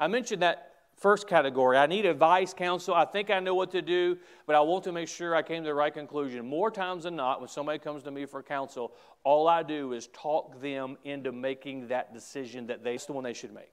I 0.00 0.08
mentioned 0.08 0.42
that 0.42 0.67
First 0.98 1.28
category, 1.28 1.76
I 1.76 1.86
need 1.86 2.06
advice, 2.06 2.52
counsel. 2.52 2.92
I 2.92 3.04
think 3.04 3.30
I 3.30 3.38
know 3.38 3.54
what 3.54 3.70
to 3.70 3.80
do, 3.80 4.18
but 4.46 4.56
I 4.56 4.60
want 4.60 4.82
to 4.84 4.92
make 4.92 5.06
sure 5.06 5.34
I 5.36 5.42
came 5.42 5.62
to 5.62 5.68
the 5.68 5.74
right 5.74 5.94
conclusion. 5.94 6.44
More 6.44 6.72
times 6.72 7.04
than 7.04 7.14
not, 7.14 7.38
when 7.38 7.48
somebody 7.48 7.78
comes 7.78 8.02
to 8.02 8.10
me 8.10 8.26
for 8.26 8.42
counsel, 8.42 8.92
all 9.22 9.46
I 9.46 9.62
do 9.62 9.92
is 9.92 10.08
talk 10.08 10.60
them 10.60 10.98
into 11.04 11.30
making 11.30 11.86
that 11.88 12.12
decision 12.12 12.66
that 12.66 12.82
they's 12.82 13.06
the 13.06 13.12
one 13.12 13.22
they 13.22 13.32
should 13.32 13.54
make. 13.54 13.70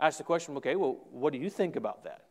I 0.00 0.08
ask 0.08 0.18
the 0.18 0.24
question, 0.24 0.56
okay, 0.56 0.74
well, 0.74 0.98
what 1.12 1.32
do 1.32 1.38
you 1.38 1.48
think 1.48 1.76
about 1.76 2.02
that? 2.02 2.24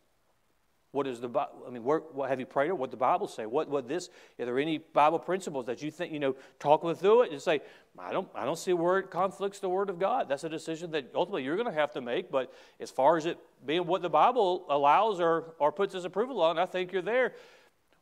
What 0.93 1.08
is 1.08 1.19
the 1.19 1.27
I 1.65 1.71
mean, 1.71 1.84
where, 1.84 1.97
what, 1.97 2.29
have 2.29 2.39
you 2.39 2.45
prayed 2.45 2.69
or 2.69 2.75
what 2.75 2.91
the 2.91 2.97
Bible 2.97 3.27
say? 3.27 3.47
What 3.47 3.67
what 3.67 3.88
this? 3.88 4.10
Are 4.39 4.45
there 4.45 4.60
any 4.60 4.77
Bible 4.77 5.17
principles 5.17 5.65
that 5.65 5.82
you 5.82 5.89
think 5.89 6.13
you 6.13 6.19
know? 6.19 6.36
Talk 6.60 6.84
with 6.84 6.99
through 6.99 7.23
it 7.23 7.32
and 7.32 7.41
say, 7.41 7.62
I 7.97 8.12
don't 8.12 8.27
I 8.36 8.45
don't 8.45 8.60
see 8.60 8.73
where 8.73 8.99
it 8.99 9.10
conflicts 9.10 9.58
the 9.58 9.69
Word 9.69 9.89
of 9.89 9.97
God. 9.97 10.29
That's 10.29 10.43
a 10.43 10.49
decision 10.49 10.91
that 10.91 11.10
ultimately 11.15 11.45
you're 11.45 11.56
going 11.56 11.67
to 11.67 11.73
have 11.73 11.93
to 11.93 12.01
make. 12.01 12.29
But 12.29 12.53
as 12.79 12.91
far 12.91 13.17
as 13.17 13.25
it 13.25 13.39
being 13.65 13.88
what 13.88 14.03
the 14.03 14.10
Bible 14.10 14.65
allows 14.69 15.19
or 15.19 15.56
or 15.58 15.71
puts 15.71 15.95
its 15.95 16.06
approval 16.06 16.39
on, 16.43 16.60
I 16.60 16.67
think 16.67 16.91
you're 16.93 17.01
there. 17.01 17.34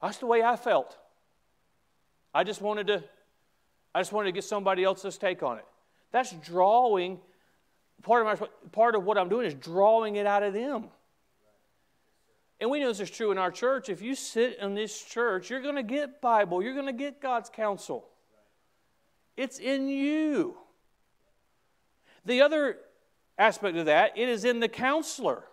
That's 0.01 0.17
the 0.17 0.25
way 0.25 0.43
I 0.43 0.57
felt. 0.57 0.97
I 2.33 2.43
just 2.43 2.61
wanted 2.61 2.87
to, 2.87 3.03
I 3.95 4.01
just 4.01 4.11
wanted 4.11 4.27
to 4.27 4.31
get 4.33 4.43
somebody 4.43 4.83
else's 4.83 5.17
take 5.17 5.43
on 5.43 5.59
it. 5.59 5.65
That's 6.11 6.33
drawing. 6.33 7.19
Part 8.03 8.27
of 8.27 8.41
my 8.41 8.47
part 8.73 8.95
of 8.95 9.05
what 9.05 9.17
I'm 9.17 9.29
doing 9.29 9.47
is 9.47 9.53
drawing 9.53 10.17
it 10.17 10.25
out 10.25 10.43
of 10.43 10.53
them. 10.53 10.89
And 12.61 12.69
we 12.69 12.79
know 12.79 12.89
this 12.89 12.99
is 12.99 13.09
true 13.09 13.31
in 13.31 13.39
our 13.39 13.49
church. 13.49 13.89
If 13.89 14.03
you 14.03 14.13
sit 14.13 14.59
in 14.59 14.75
this 14.75 15.03
church, 15.03 15.49
you're 15.49 15.63
going 15.63 15.75
to 15.75 15.83
get 15.83 16.21
Bible, 16.21 16.61
you're 16.61 16.75
going 16.75 16.85
to 16.85 16.93
get 16.93 17.19
God's 17.19 17.49
counsel. 17.49 18.07
It's 19.35 19.57
in 19.57 19.89
you. 19.89 20.55
The 22.23 22.41
other 22.41 22.77
aspect 23.39 23.77
of 23.77 23.87
that, 23.87 24.15
it 24.15 24.29
is 24.29 24.45
in 24.45 24.59
the 24.59 24.69
counselor. 24.69 25.43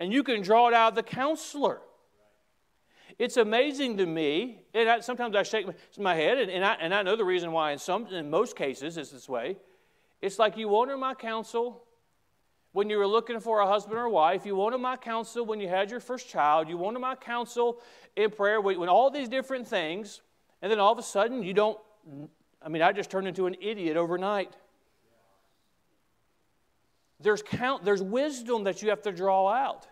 And 0.00 0.10
you 0.10 0.22
can 0.22 0.40
draw 0.40 0.68
it 0.68 0.74
out 0.74 0.92
of 0.92 0.94
the 0.94 1.02
counselor. 1.02 1.82
It's 3.18 3.36
amazing 3.36 3.98
to 3.98 4.06
me, 4.06 4.62
and 4.72 4.88
I, 4.88 5.00
sometimes 5.00 5.36
I 5.36 5.42
shake 5.42 5.66
my 5.98 6.14
head, 6.14 6.38
and, 6.38 6.50
and, 6.50 6.64
I, 6.64 6.74
and 6.74 6.94
I 6.94 7.02
know 7.02 7.16
the 7.16 7.24
reason 7.24 7.52
why 7.52 7.72
in, 7.72 7.78
some, 7.78 8.06
in 8.06 8.30
most 8.30 8.56
cases 8.56 8.96
it's 8.96 9.10
this 9.10 9.28
way. 9.28 9.58
It's 10.22 10.38
like 10.38 10.56
you 10.56 10.74
honor 10.76 10.96
my 10.96 11.14
counsel, 11.14 11.85
when 12.76 12.90
you 12.90 12.98
were 12.98 13.06
looking 13.06 13.40
for 13.40 13.60
a 13.60 13.66
husband 13.66 13.96
or 13.96 14.06
wife. 14.06 14.44
You 14.44 14.54
wanted 14.54 14.76
my 14.82 14.98
counsel 14.98 15.46
when 15.46 15.60
you 15.60 15.66
had 15.66 15.90
your 15.90 15.98
first 15.98 16.28
child. 16.28 16.68
You 16.68 16.76
wanted 16.76 16.98
my 16.98 17.14
counsel 17.14 17.80
in 18.16 18.30
prayer. 18.30 18.60
When 18.60 18.90
all 18.90 19.10
these 19.10 19.30
different 19.30 19.66
things, 19.66 20.20
and 20.60 20.70
then 20.70 20.78
all 20.78 20.92
of 20.92 20.98
a 20.98 21.02
sudden 21.02 21.42
you 21.42 21.54
don't. 21.54 21.78
I 22.60 22.68
mean, 22.68 22.82
I 22.82 22.92
just 22.92 23.10
turned 23.10 23.26
into 23.26 23.46
an 23.46 23.56
idiot 23.62 23.96
overnight. 23.96 24.52
There's 27.18 27.40
count. 27.40 27.82
There's 27.82 28.02
wisdom 28.02 28.64
that 28.64 28.82
you 28.82 28.90
have 28.90 29.00
to 29.02 29.12
draw 29.12 29.48
out. 29.48 29.86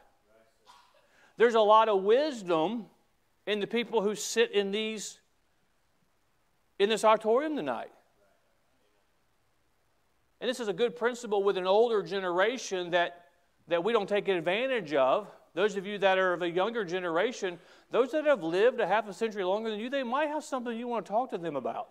There's 1.38 1.54
a 1.54 1.60
lot 1.60 1.88
of 1.88 2.02
wisdom 2.02 2.84
in 3.46 3.60
the 3.60 3.66
people 3.66 4.02
who 4.02 4.14
sit 4.14 4.52
in 4.52 4.72
these 4.72 5.20
in 6.78 6.90
this 6.90 7.02
auditorium 7.02 7.56
tonight. 7.56 7.92
And 10.40 10.50
this 10.50 10.60
is 10.60 10.68
a 10.68 10.72
good 10.72 10.96
principle 10.96 11.42
with 11.42 11.56
an 11.56 11.66
older 11.66 12.02
generation 12.02 12.90
that, 12.90 13.24
that 13.68 13.82
we 13.82 13.92
don't 13.92 14.08
take 14.08 14.28
advantage 14.28 14.92
of. 14.94 15.28
Those 15.54 15.76
of 15.76 15.87
you 15.87 15.98
that 15.98 16.18
are 16.18 16.32
of 16.32 16.42
a 16.42 16.50
younger 16.50 16.85
generation, 16.85 17.58
those 17.90 18.10
that 18.12 18.24
have 18.26 18.42
lived 18.42 18.80
a 18.80 18.87
half 18.87 19.08
a 19.08 19.12
century 19.12 19.44
longer 19.44 19.70
than 19.70 19.78
you, 19.78 19.88
they 19.88 20.02
might 20.02 20.28
have 20.28 20.42
something 20.44 20.76
you 20.76 20.88
want 20.88 21.06
to 21.06 21.10
talk 21.10 21.30
to 21.30 21.38
them 21.38 21.56
about. 21.56 21.88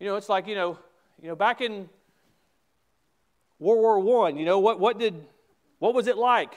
You 0.00 0.08
know, 0.08 0.16
it's 0.16 0.28
like, 0.28 0.46
you 0.48 0.56
know, 0.56 0.78
you 1.22 1.28
know, 1.28 1.36
back 1.36 1.60
in 1.60 1.88
World 3.60 3.80
War 3.80 4.00
One, 4.00 4.36
you 4.36 4.44
know, 4.44 4.58
what, 4.58 4.80
what 4.80 4.98
did 4.98 5.14
What 5.78 5.94
was 5.94 6.06
it 6.06 6.16
like? 6.16 6.54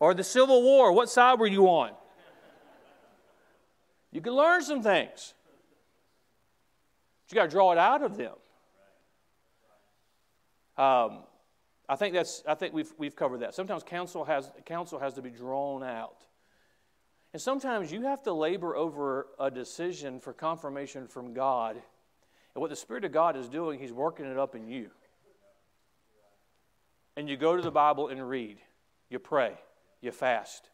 Or 0.00 0.14
the 0.14 0.24
Civil 0.24 0.62
War, 0.62 0.92
what 0.92 1.08
side 1.08 1.38
were 1.38 1.46
you 1.46 1.66
on? 1.66 1.92
You 4.12 4.20
can 4.20 4.32
learn 4.32 4.62
some 4.62 4.82
things. 4.82 5.34
You 7.34 7.40
got 7.40 7.46
to 7.46 7.50
draw 7.50 7.72
it 7.72 7.78
out 7.78 8.02
of 8.02 8.16
them. 8.16 8.34
Um, 10.78 11.24
I 11.88 11.96
think 11.96 12.14
that's. 12.14 12.44
I 12.46 12.54
think 12.54 12.72
we've 12.72 12.92
we've 12.96 13.16
covered 13.16 13.40
that. 13.40 13.56
Sometimes 13.56 13.82
counsel 13.82 14.24
has 14.24 14.52
counsel 14.66 15.00
has 15.00 15.14
to 15.14 15.22
be 15.22 15.30
drawn 15.30 15.82
out, 15.82 16.22
and 17.32 17.42
sometimes 17.42 17.90
you 17.90 18.02
have 18.02 18.22
to 18.22 18.32
labor 18.32 18.76
over 18.76 19.26
a 19.40 19.50
decision 19.50 20.20
for 20.20 20.32
confirmation 20.32 21.08
from 21.08 21.34
God. 21.34 21.74
And 22.54 22.60
what 22.60 22.70
the 22.70 22.76
Spirit 22.76 23.04
of 23.04 23.10
God 23.10 23.36
is 23.36 23.48
doing, 23.48 23.80
He's 23.80 23.92
working 23.92 24.26
it 24.26 24.38
up 24.38 24.54
in 24.54 24.68
you. 24.68 24.90
And 27.16 27.28
you 27.28 27.36
go 27.36 27.56
to 27.56 27.62
the 27.62 27.72
Bible 27.72 28.06
and 28.06 28.28
read. 28.28 28.58
You 29.10 29.18
pray. 29.18 29.54
You 30.00 30.12
fast. 30.12 30.70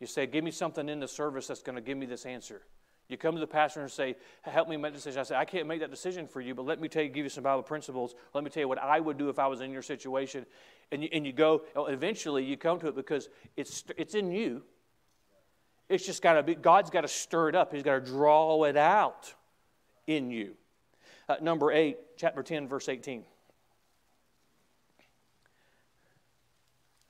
You 0.00 0.08
say, 0.08 0.26
Give 0.26 0.42
me 0.42 0.50
something 0.50 0.88
in 0.88 0.98
the 0.98 1.06
service 1.06 1.46
that's 1.46 1.62
going 1.62 1.76
to 1.76 1.82
give 1.82 1.96
me 1.96 2.06
this 2.06 2.26
answer. 2.26 2.62
You 3.10 3.16
come 3.16 3.34
to 3.34 3.40
the 3.40 3.46
pastor 3.46 3.80
and 3.80 3.90
say, 3.90 4.14
Help 4.42 4.68
me 4.68 4.76
make 4.76 4.92
a 4.92 4.94
decision. 4.94 5.20
I 5.20 5.24
say, 5.24 5.34
I 5.34 5.44
can't 5.44 5.66
make 5.66 5.80
that 5.80 5.90
decision 5.90 6.28
for 6.28 6.40
you, 6.40 6.54
but 6.54 6.64
let 6.64 6.80
me 6.80 6.88
tell 6.88 7.02
you, 7.02 7.08
give 7.08 7.24
you 7.24 7.30
some 7.30 7.42
Bible 7.42 7.62
principles. 7.62 8.14
Let 8.34 8.44
me 8.44 8.50
tell 8.50 8.60
you 8.60 8.68
what 8.68 8.78
I 8.78 9.00
would 9.00 9.18
do 9.18 9.28
if 9.28 9.38
I 9.38 9.48
was 9.48 9.60
in 9.60 9.72
your 9.72 9.82
situation. 9.82 10.46
And 10.92 11.02
you, 11.02 11.08
and 11.12 11.26
you 11.26 11.32
go, 11.32 11.62
eventually 11.76 12.44
you 12.44 12.56
come 12.56 12.78
to 12.80 12.88
it 12.88 12.94
because 12.94 13.28
it's, 13.56 13.84
it's 13.96 14.14
in 14.14 14.30
you. 14.30 14.62
It's 15.88 16.06
just 16.06 16.22
got 16.22 16.34
to 16.34 16.44
be, 16.44 16.54
God's 16.54 16.90
got 16.90 17.00
to 17.00 17.08
stir 17.08 17.48
it 17.48 17.56
up. 17.56 17.74
He's 17.74 17.82
got 17.82 17.94
to 17.94 18.00
draw 18.00 18.62
it 18.64 18.76
out 18.76 19.34
in 20.06 20.30
you. 20.30 20.54
Uh, 21.28 21.36
number 21.42 21.72
8, 21.72 21.98
chapter 22.16 22.44
10, 22.44 22.68
verse 22.68 22.88
18. 22.88 23.24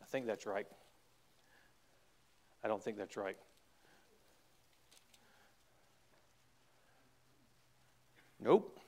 I 0.02 0.06
think 0.06 0.26
that's 0.26 0.46
right. 0.46 0.66
I 2.64 2.68
don't 2.68 2.82
think 2.82 2.96
that's 2.96 3.16
right. 3.16 3.36
Nope. 8.42 8.80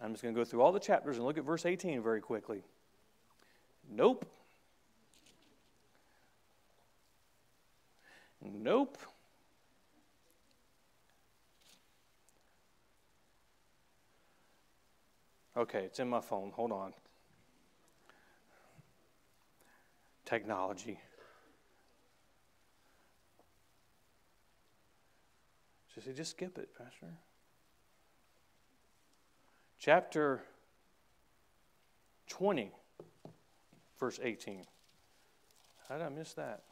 I'm 0.00 0.12
just 0.12 0.22
going 0.22 0.34
to 0.34 0.40
go 0.40 0.44
through 0.44 0.62
all 0.62 0.72
the 0.72 0.80
chapters 0.80 1.16
and 1.16 1.26
look 1.26 1.36
at 1.36 1.44
verse 1.44 1.66
18 1.66 2.02
very 2.02 2.20
quickly. 2.20 2.62
Nope. 3.90 4.24
Nope. 8.42 8.96
Okay, 15.56 15.80
it's 15.80 15.98
in 15.98 16.08
my 16.08 16.20
phone. 16.20 16.52
Hold 16.54 16.72
on. 16.72 16.94
Technology. 20.24 20.98
She 26.00 26.06
said, 26.06 26.16
just 26.16 26.30
skip 26.30 26.56
it, 26.56 26.70
Pastor. 26.78 27.08
Chapter 29.78 30.40
20, 32.28 32.72
verse 33.98 34.18
18. 34.22 34.64
How 35.86 35.98
did 35.98 36.06
I 36.06 36.08
miss 36.08 36.32
that? 36.34 36.62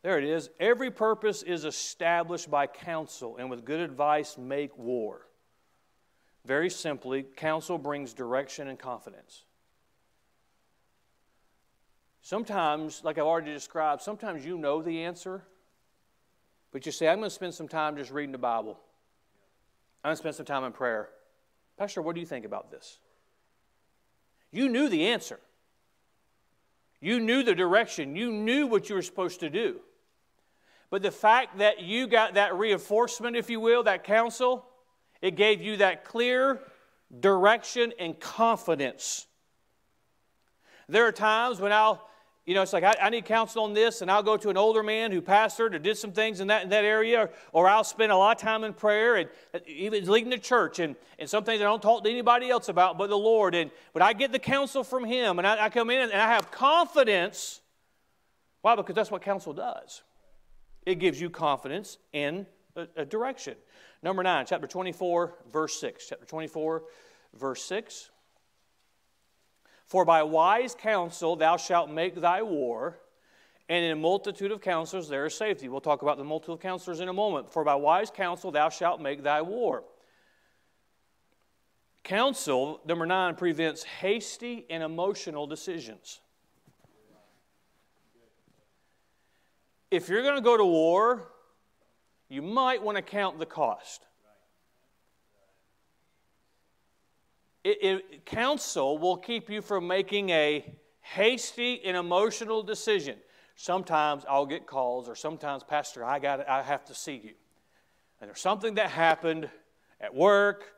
There 0.00 0.16
it 0.16 0.24
is. 0.24 0.48
Every 0.58 0.90
purpose 0.90 1.42
is 1.42 1.66
established 1.66 2.50
by 2.50 2.66
counsel, 2.66 3.36
and 3.36 3.50
with 3.50 3.66
good 3.66 3.80
advice, 3.80 4.38
make 4.38 4.76
war. 4.78 5.26
Very 6.46 6.70
simply, 6.70 7.26
counsel 7.36 7.76
brings 7.76 8.14
direction 8.14 8.68
and 8.68 8.78
confidence. 8.78 9.44
Sometimes, 12.22 13.02
like 13.04 13.18
I've 13.18 13.26
already 13.26 13.52
described, 13.52 14.00
sometimes 14.00 14.46
you 14.46 14.56
know 14.56 14.80
the 14.80 15.02
answer, 15.02 15.44
but 16.72 16.86
you 16.86 16.92
say, 16.92 17.08
I'm 17.08 17.18
going 17.18 17.28
to 17.28 17.34
spend 17.34 17.54
some 17.54 17.68
time 17.68 17.96
just 17.96 18.10
reading 18.10 18.32
the 18.32 18.38
Bible. 18.38 18.78
I'm 20.02 20.08
going 20.08 20.16
to 20.16 20.20
spend 20.20 20.34
some 20.34 20.46
time 20.46 20.64
in 20.64 20.72
prayer. 20.72 21.10
Pastor, 21.78 22.02
what 22.02 22.14
do 22.14 22.20
you 22.20 22.26
think 22.26 22.44
about 22.44 22.70
this? 22.70 22.98
You 24.50 24.68
knew 24.68 24.88
the 24.88 25.06
answer. 25.06 25.38
You 27.00 27.20
knew 27.20 27.42
the 27.42 27.54
direction. 27.54 28.16
You 28.16 28.32
knew 28.32 28.66
what 28.66 28.88
you 28.88 28.94
were 28.94 29.02
supposed 29.02 29.40
to 29.40 29.50
do. 29.50 29.80
But 30.90 31.02
the 31.02 31.10
fact 31.10 31.58
that 31.58 31.80
you 31.80 32.06
got 32.06 32.34
that 32.34 32.54
reinforcement, 32.54 33.36
if 33.36 33.48
you 33.48 33.60
will, 33.60 33.82
that 33.84 34.04
counsel, 34.04 34.66
it 35.20 35.36
gave 35.36 35.62
you 35.62 35.78
that 35.78 36.04
clear 36.04 36.60
direction 37.18 37.92
and 37.98 38.18
confidence. 38.18 39.26
There 40.88 41.06
are 41.06 41.12
times 41.12 41.60
when 41.60 41.72
I'll 41.72 42.06
you 42.44 42.54
know, 42.54 42.62
it's 42.62 42.72
like, 42.72 42.82
I, 42.82 42.96
I, 43.00 43.10
need 43.10 43.24
counsel 43.24 43.62
on 43.62 43.72
this, 43.72 44.02
and 44.02 44.10
I'll 44.10 44.22
go 44.22 44.36
to 44.36 44.50
an 44.50 44.56
older 44.56 44.82
man 44.82 45.12
who 45.12 45.22
pastored 45.22 45.74
or 45.74 45.78
did 45.78 45.96
some 45.96 46.10
things 46.10 46.40
in 46.40 46.48
that, 46.48 46.64
in 46.64 46.70
that 46.70 46.84
area, 46.84 47.20
or, 47.20 47.30
or 47.52 47.68
I'll 47.68 47.84
spend 47.84 48.10
a 48.10 48.16
lot 48.16 48.36
of 48.36 48.42
time 48.42 48.64
in 48.64 48.74
prayer 48.74 49.14
and 49.14 49.28
even 49.68 50.04
leading 50.10 50.30
the 50.30 50.38
church, 50.38 50.80
and, 50.80 50.96
and 51.20 51.30
some 51.30 51.44
things 51.44 51.60
I 51.60 51.64
don't 51.64 51.80
talk 51.80 52.02
to 52.02 52.10
anybody 52.10 52.50
else 52.50 52.68
about 52.68 52.98
but 52.98 53.10
the 53.10 53.18
Lord. 53.18 53.54
And, 53.54 53.70
but 53.92 54.02
I 54.02 54.12
get 54.12 54.32
the 54.32 54.40
counsel 54.40 54.82
from 54.82 55.04
Him, 55.04 55.38
and 55.38 55.46
I, 55.46 55.66
I 55.66 55.68
come 55.70 55.88
in 55.90 56.00
and 56.00 56.12
I 56.12 56.32
have 56.32 56.50
confidence. 56.50 57.60
Why? 58.62 58.74
Because 58.74 58.96
that's 58.96 59.10
what 59.10 59.22
counsel 59.22 59.52
does. 59.52 60.02
It 60.84 60.96
gives 60.96 61.20
you 61.20 61.30
confidence 61.30 61.98
in 62.12 62.46
a, 62.74 62.88
a 62.96 63.04
direction. 63.04 63.54
Number 64.02 64.24
nine, 64.24 64.46
chapter 64.46 64.66
24, 64.66 65.34
verse 65.52 65.78
6. 65.78 66.08
Chapter 66.08 66.26
24, 66.26 66.82
verse 67.34 67.62
6. 67.62 68.10
For 69.92 70.06
by 70.06 70.22
wise 70.22 70.74
counsel 70.74 71.36
thou 71.36 71.58
shalt 71.58 71.90
make 71.90 72.14
thy 72.14 72.40
war, 72.40 72.98
and 73.68 73.84
in 73.84 73.90
a 73.90 73.96
multitude 73.96 74.50
of 74.50 74.62
counselors 74.62 75.06
there 75.06 75.26
is 75.26 75.34
safety. 75.34 75.68
We'll 75.68 75.82
talk 75.82 76.00
about 76.00 76.16
the 76.16 76.24
multitude 76.24 76.54
of 76.54 76.60
counselors 76.60 77.00
in 77.00 77.10
a 77.10 77.12
moment. 77.12 77.52
For 77.52 77.62
by 77.62 77.74
wise 77.74 78.10
counsel 78.10 78.50
thou 78.50 78.70
shalt 78.70 79.02
make 79.02 79.22
thy 79.22 79.42
war. 79.42 79.84
Counsel, 82.04 82.80
number 82.86 83.04
nine, 83.04 83.34
prevents 83.34 83.82
hasty 83.82 84.64
and 84.70 84.82
emotional 84.82 85.46
decisions. 85.46 86.22
If 89.90 90.08
you're 90.08 90.22
going 90.22 90.36
to 90.36 90.40
go 90.40 90.56
to 90.56 90.64
war, 90.64 91.28
you 92.30 92.40
might 92.40 92.82
want 92.82 92.96
to 92.96 93.02
count 93.02 93.38
the 93.38 93.44
cost. 93.44 94.06
It, 97.64 97.78
it, 97.82 98.26
counsel 98.26 98.98
will 98.98 99.16
keep 99.16 99.48
you 99.48 99.62
from 99.62 99.86
making 99.86 100.30
a 100.30 100.74
hasty 101.00 101.80
and 101.84 101.96
emotional 101.96 102.62
decision. 102.62 103.16
Sometimes 103.54 104.24
I'll 104.28 104.46
get 104.46 104.66
calls, 104.66 105.08
or 105.08 105.14
sometimes, 105.14 105.62
Pastor, 105.62 106.04
I 106.04 106.18
got, 106.18 106.48
I 106.48 106.62
have 106.62 106.84
to 106.86 106.94
see 106.94 107.20
you. 107.22 107.32
And 108.20 108.28
there's 108.28 108.40
something 108.40 108.74
that 108.74 108.90
happened 108.90 109.48
at 110.00 110.14
work, 110.14 110.72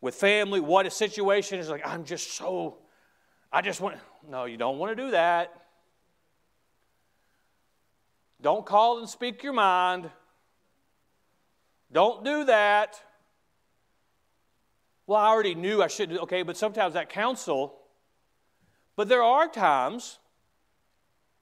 with 0.00 0.14
family, 0.14 0.60
what 0.60 0.86
a 0.86 0.90
situation 0.90 1.58
is 1.58 1.68
like. 1.68 1.86
I'm 1.86 2.04
just 2.04 2.32
so, 2.32 2.78
I 3.52 3.62
just 3.62 3.80
want. 3.80 3.96
No, 4.28 4.44
you 4.44 4.56
don't 4.56 4.78
want 4.78 4.96
to 4.96 5.04
do 5.04 5.10
that. 5.12 5.52
Don't 8.40 8.66
call 8.66 8.98
and 8.98 9.08
speak 9.08 9.42
your 9.42 9.52
mind. 9.52 10.10
Don't 11.90 12.24
do 12.24 12.44
that. 12.44 13.00
Well, 15.06 15.18
I 15.18 15.28
already 15.28 15.54
knew 15.54 15.82
I 15.82 15.86
shouldn't. 15.86 16.20
okay, 16.20 16.42
but 16.42 16.56
sometimes 16.56 16.94
that 16.94 17.08
counsel, 17.08 17.78
but 18.96 19.08
there 19.08 19.22
are 19.22 19.48
times 19.48 20.18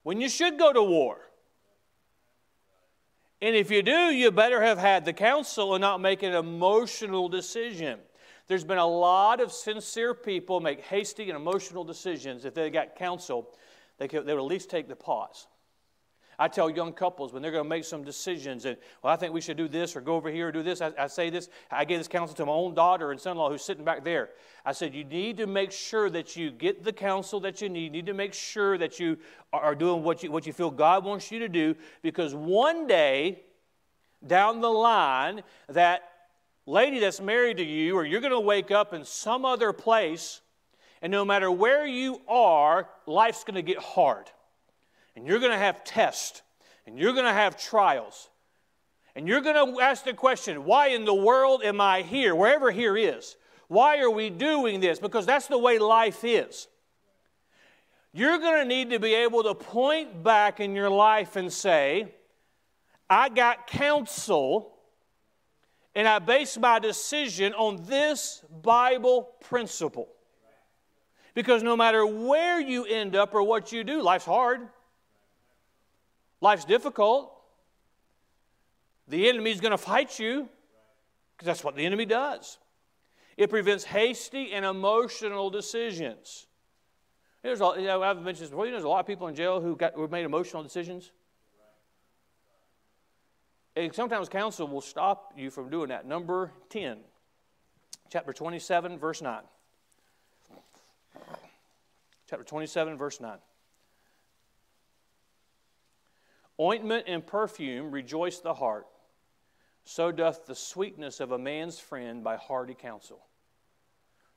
when 0.02 0.20
you 0.20 0.28
should 0.28 0.58
go 0.58 0.72
to 0.72 0.82
war. 0.82 1.18
And 3.40 3.54
if 3.54 3.70
you 3.70 3.82
do, 3.82 4.10
you 4.10 4.30
better 4.30 4.62
have 4.62 4.78
had 4.78 5.04
the 5.04 5.12
counsel 5.12 5.74
and 5.74 5.80
not 5.80 6.00
make 6.00 6.22
an 6.22 6.32
emotional 6.32 7.28
decision. 7.28 7.98
There's 8.46 8.64
been 8.64 8.78
a 8.78 8.86
lot 8.86 9.40
of 9.40 9.52
sincere 9.52 10.14
people 10.14 10.60
make 10.60 10.80
hasty 10.80 11.24
and 11.30 11.36
emotional 11.36 11.84
decisions. 11.84 12.44
If 12.44 12.54
they 12.54 12.70
got 12.70 12.96
counsel, 12.96 13.54
they, 13.98 14.08
could, 14.08 14.26
they 14.26 14.34
would 14.34 14.40
at 14.40 14.46
least 14.46 14.70
take 14.70 14.88
the 14.88 14.96
pause. 14.96 15.46
I 16.38 16.48
tell 16.48 16.68
young 16.68 16.92
couples 16.92 17.32
when 17.32 17.42
they're 17.42 17.52
going 17.52 17.64
to 17.64 17.68
make 17.68 17.84
some 17.84 18.02
decisions, 18.02 18.64
and 18.64 18.76
well, 19.02 19.12
I 19.12 19.16
think 19.16 19.32
we 19.32 19.40
should 19.40 19.56
do 19.56 19.68
this 19.68 19.94
or 19.94 20.00
go 20.00 20.14
over 20.16 20.30
here 20.30 20.48
or 20.48 20.52
do 20.52 20.62
this. 20.62 20.80
I, 20.80 20.92
I 20.98 21.06
say 21.06 21.30
this. 21.30 21.48
I 21.70 21.84
gave 21.84 21.98
this 21.98 22.08
counsel 22.08 22.34
to 22.36 22.46
my 22.46 22.52
own 22.52 22.74
daughter 22.74 23.10
and 23.10 23.20
son-in-law 23.20 23.50
who's 23.50 23.64
sitting 23.64 23.84
back 23.84 24.04
there. 24.04 24.30
I 24.64 24.72
said, 24.72 24.94
you 24.94 25.04
need 25.04 25.36
to 25.36 25.46
make 25.46 25.72
sure 25.72 26.10
that 26.10 26.36
you 26.36 26.50
get 26.50 26.84
the 26.84 26.92
counsel 26.92 27.40
that 27.40 27.60
you 27.60 27.68
need. 27.68 27.84
You 27.84 27.90
need 27.90 28.06
to 28.06 28.14
make 28.14 28.34
sure 28.34 28.78
that 28.78 28.98
you 28.98 29.18
are 29.52 29.74
doing 29.74 30.02
what 30.02 30.22
you 30.22 30.30
what 30.30 30.46
you 30.46 30.52
feel 30.52 30.70
God 30.70 31.04
wants 31.04 31.30
you 31.30 31.38
to 31.40 31.48
do, 31.48 31.76
because 32.02 32.34
one 32.34 32.86
day 32.86 33.42
down 34.26 34.60
the 34.60 34.70
line, 34.70 35.42
that 35.68 36.02
lady 36.66 36.98
that's 36.98 37.20
married 37.20 37.58
to 37.58 37.64
you, 37.64 37.94
or 37.94 38.06
you're 38.06 38.22
going 38.22 38.32
to 38.32 38.40
wake 38.40 38.70
up 38.70 38.94
in 38.94 39.04
some 39.04 39.44
other 39.44 39.72
place, 39.72 40.40
and 41.02 41.10
no 41.10 41.24
matter 41.24 41.50
where 41.50 41.86
you 41.86 42.22
are, 42.26 42.88
life's 43.06 43.44
going 43.44 43.56
to 43.56 43.62
get 43.62 43.78
hard 43.78 44.30
and 45.16 45.26
you're 45.26 45.38
going 45.38 45.52
to 45.52 45.58
have 45.58 45.84
tests, 45.84 46.42
and 46.86 46.98
you're 46.98 47.12
going 47.12 47.24
to 47.24 47.32
have 47.32 47.56
trials. 47.56 48.30
And 49.16 49.28
you're 49.28 49.40
going 49.40 49.74
to 49.74 49.80
ask 49.80 50.04
the 50.04 50.12
question, 50.12 50.64
why 50.64 50.88
in 50.88 51.04
the 51.04 51.14
world 51.14 51.62
am 51.62 51.80
I 51.80 52.02
here? 52.02 52.34
Wherever 52.34 52.72
here 52.72 52.96
is. 52.96 53.36
Why 53.68 53.98
are 53.98 54.10
we 54.10 54.28
doing 54.28 54.80
this? 54.80 54.98
Because 54.98 55.24
that's 55.24 55.46
the 55.46 55.58
way 55.58 55.78
life 55.78 56.24
is. 56.24 56.66
You're 58.12 58.38
going 58.38 58.60
to 58.60 58.64
need 58.64 58.90
to 58.90 58.98
be 58.98 59.14
able 59.14 59.42
to 59.44 59.54
point 59.54 60.22
back 60.22 60.60
in 60.60 60.74
your 60.74 60.90
life 60.90 61.36
and 61.36 61.52
say, 61.52 62.14
I 63.08 63.28
got 63.28 63.66
counsel 63.66 64.72
and 65.94 66.08
I 66.08 66.18
base 66.18 66.56
my 66.58 66.78
decision 66.78 67.54
on 67.54 67.84
this 67.86 68.42
Bible 68.62 69.30
principle. 69.40 70.08
Because 71.34 71.62
no 71.62 71.76
matter 71.76 72.04
where 72.06 72.60
you 72.60 72.84
end 72.84 73.16
up 73.16 73.34
or 73.34 73.42
what 73.42 73.72
you 73.72 73.84
do, 73.84 74.02
life's 74.02 74.24
hard, 74.24 74.68
life's 76.44 76.64
difficult. 76.64 77.32
The 79.08 79.28
enemy's 79.28 79.60
going 79.60 79.72
to 79.72 79.78
fight 79.78 80.18
you 80.18 80.48
because 81.34 81.46
that's 81.46 81.64
what 81.64 81.74
the 81.74 81.84
enemy 81.84 82.04
does. 82.04 82.58
It 83.36 83.50
prevents 83.50 83.82
hasty 83.82 84.52
and 84.52 84.64
emotional 84.64 85.50
decisions. 85.50 86.46
There's 87.42 87.60
a, 87.60 87.74
you 87.76 87.86
know, 87.86 88.02
I've 88.02 88.22
mentioned 88.22 88.44
this 88.44 88.50
before. 88.50 88.66
You 88.66 88.70
know, 88.70 88.76
there's 88.76 88.84
a 88.84 88.88
lot 88.88 89.00
of 89.00 89.06
people 89.06 89.26
in 89.26 89.34
jail 89.34 89.60
who, 89.60 89.74
got, 89.74 89.94
who 89.94 90.06
made 90.06 90.24
emotional 90.24 90.62
decisions. 90.62 91.10
And 93.74 93.92
sometimes 93.92 94.28
counsel 94.28 94.68
will 94.68 94.80
stop 94.80 95.32
you 95.36 95.50
from 95.50 95.68
doing 95.68 95.88
that. 95.88 96.06
Number 96.06 96.52
10, 96.70 96.98
chapter 98.08 98.32
27, 98.32 98.98
verse 98.98 99.20
9. 99.20 99.40
Chapter 102.30 102.44
27, 102.44 102.96
verse 102.96 103.20
9. 103.20 103.38
Ointment 106.60 107.04
and 107.08 107.26
perfume 107.26 107.90
rejoice 107.90 108.38
the 108.38 108.54
heart, 108.54 108.86
so 109.84 110.12
doth 110.12 110.46
the 110.46 110.54
sweetness 110.54 111.20
of 111.20 111.32
a 111.32 111.38
man's 111.38 111.78
friend 111.78 112.22
by 112.22 112.36
hearty 112.36 112.74
counsel. 112.74 113.24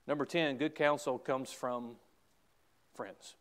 Number 0.07 0.25
10, 0.25 0.57
good 0.57 0.73
counsel 0.73 1.19
comes 1.19 1.51
from 1.51 1.95
friends. 2.95 3.35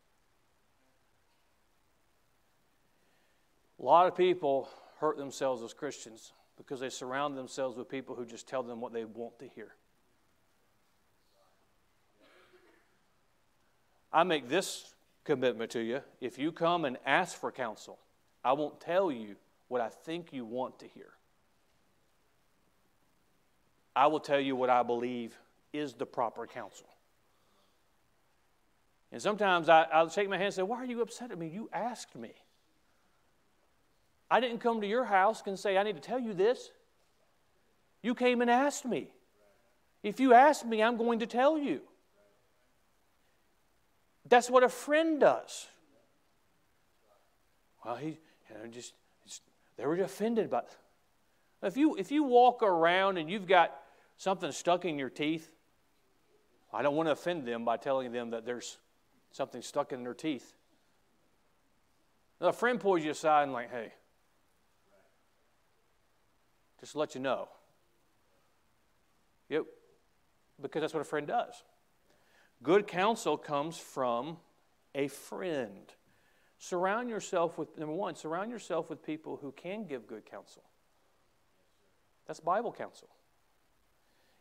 A 3.79 3.83
lot 3.83 4.07
of 4.07 4.17
people 4.17 4.69
hurt 4.99 5.17
themselves 5.17 5.63
as 5.63 5.73
Christians 5.73 6.33
because 6.57 6.81
they 6.81 6.89
surround 6.89 7.37
themselves 7.37 7.77
with 7.77 7.89
people 7.89 8.15
who 8.15 8.25
just 8.25 8.49
tell 8.49 8.63
them 8.63 8.81
what 8.81 8.93
they 8.93 9.05
want 9.05 9.39
to 9.39 9.49
hear. 9.49 9.75
I 14.13 14.23
make 14.25 14.49
this 14.49 14.95
commitment 15.25 15.71
to 15.73 15.81
you. 15.81 16.01
If 16.21 16.39
you 16.39 16.53
come 16.53 16.85
and 16.85 16.97
ask 17.05 17.39
for 17.39 17.53
counsel, 17.53 17.99
I 18.47 18.53
won't 18.53 18.81
tell 18.81 19.11
you 19.11 19.35
what 19.67 19.81
I 19.81 19.89
think 19.89 20.33
you 20.33 20.45
want 20.45 20.79
to 20.79 20.87
hear. 20.87 21.09
I 23.97 24.07
will 24.07 24.21
tell 24.21 24.39
you 24.39 24.55
what 24.55 24.71
I 24.71 24.85
believe 24.85 25.37
is 25.73 25.95
the 25.95 26.07
proper 26.07 26.47
counsel. 26.47 26.87
And 29.11 29.21
sometimes 29.21 29.69
I, 29.69 30.01
will 30.01 30.11
shake 30.11 30.29
my 30.29 30.37
hand 30.37 30.47
and 30.47 30.55
say, 30.55 30.63
Why 30.63 30.77
are 30.77 30.85
you 30.85 31.03
upset 31.03 31.33
at 31.33 31.39
me? 31.39 31.49
You 31.49 31.69
asked 31.73 32.15
me. 32.15 32.35
I 34.31 34.39
didn't 34.39 34.61
come 34.61 34.81
to 34.81 34.87
your 34.87 35.07
house 35.07 35.43
and 35.45 35.59
say, 35.59 35.77
I 35.77 35.83
need 35.83 35.97
to 35.97 36.01
tell 36.01 36.21
you 36.21 36.33
this. 36.33 36.71
You 38.01 38.15
came 38.15 38.43
and 38.43 38.51
asked 38.51 38.85
me. 38.85 39.09
If 40.05 40.21
you 40.21 40.35
ask 40.35 40.65
me, 40.65 40.85
I'm 40.85 40.97
going 40.97 41.19
to 41.19 41.27
tell 41.27 41.59
you. 41.59 41.81
That's 44.29 44.49
what 44.49 44.63
a 44.63 44.69
friend 44.69 45.19
does. 45.19 45.67
Well, 47.85 47.97
he 47.97 48.19
know, 48.59 48.67
just, 48.71 48.95
just 49.25 49.43
they 49.77 49.87
were 49.87 49.97
offended 49.97 50.51
by. 50.51 50.63
If 51.63 51.77
you 51.77 51.97
if 51.97 52.13
you 52.13 52.25
walk 52.25 52.63
around 52.63 53.17
and 53.19 53.31
you've 53.31 53.47
got 53.47 53.73
something 54.17 54.53
stuck 54.53 54.85
in 54.85 54.99
your 54.99 55.11
teeth, 55.11 55.51
I 56.73 56.83
don't 56.83 56.97
want 56.97 57.09
to 57.09 57.13
offend 57.13 57.47
them 57.47 57.65
by 57.65 57.77
telling 57.77 58.13
them 58.13 58.31
that 58.31 58.45
there's 58.45 58.79
something 59.31 59.63
stuck 59.63 59.93
in 59.93 60.03
their 60.03 60.15
teeth. 60.15 60.55
Now, 62.41 62.49
a 62.49 62.53
friend 62.53 62.79
pulls 62.79 63.03
you 63.03 63.11
aside 63.11 63.45
and 63.45 63.53
like, 63.53 63.71
hey, 63.71 63.93
just 66.81 66.93
to 66.93 66.99
let 66.99 67.15
you 67.15 67.21
know. 67.21 67.49
Yep, 69.49 69.65
because 70.61 70.83
that's 70.83 70.93
what 70.93 71.01
a 71.01 71.05
friend 71.05 71.27
does. 71.27 71.63
Good 72.63 72.87
counsel 72.87 73.37
comes 73.37 73.79
from 73.79 74.39
a 74.95 75.09
friend. 75.09 75.93
Surround 76.59 77.11
yourself 77.11 77.59
with, 77.59 77.77
number 77.79 77.95
one, 77.95 78.17
surround 78.17 78.51
yourself 78.51 78.89
with 78.89 79.05
people 79.05 79.39
who 79.41 79.53
can 79.53 79.87
give 79.87 80.07
good 80.07 80.25
counsel. 80.25 80.63
That's 82.27 82.41
Bible 82.41 82.73
counsel. 82.73 83.09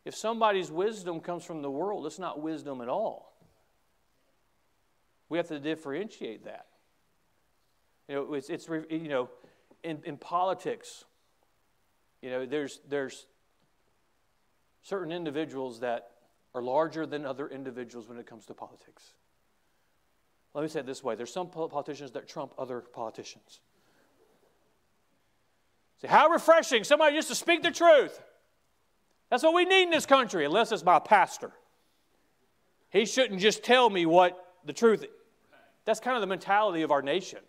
If 0.04 0.14
somebody's 0.14 0.70
wisdom 0.70 1.20
comes 1.20 1.44
from 1.44 1.62
the 1.62 1.70
world, 1.70 2.06
it's 2.06 2.18
not 2.18 2.40
wisdom 2.40 2.80
at 2.80 2.88
all. 2.88 3.36
We 5.28 5.38
have 5.38 5.48
to 5.48 5.58
differentiate 5.58 6.44
that. 6.44 6.66
You 8.08 8.14
know, 8.14 8.34
it's, 8.34 8.48
it's 8.48 8.68
you 8.68 9.08
know, 9.08 9.28
in, 9.82 10.00
in 10.04 10.16
politics, 10.16 11.04
you 12.22 12.30
know, 12.30 12.46
there's, 12.46 12.80
there's 12.88 13.26
certain 14.82 15.10
individuals 15.10 15.80
that 15.80 16.10
are 16.54 16.62
larger 16.62 17.04
than 17.04 17.26
other 17.26 17.48
individuals 17.48 18.08
when 18.08 18.18
it 18.18 18.26
comes 18.26 18.46
to 18.46 18.54
politics. 18.54 19.14
Let 20.56 20.62
me 20.62 20.68
say 20.68 20.80
it 20.80 20.86
this 20.86 21.04
way 21.04 21.14
there's 21.16 21.32
some 21.32 21.48
politicians 21.48 22.12
that 22.12 22.26
trump 22.26 22.54
other 22.58 22.80
politicians. 22.80 23.60
See, 26.00 26.06
how 26.06 26.30
refreshing 26.30 26.82
somebody 26.82 27.14
used 27.14 27.28
to 27.28 27.34
speak 27.34 27.62
the 27.62 27.70
truth. 27.70 28.18
That's 29.28 29.42
what 29.42 29.52
we 29.52 29.66
need 29.66 29.82
in 29.82 29.90
this 29.90 30.06
country, 30.06 30.46
unless 30.46 30.72
it's 30.72 30.84
my 30.84 30.98
pastor. 30.98 31.52
He 32.88 33.04
shouldn't 33.04 33.40
just 33.40 33.64
tell 33.64 33.90
me 33.90 34.06
what 34.06 34.54
the 34.64 34.72
truth 34.72 35.02
is. 35.02 35.10
That's 35.84 36.00
kind 36.00 36.16
of 36.16 36.22
the 36.22 36.26
mentality 36.26 36.80
of 36.82 36.90
our 36.90 37.02
nation. 37.02 37.40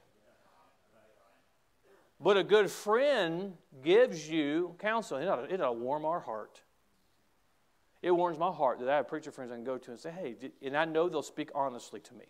But 2.20 2.36
a 2.36 2.44
good 2.44 2.70
friend 2.70 3.54
gives 3.84 4.30
you 4.30 4.76
counsel. 4.80 5.18
It'll, 5.18 5.46
it'll 5.50 5.76
warm 5.78 6.04
our 6.04 6.20
heart. 6.20 6.62
It 8.02 8.12
warms 8.12 8.38
my 8.38 8.52
heart 8.52 8.80
that 8.80 8.90
I 8.90 8.98
have 8.98 9.08
preacher 9.08 9.32
friends 9.32 9.52
I 9.52 9.56
can 9.56 9.64
go 9.64 9.78
to 9.78 9.92
and 9.92 10.00
say, 10.00 10.12
hey, 10.12 10.36
and 10.62 10.76
I 10.76 10.84
know 10.84 11.08
they'll 11.08 11.22
speak 11.22 11.52
honestly 11.56 12.02
to 12.02 12.14
me. 12.14 12.26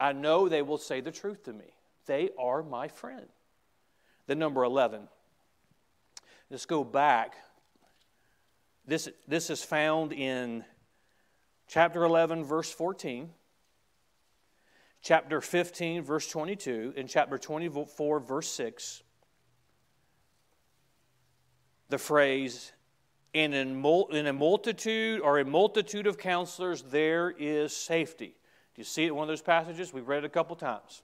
I 0.00 0.12
know 0.12 0.48
they 0.48 0.62
will 0.62 0.78
say 0.78 1.00
the 1.00 1.12
truth 1.12 1.44
to 1.44 1.52
me. 1.52 1.74
They 2.06 2.30
are 2.38 2.62
my 2.62 2.88
friend. 2.88 3.26
Then, 4.26 4.38
number 4.38 4.64
11. 4.64 5.08
Let's 6.50 6.66
go 6.66 6.82
back. 6.82 7.36
This, 8.86 9.08
this 9.28 9.50
is 9.50 9.62
found 9.62 10.12
in 10.12 10.64
chapter 11.68 12.02
11, 12.02 12.44
verse 12.44 12.72
14 12.72 13.30
chapter 15.02 15.40
15, 15.40 16.02
verse 16.02 16.28
22, 16.28 16.94
and 16.96 17.08
chapter 17.08 17.38
24, 17.38 18.20
verse 18.20 18.48
6, 18.48 19.02
the 21.88 21.98
phrase, 21.98 22.72
in, 23.32 23.52
in 23.54 24.26
a 24.26 24.32
multitude 24.32 25.20
or 25.20 25.38
a 25.38 25.44
multitude 25.44 26.06
of 26.06 26.18
counselors, 26.18 26.82
there 26.82 27.30
is 27.30 27.74
safety. 27.74 28.34
You 28.80 28.84
see 28.84 29.04
it 29.04 29.08
in 29.08 29.14
one 29.14 29.24
of 29.24 29.28
those 29.28 29.42
passages? 29.42 29.92
We've 29.92 30.08
read 30.08 30.20
it 30.20 30.24
a 30.24 30.30
couple 30.30 30.56
times. 30.56 31.02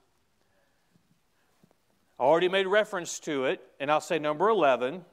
I 2.19 2.23
already 2.23 2.49
made 2.49 2.65
reference 2.65 3.19
to 3.19 3.45
it, 3.45 3.61
and 3.79 3.91
I'll 3.91 4.01
say 4.01 4.17
number 4.17 4.49
11 4.49 5.05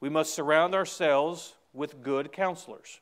we 0.00 0.10
must 0.10 0.34
surround 0.34 0.74
ourselves 0.74 1.54
with 1.72 2.02
good 2.02 2.32
counselors. 2.32 3.00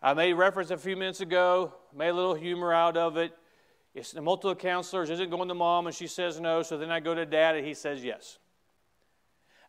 I 0.00 0.14
made 0.14 0.34
reference 0.34 0.70
a 0.70 0.76
few 0.76 0.96
minutes 0.96 1.20
ago, 1.20 1.74
made 1.92 2.10
a 2.10 2.14
little 2.14 2.36
humor 2.36 2.72
out 2.72 2.96
of 2.96 3.16
it. 3.16 3.32
It's 3.92 4.12
the 4.12 4.22
multiple 4.22 4.54
counselors 4.54 5.10
isn't 5.10 5.28
going 5.28 5.48
to 5.48 5.54
mom 5.54 5.88
and 5.88 5.96
she 5.96 6.06
says 6.06 6.38
no, 6.38 6.62
so 6.62 6.78
then 6.78 6.92
I 6.92 7.00
go 7.00 7.16
to 7.16 7.26
dad 7.26 7.56
and 7.56 7.66
he 7.66 7.74
says 7.74 8.04
yes. 8.04 8.38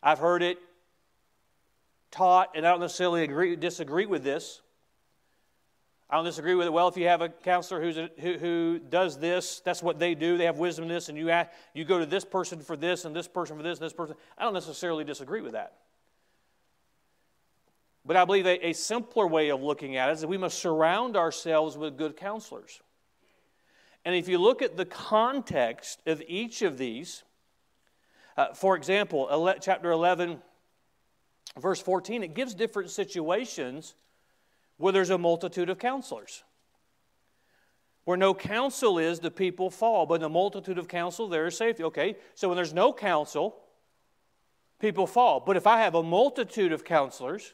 I've 0.04 0.20
heard 0.20 0.44
it 0.44 0.58
taught, 2.12 2.50
and 2.54 2.64
I 2.64 2.70
don't 2.70 2.80
necessarily 2.80 3.24
agree, 3.24 3.56
disagree 3.56 4.06
with 4.06 4.22
this. 4.22 4.62
I 6.10 6.16
don't 6.16 6.24
disagree 6.24 6.54
with 6.54 6.66
it. 6.66 6.72
Well, 6.72 6.88
if 6.88 6.96
you 6.96 7.06
have 7.06 7.20
a 7.20 7.28
counselor 7.28 7.82
who's 7.82 7.98
a, 7.98 8.08
who, 8.18 8.38
who 8.38 8.78
does 8.78 9.18
this, 9.18 9.60
that's 9.60 9.82
what 9.82 9.98
they 9.98 10.14
do. 10.14 10.38
They 10.38 10.46
have 10.46 10.58
wisdom 10.58 10.84
in 10.84 10.88
this, 10.88 11.10
and 11.10 11.18
you, 11.18 11.28
ask, 11.28 11.50
you 11.74 11.84
go 11.84 11.98
to 11.98 12.06
this 12.06 12.24
person 12.24 12.60
for 12.60 12.76
this, 12.76 13.04
and 13.04 13.14
this 13.14 13.28
person 13.28 13.58
for 13.58 13.62
this, 13.62 13.78
and 13.78 13.84
this 13.84 13.92
person. 13.92 14.16
I 14.38 14.44
don't 14.44 14.54
necessarily 14.54 15.04
disagree 15.04 15.42
with 15.42 15.52
that. 15.52 15.74
But 18.06 18.16
I 18.16 18.24
believe 18.24 18.46
a, 18.46 18.68
a 18.68 18.72
simpler 18.72 19.26
way 19.26 19.50
of 19.50 19.62
looking 19.62 19.96
at 19.96 20.08
it 20.08 20.12
is 20.12 20.20
that 20.22 20.28
we 20.28 20.38
must 20.38 20.58
surround 20.58 21.14
ourselves 21.14 21.76
with 21.76 21.98
good 21.98 22.16
counselors. 22.16 22.80
And 24.06 24.14
if 24.14 24.28
you 24.28 24.38
look 24.38 24.62
at 24.62 24.78
the 24.78 24.86
context 24.86 26.00
of 26.06 26.22
each 26.26 26.62
of 26.62 26.78
these, 26.78 27.24
uh, 28.38 28.54
for 28.54 28.76
example, 28.76 29.28
chapter 29.60 29.90
11, 29.90 30.40
verse 31.58 31.82
14, 31.82 32.22
it 32.22 32.32
gives 32.32 32.54
different 32.54 32.88
situations 32.88 33.94
where 34.78 34.92
there's 34.92 35.10
a 35.10 35.18
multitude 35.18 35.68
of 35.68 35.78
counselors. 35.78 36.42
Where 38.04 38.16
no 38.16 38.32
counsel 38.32 38.98
is, 38.98 39.20
the 39.20 39.30
people 39.30 39.68
fall, 39.68 40.06
but 40.06 40.14
in 40.14 40.20
the 40.22 40.28
multitude 40.30 40.78
of 40.78 40.88
counsel, 40.88 41.28
there 41.28 41.46
is 41.46 41.56
safety. 41.56 41.84
Okay, 41.84 42.16
so 42.34 42.48
when 42.48 42.56
there's 42.56 42.72
no 42.72 42.92
counsel, 42.92 43.56
people 44.78 45.06
fall. 45.06 45.40
But 45.40 45.58
if 45.58 45.66
I 45.66 45.82
have 45.82 45.94
a 45.94 46.02
multitude 46.02 46.72
of 46.72 46.84
counselors, 46.84 47.52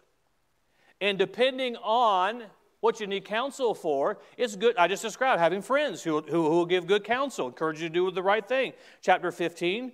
and 1.01 1.19
depending 1.19 1.77
on 1.77 2.45
what 2.81 3.01
you 3.01 3.07
need 3.07 3.25
counsel 3.25 3.75
for, 3.75 4.19
it's 4.37 4.55
good. 4.55 4.77
I 4.77 4.87
just 4.87 5.03
described 5.03 5.41
having 5.41 5.63
friends 5.63 6.03
who, 6.03 6.21
who, 6.21 6.45
who 6.45 6.51
will 6.51 6.67
give 6.67 6.87
good 6.87 7.03
counsel, 7.03 7.49
encourage 7.49 7.83
you 7.83 7.89
to 7.89 7.93
do 7.93 8.11
the 8.11 8.23
right 8.23 8.47
thing. 8.47 8.75
Chapter 9.01 9.33
15, 9.33 9.91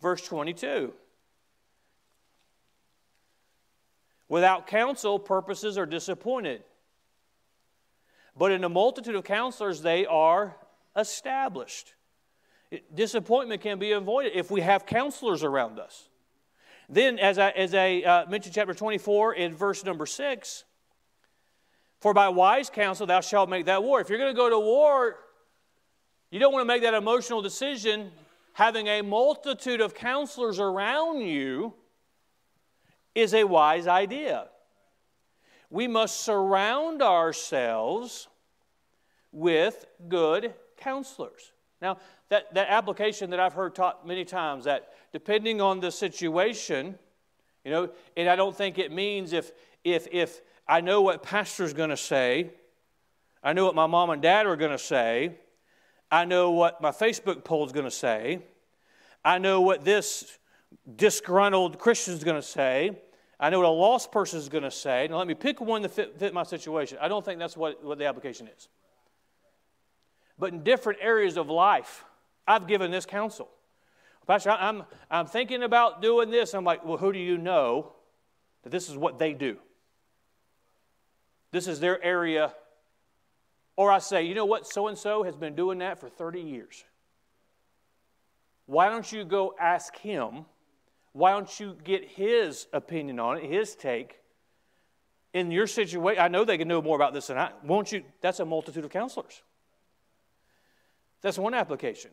verse 0.00 0.22
22. 0.22 0.92
Without 4.28 4.66
counsel, 4.66 5.18
purposes 5.18 5.76
are 5.78 5.86
disappointed. 5.86 6.62
But 8.36 8.52
in 8.52 8.64
a 8.64 8.68
multitude 8.68 9.14
of 9.14 9.24
counselors, 9.24 9.82
they 9.82 10.06
are 10.06 10.56
established. 10.96 11.94
Disappointment 12.92 13.60
can 13.60 13.78
be 13.78 13.92
avoided 13.92 14.32
if 14.34 14.50
we 14.50 14.60
have 14.62 14.86
counselors 14.86 15.44
around 15.44 15.78
us. 15.78 16.08
Then, 16.88 17.18
as 17.18 17.38
I, 17.38 17.50
as 17.50 17.74
I 17.74 18.00
uh, 18.00 18.26
mentioned, 18.28 18.54
chapter 18.54 18.74
24 18.74 19.34
in 19.34 19.54
verse 19.54 19.84
number 19.84 20.06
6, 20.06 20.64
for 22.00 22.12
by 22.12 22.28
wise 22.28 22.68
counsel 22.68 23.06
thou 23.06 23.20
shalt 23.20 23.48
make 23.48 23.66
that 23.66 23.82
war. 23.82 24.00
If 24.00 24.10
you're 24.10 24.18
going 24.18 24.34
to 24.34 24.36
go 24.36 24.50
to 24.50 24.58
war, 24.58 25.16
you 26.30 26.38
don't 26.38 26.52
want 26.52 26.62
to 26.62 26.66
make 26.66 26.82
that 26.82 26.94
emotional 26.94 27.40
decision 27.40 28.10
having 28.54 28.86
a 28.86 29.02
multitude 29.02 29.80
of 29.80 29.94
counselors 29.94 30.58
around 30.58 31.20
you 31.20 31.74
is 33.14 33.34
a 33.34 33.44
wise 33.44 33.86
idea. 33.86 34.48
We 35.74 35.88
must 35.88 36.20
surround 36.20 37.02
ourselves 37.02 38.28
with 39.32 39.86
good 40.06 40.54
counselors. 40.76 41.50
Now, 41.82 41.98
that, 42.28 42.54
that 42.54 42.68
application 42.68 43.30
that 43.30 43.40
I've 43.40 43.54
heard 43.54 43.74
taught 43.74 44.06
many 44.06 44.24
times 44.24 44.66
that 44.66 44.94
depending 45.12 45.60
on 45.60 45.80
the 45.80 45.90
situation, 45.90 46.96
you 47.64 47.72
know, 47.72 47.90
and 48.16 48.28
I 48.28 48.36
don't 48.36 48.56
think 48.56 48.78
it 48.78 48.92
means 48.92 49.32
if, 49.32 49.50
if, 49.82 50.06
if 50.12 50.42
I 50.68 50.80
know 50.80 51.02
what 51.02 51.24
pastor's 51.24 51.72
going 51.72 51.90
to 51.90 51.96
say. 51.96 52.52
I 53.42 53.52
know 53.52 53.64
what 53.64 53.74
my 53.74 53.88
mom 53.88 54.10
and 54.10 54.22
dad 54.22 54.46
are 54.46 54.54
going 54.54 54.70
to 54.70 54.78
say. 54.78 55.32
I 56.08 56.24
know 56.24 56.52
what 56.52 56.80
my 56.80 56.92
Facebook 56.92 57.42
poll 57.42 57.66
is 57.66 57.72
going 57.72 57.86
to 57.86 57.90
say. 57.90 58.42
I 59.24 59.38
know 59.38 59.60
what 59.60 59.84
this 59.84 60.38
disgruntled 60.94 61.80
Christian 61.80 62.14
is 62.14 62.22
going 62.22 62.40
to 62.40 62.46
say. 62.46 62.96
I 63.38 63.50
know 63.50 63.58
what 63.58 63.66
a 63.66 63.70
lost 63.70 64.12
person 64.12 64.38
is 64.38 64.48
going 64.48 64.64
to 64.64 64.70
say. 64.70 65.08
Now, 65.08 65.18
let 65.18 65.26
me 65.26 65.34
pick 65.34 65.60
one 65.60 65.82
to 65.82 65.88
fit, 65.88 66.18
fit 66.18 66.32
my 66.32 66.44
situation. 66.44 66.98
I 67.00 67.08
don't 67.08 67.24
think 67.24 67.38
that's 67.38 67.56
what, 67.56 67.82
what 67.84 67.98
the 67.98 68.06
application 68.06 68.48
is. 68.48 68.68
But 70.38 70.52
in 70.52 70.62
different 70.62 71.00
areas 71.02 71.36
of 71.36 71.48
life, 71.48 72.04
I've 72.46 72.66
given 72.66 72.90
this 72.90 73.06
counsel. 73.06 73.48
Pastor, 74.26 74.50
I'm, 74.50 74.84
I'm 75.10 75.26
thinking 75.26 75.62
about 75.62 76.00
doing 76.00 76.30
this. 76.30 76.54
I'm 76.54 76.64
like, 76.64 76.84
well, 76.84 76.96
who 76.96 77.12
do 77.12 77.18
you 77.18 77.36
know 77.36 77.92
that 78.62 78.70
this 78.70 78.88
is 78.88 78.96
what 78.96 79.18
they 79.18 79.32
do? 79.32 79.58
This 81.50 81.68
is 81.68 81.78
their 81.78 82.02
area. 82.02 82.52
Or 83.76 83.92
I 83.92 83.98
say, 83.98 84.24
you 84.24 84.34
know 84.34 84.46
what, 84.46 84.66
so 84.66 84.88
and 84.88 84.96
so 84.96 85.24
has 85.24 85.36
been 85.36 85.54
doing 85.54 85.78
that 85.78 86.00
for 86.00 86.08
30 86.08 86.40
years. 86.40 86.84
Why 88.66 88.88
don't 88.88 89.10
you 89.10 89.24
go 89.24 89.54
ask 89.60 89.96
him? 89.96 90.46
Why 91.14 91.30
don't 91.30 91.58
you 91.58 91.76
get 91.82 92.04
his 92.04 92.66
opinion 92.72 93.18
on 93.18 93.38
it, 93.38 93.44
his 93.44 93.74
take? 93.74 94.20
In 95.32 95.50
your 95.50 95.66
situation, 95.66 96.22
I 96.22 96.28
know 96.28 96.44
they 96.44 96.58
can 96.58 96.68
know 96.68 96.82
more 96.82 96.96
about 96.96 97.14
this 97.14 97.28
than 97.28 97.38
I. 97.38 97.50
Won't 97.64 97.90
you? 97.90 98.02
That's 98.20 98.40
a 98.40 98.44
multitude 98.44 98.84
of 98.84 98.90
counselors. 98.90 99.42
That's 101.22 101.38
one 101.38 101.54
application. 101.54 102.10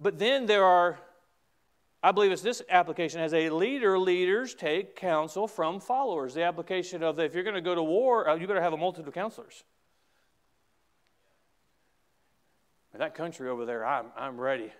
But 0.00 0.18
then 0.18 0.46
there 0.46 0.64
are 0.64 0.98
I 2.02 2.12
believe 2.12 2.32
it's 2.32 2.42
this 2.42 2.62
application. 2.70 3.20
As 3.20 3.34
a 3.34 3.50
leader, 3.50 3.98
leaders 3.98 4.54
take 4.54 4.96
counsel 4.96 5.46
from 5.46 5.80
followers. 5.80 6.32
The 6.32 6.44
application 6.44 7.02
of 7.02 7.18
if 7.18 7.34
you're 7.34 7.44
going 7.44 7.54
to 7.54 7.60
go 7.60 7.74
to 7.74 7.82
war, 7.82 8.28
uh, 8.28 8.36
you 8.36 8.46
better 8.46 8.62
have 8.62 8.72
a 8.72 8.78
multitude 8.78 9.08
of 9.08 9.14
counselors. 9.14 9.64
In 12.94 13.00
that 13.00 13.14
country 13.14 13.50
over 13.50 13.66
there, 13.66 13.84
I'm, 13.84 14.06
I'm 14.16 14.40
ready. 14.40 14.72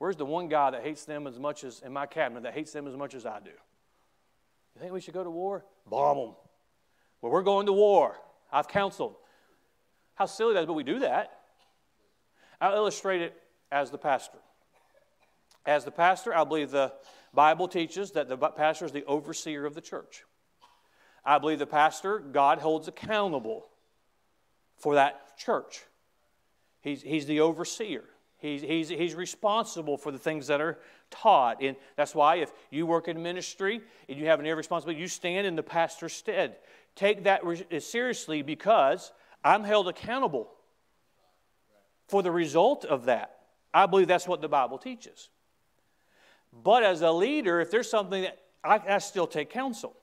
Where's 0.00 0.16
the 0.16 0.24
one 0.24 0.48
guy 0.48 0.70
that 0.70 0.82
hates 0.82 1.04
them 1.04 1.26
as 1.26 1.38
much 1.38 1.62
as, 1.62 1.82
in 1.84 1.92
my 1.92 2.06
cabinet, 2.06 2.44
that 2.44 2.54
hates 2.54 2.72
them 2.72 2.86
as 2.86 2.96
much 2.96 3.14
as 3.14 3.26
I 3.26 3.38
do? 3.38 3.50
You 3.50 4.80
think 4.80 4.94
we 4.94 5.00
should 5.02 5.12
go 5.12 5.22
to 5.22 5.30
war? 5.30 5.66
Bomb 5.86 6.16
them. 6.16 6.34
Well, 7.20 7.30
we're 7.30 7.42
going 7.42 7.66
to 7.66 7.72
war. 7.74 8.16
I've 8.50 8.66
counseled. 8.66 9.16
How 10.14 10.24
silly 10.24 10.54
that 10.54 10.60
is, 10.60 10.66
but 10.66 10.72
we 10.72 10.84
do 10.84 11.00
that. 11.00 11.40
I'll 12.62 12.74
illustrate 12.74 13.20
it 13.20 13.34
as 13.70 13.90
the 13.90 13.98
pastor. 13.98 14.38
As 15.66 15.84
the 15.84 15.90
pastor, 15.90 16.34
I 16.34 16.44
believe 16.44 16.70
the 16.70 16.94
Bible 17.34 17.68
teaches 17.68 18.12
that 18.12 18.26
the 18.30 18.38
pastor 18.38 18.86
is 18.86 18.92
the 18.92 19.04
overseer 19.04 19.66
of 19.66 19.74
the 19.74 19.82
church. 19.82 20.24
I 21.26 21.36
believe 21.36 21.58
the 21.58 21.66
pastor, 21.66 22.20
God 22.20 22.60
holds 22.60 22.88
accountable 22.88 23.66
for 24.78 24.94
that 24.94 25.36
church. 25.36 25.82
He's, 26.80 27.02
he's 27.02 27.26
the 27.26 27.40
overseer. 27.40 28.04
He's, 28.40 28.62
he's, 28.62 28.88
he's 28.88 29.14
responsible 29.14 29.96
for 29.96 30.10
the 30.10 30.18
things 30.18 30.46
that 30.46 30.60
are 30.60 30.78
taught. 31.10 31.62
And 31.62 31.76
that's 31.96 32.14
why 32.14 32.36
if 32.36 32.52
you 32.70 32.86
work 32.86 33.08
in 33.08 33.22
ministry 33.22 33.80
and 34.08 34.18
you 34.18 34.26
have 34.26 34.40
an 34.40 34.46
responsibility, 34.46 35.00
you 35.00 35.08
stand 35.08 35.46
in 35.46 35.56
the 35.56 35.62
pastor's 35.62 36.12
stead. 36.12 36.56
Take 36.94 37.24
that 37.24 37.42
eh, 37.70 37.78
seriously 37.78 38.42
because 38.42 39.12
I'm 39.44 39.64
held 39.64 39.88
accountable 39.88 40.50
for 42.08 42.22
the 42.22 42.30
result 42.30 42.84
of 42.84 43.04
that. 43.04 43.36
I 43.72 43.86
believe 43.86 44.08
that's 44.08 44.26
what 44.26 44.40
the 44.40 44.48
Bible 44.48 44.78
teaches. 44.78 45.28
But 46.52 46.82
as 46.82 47.02
a 47.02 47.12
leader, 47.12 47.60
if 47.60 47.70
there's 47.70 47.88
something 47.88 48.22
that 48.22 48.38
I, 48.64 48.80
I 48.88 48.98
still 48.98 49.26
take 49.26 49.50
counsel. 49.50 49.96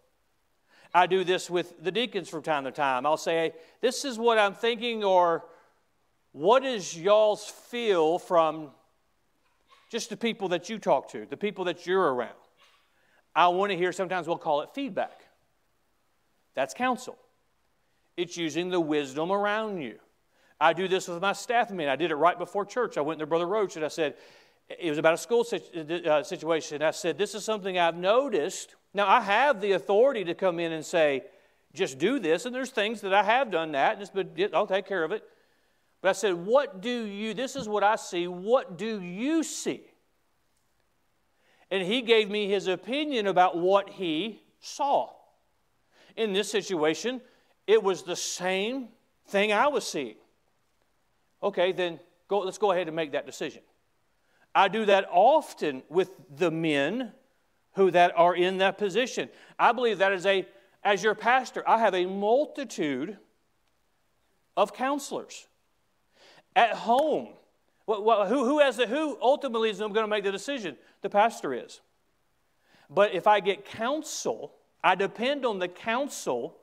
I 0.94 1.06
do 1.06 1.24
this 1.24 1.50
with 1.50 1.84
the 1.84 1.92
deacons 1.92 2.30
from 2.30 2.42
time 2.42 2.64
to 2.64 2.72
time. 2.72 3.06
I'll 3.06 3.18
say, 3.18 3.54
This 3.82 4.06
is 4.06 4.18
what 4.18 4.38
I'm 4.38 4.54
thinking, 4.54 5.04
or 5.04 5.46
what 6.38 6.64
is 6.64 6.96
y'all's 6.96 7.46
feel 7.48 8.20
from 8.20 8.70
just 9.90 10.12
the 10.12 10.18
people 10.18 10.50
that 10.50 10.70
you 10.70 10.78
talk 10.78 11.12
to, 11.12 11.26
the 11.26 11.36
people 11.36 11.66
that 11.66 11.88
you're 11.88 12.14
around? 12.14 12.30
I 13.36 13.48
want 13.48 13.72
to 13.72 13.78
hear, 13.78 13.92
sometimes 13.92 14.28
we'll 14.28 14.38
call 14.38 14.62
it 14.62 14.70
feedback. 14.76 15.22
That's 16.54 16.76
counsel. 16.76 17.18
It's 18.16 18.38
using 18.38 18.70
the 18.70 18.80
wisdom 18.80 19.32
around 19.32 19.82
you. 19.82 19.98
I 20.60 20.74
do 20.74 20.88
this 20.88 21.08
with 21.08 21.20
my 21.22 21.34
staff 21.34 21.72
meeting. 21.72 21.90
I 21.90 21.96
did 21.96 22.12
it 22.12 22.16
right 22.16 22.38
before 22.38 22.66
church. 22.66 23.00
I 23.00 23.02
went 23.02 23.20
to 23.20 23.26
Brother 23.26 23.48
Roach 23.48 23.76
and 23.76 23.84
I 23.84 23.90
said, 23.90 24.14
it 24.70 24.90
was 24.90 25.00
about 25.00 25.16
a 25.16 25.18
school 25.18 25.44
uh, 25.44 26.22
situation. 26.22 26.84
I 26.84 26.92
said, 26.92 27.18
This 27.18 27.34
is 27.34 27.44
something 27.46 27.80
I've 27.80 27.96
noticed. 27.96 28.76
Now, 28.94 29.08
I 29.08 29.22
have 29.22 29.62
the 29.62 29.72
authority 29.72 30.26
to 30.26 30.36
come 30.36 30.60
in 30.60 30.72
and 30.72 30.86
say, 30.86 31.24
Just 31.74 31.98
do 31.98 32.20
this. 32.20 32.46
And 32.46 32.54
there's 32.54 32.72
things 32.72 33.02
that 33.02 33.14
I 33.14 33.24
have 33.24 33.50
done 33.50 33.72
that, 33.72 33.98
and 33.98 34.36
been, 34.36 34.54
I'll 34.54 34.68
take 34.68 34.86
care 34.86 35.04
of 35.04 35.12
it. 35.12 35.24
But 36.08 36.12
I 36.12 36.20
said, 36.20 36.36
What 36.36 36.80
do 36.80 37.04
you, 37.04 37.34
this 37.34 37.58
is 37.58 37.68
what 37.68 37.84
I 37.84 37.98
see. 37.98 38.30
What 38.30 38.78
do 38.78 39.02
you 39.02 39.44
see? 39.44 39.82
And 41.70 41.86
he 41.86 42.02
gave 42.02 42.30
me 42.30 42.48
his 42.48 42.68
opinion 42.68 43.28
about 43.28 43.58
what 43.58 43.90
he 43.90 44.42
saw. 44.62 45.10
In 46.16 46.32
this 46.32 46.50
situation, 46.50 47.20
it 47.68 47.84
was 47.84 48.04
the 48.04 48.16
same 48.16 48.88
thing 49.28 49.52
I 49.52 49.68
was 49.68 49.86
seeing. 49.86 50.16
Okay, 51.44 51.74
then 51.74 52.00
go, 52.30 52.40
let's 52.40 52.58
go 52.58 52.72
ahead 52.72 52.88
and 52.88 52.96
make 52.96 53.12
that 53.12 53.26
decision. 53.26 53.62
I 54.56 54.70
do 54.70 54.86
that 54.86 55.10
often 55.12 55.84
with 55.90 56.12
the 56.34 56.52
men 56.52 57.12
who 57.74 57.92
that 57.92 58.14
are 58.16 58.34
in 58.34 58.60
that 58.60 58.78
position. 58.78 59.28
I 59.60 59.74
believe 59.74 59.98
that 59.98 60.14
is 60.14 60.26
a 60.26 60.48
as 60.86 61.04
your 61.04 61.16
pastor, 61.16 61.68
I 61.68 61.80
have 61.80 61.94
a 61.94 62.06
multitude 62.06 63.18
of 64.56 64.74
counselors. 64.74 65.48
At 66.56 66.72
home, 66.74 67.30
who, 67.86 68.26
who, 68.26 68.60
has 68.60 68.78
the, 68.78 68.88
who 68.88 69.18
ultimately 69.22 69.70
is 69.70 69.80
going 69.80 69.94
to 69.94 70.08
make 70.08 70.24
the 70.24 70.32
decision? 70.32 70.76
The 71.02 71.10
pastor 71.10 71.54
is. 71.54 71.82
But 72.90 73.14
if 73.14 73.28
I 73.28 73.40
get 73.40 73.66
counsel, 73.66 74.54
I 74.84 74.96
depend 74.96 75.46
on 75.46 75.60
the 75.60 75.68
counsel 75.68 76.58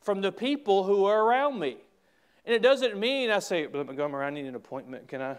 from 0.00 0.20
the 0.20 0.32
people 0.32 0.84
who 0.84 1.04
are 1.04 1.24
around 1.24 1.58
me. 1.58 1.78
And 2.44 2.54
it 2.54 2.62
doesn't 2.62 2.98
mean 2.98 3.30
I 3.30 3.38
say, 3.38 3.66
Montgomery, 3.66 4.26
I 4.26 4.30
need 4.30 4.46
an 4.46 4.54
appointment. 4.54 5.08
Can 5.08 5.22
I 5.22 5.36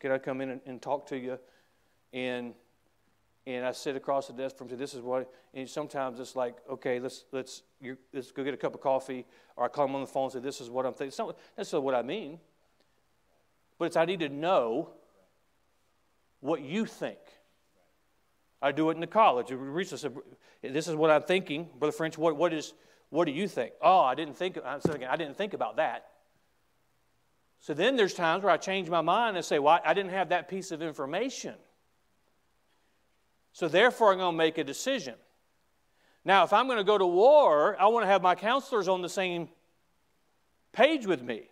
can 0.00 0.12
I 0.12 0.18
come 0.18 0.40
in 0.40 0.50
and, 0.50 0.60
and 0.64 0.80
talk 0.80 1.06
to 1.08 1.18
you? 1.18 1.38
And 2.12 2.54
and 3.46 3.64
I 3.64 3.72
sit 3.72 3.96
across 3.96 4.26
the 4.26 4.32
desk 4.32 4.56
from 4.56 4.68
you. 4.68 4.76
This 4.76 4.94
is 4.94 5.00
what. 5.00 5.30
And 5.54 5.68
sometimes 5.68 6.20
it's 6.20 6.36
like, 6.36 6.56
okay, 6.70 7.00
let's 7.00 7.24
let's 7.32 7.62
let's 8.12 8.32
go 8.32 8.44
get 8.44 8.54
a 8.54 8.58
cup 8.58 8.74
of 8.74 8.80
coffee, 8.80 9.26
or 9.56 9.64
I 9.64 9.68
call 9.68 9.86
them 9.86 9.96
on 9.96 10.00
the 10.02 10.06
phone 10.06 10.24
and 10.24 10.32
say, 10.32 10.40
this 10.40 10.60
is 10.60 10.70
what 10.70 10.86
I'm 10.86 10.92
thinking. 10.92 11.08
It's 11.08 11.18
not 11.18 11.36
necessarily 11.56 11.84
what 11.84 11.94
I 11.94 12.02
mean, 12.02 12.38
but 13.78 13.86
it's 13.86 13.96
I 13.96 14.04
need 14.04 14.20
to 14.20 14.28
know 14.28 14.90
what 16.40 16.60
you 16.62 16.84
think. 16.84 17.18
I 18.60 18.72
do 18.72 18.90
it 18.90 18.94
in 18.94 19.00
the 19.00 19.06
college. 19.06 19.52
This 20.62 20.88
is 20.88 20.94
what 20.94 21.10
I'm 21.10 21.22
thinking, 21.22 21.68
Brother 21.78 21.92
French. 21.92 22.18
What, 22.18 22.36
what 22.36 22.52
is 22.52 22.74
what 23.10 23.24
do 23.24 23.32
you 23.32 23.48
think? 23.48 23.72
Oh, 23.80 24.00
I 24.00 24.14
didn't 24.14 24.36
think. 24.36 24.58
I'm 24.64 24.80
I 25.08 25.16
didn't 25.16 25.36
think 25.36 25.54
about 25.54 25.76
that. 25.76 26.08
So 27.60 27.74
then 27.74 27.96
there's 27.96 28.14
times 28.14 28.44
where 28.44 28.52
I 28.52 28.56
change 28.56 28.88
my 28.88 29.00
mind 29.00 29.36
and 29.36 29.44
say, 29.44 29.58
well, 29.58 29.80
I 29.84 29.94
didn't 29.94 30.12
have 30.12 30.28
that 30.28 30.48
piece 30.48 30.70
of 30.70 30.82
information. 30.82 31.54
So 33.52 33.66
therefore, 33.66 34.12
I'm 34.12 34.18
going 34.18 34.34
to 34.34 34.38
make 34.38 34.58
a 34.58 34.64
decision. 34.64 35.14
Now, 36.24 36.44
if 36.44 36.52
I'm 36.52 36.66
going 36.66 36.78
to 36.78 36.84
go 36.84 36.98
to 36.98 37.06
war, 37.06 37.76
I 37.80 37.86
want 37.86 38.04
to 38.04 38.08
have 38.08 38.22
my 38.22 38.34
counselors 38.34 38.86
on 38.86 39.02
the 39.02 39.08
same 39.08 39.48
page 40.72 41.06
with 41.06 41.22
me. 41.22 41.50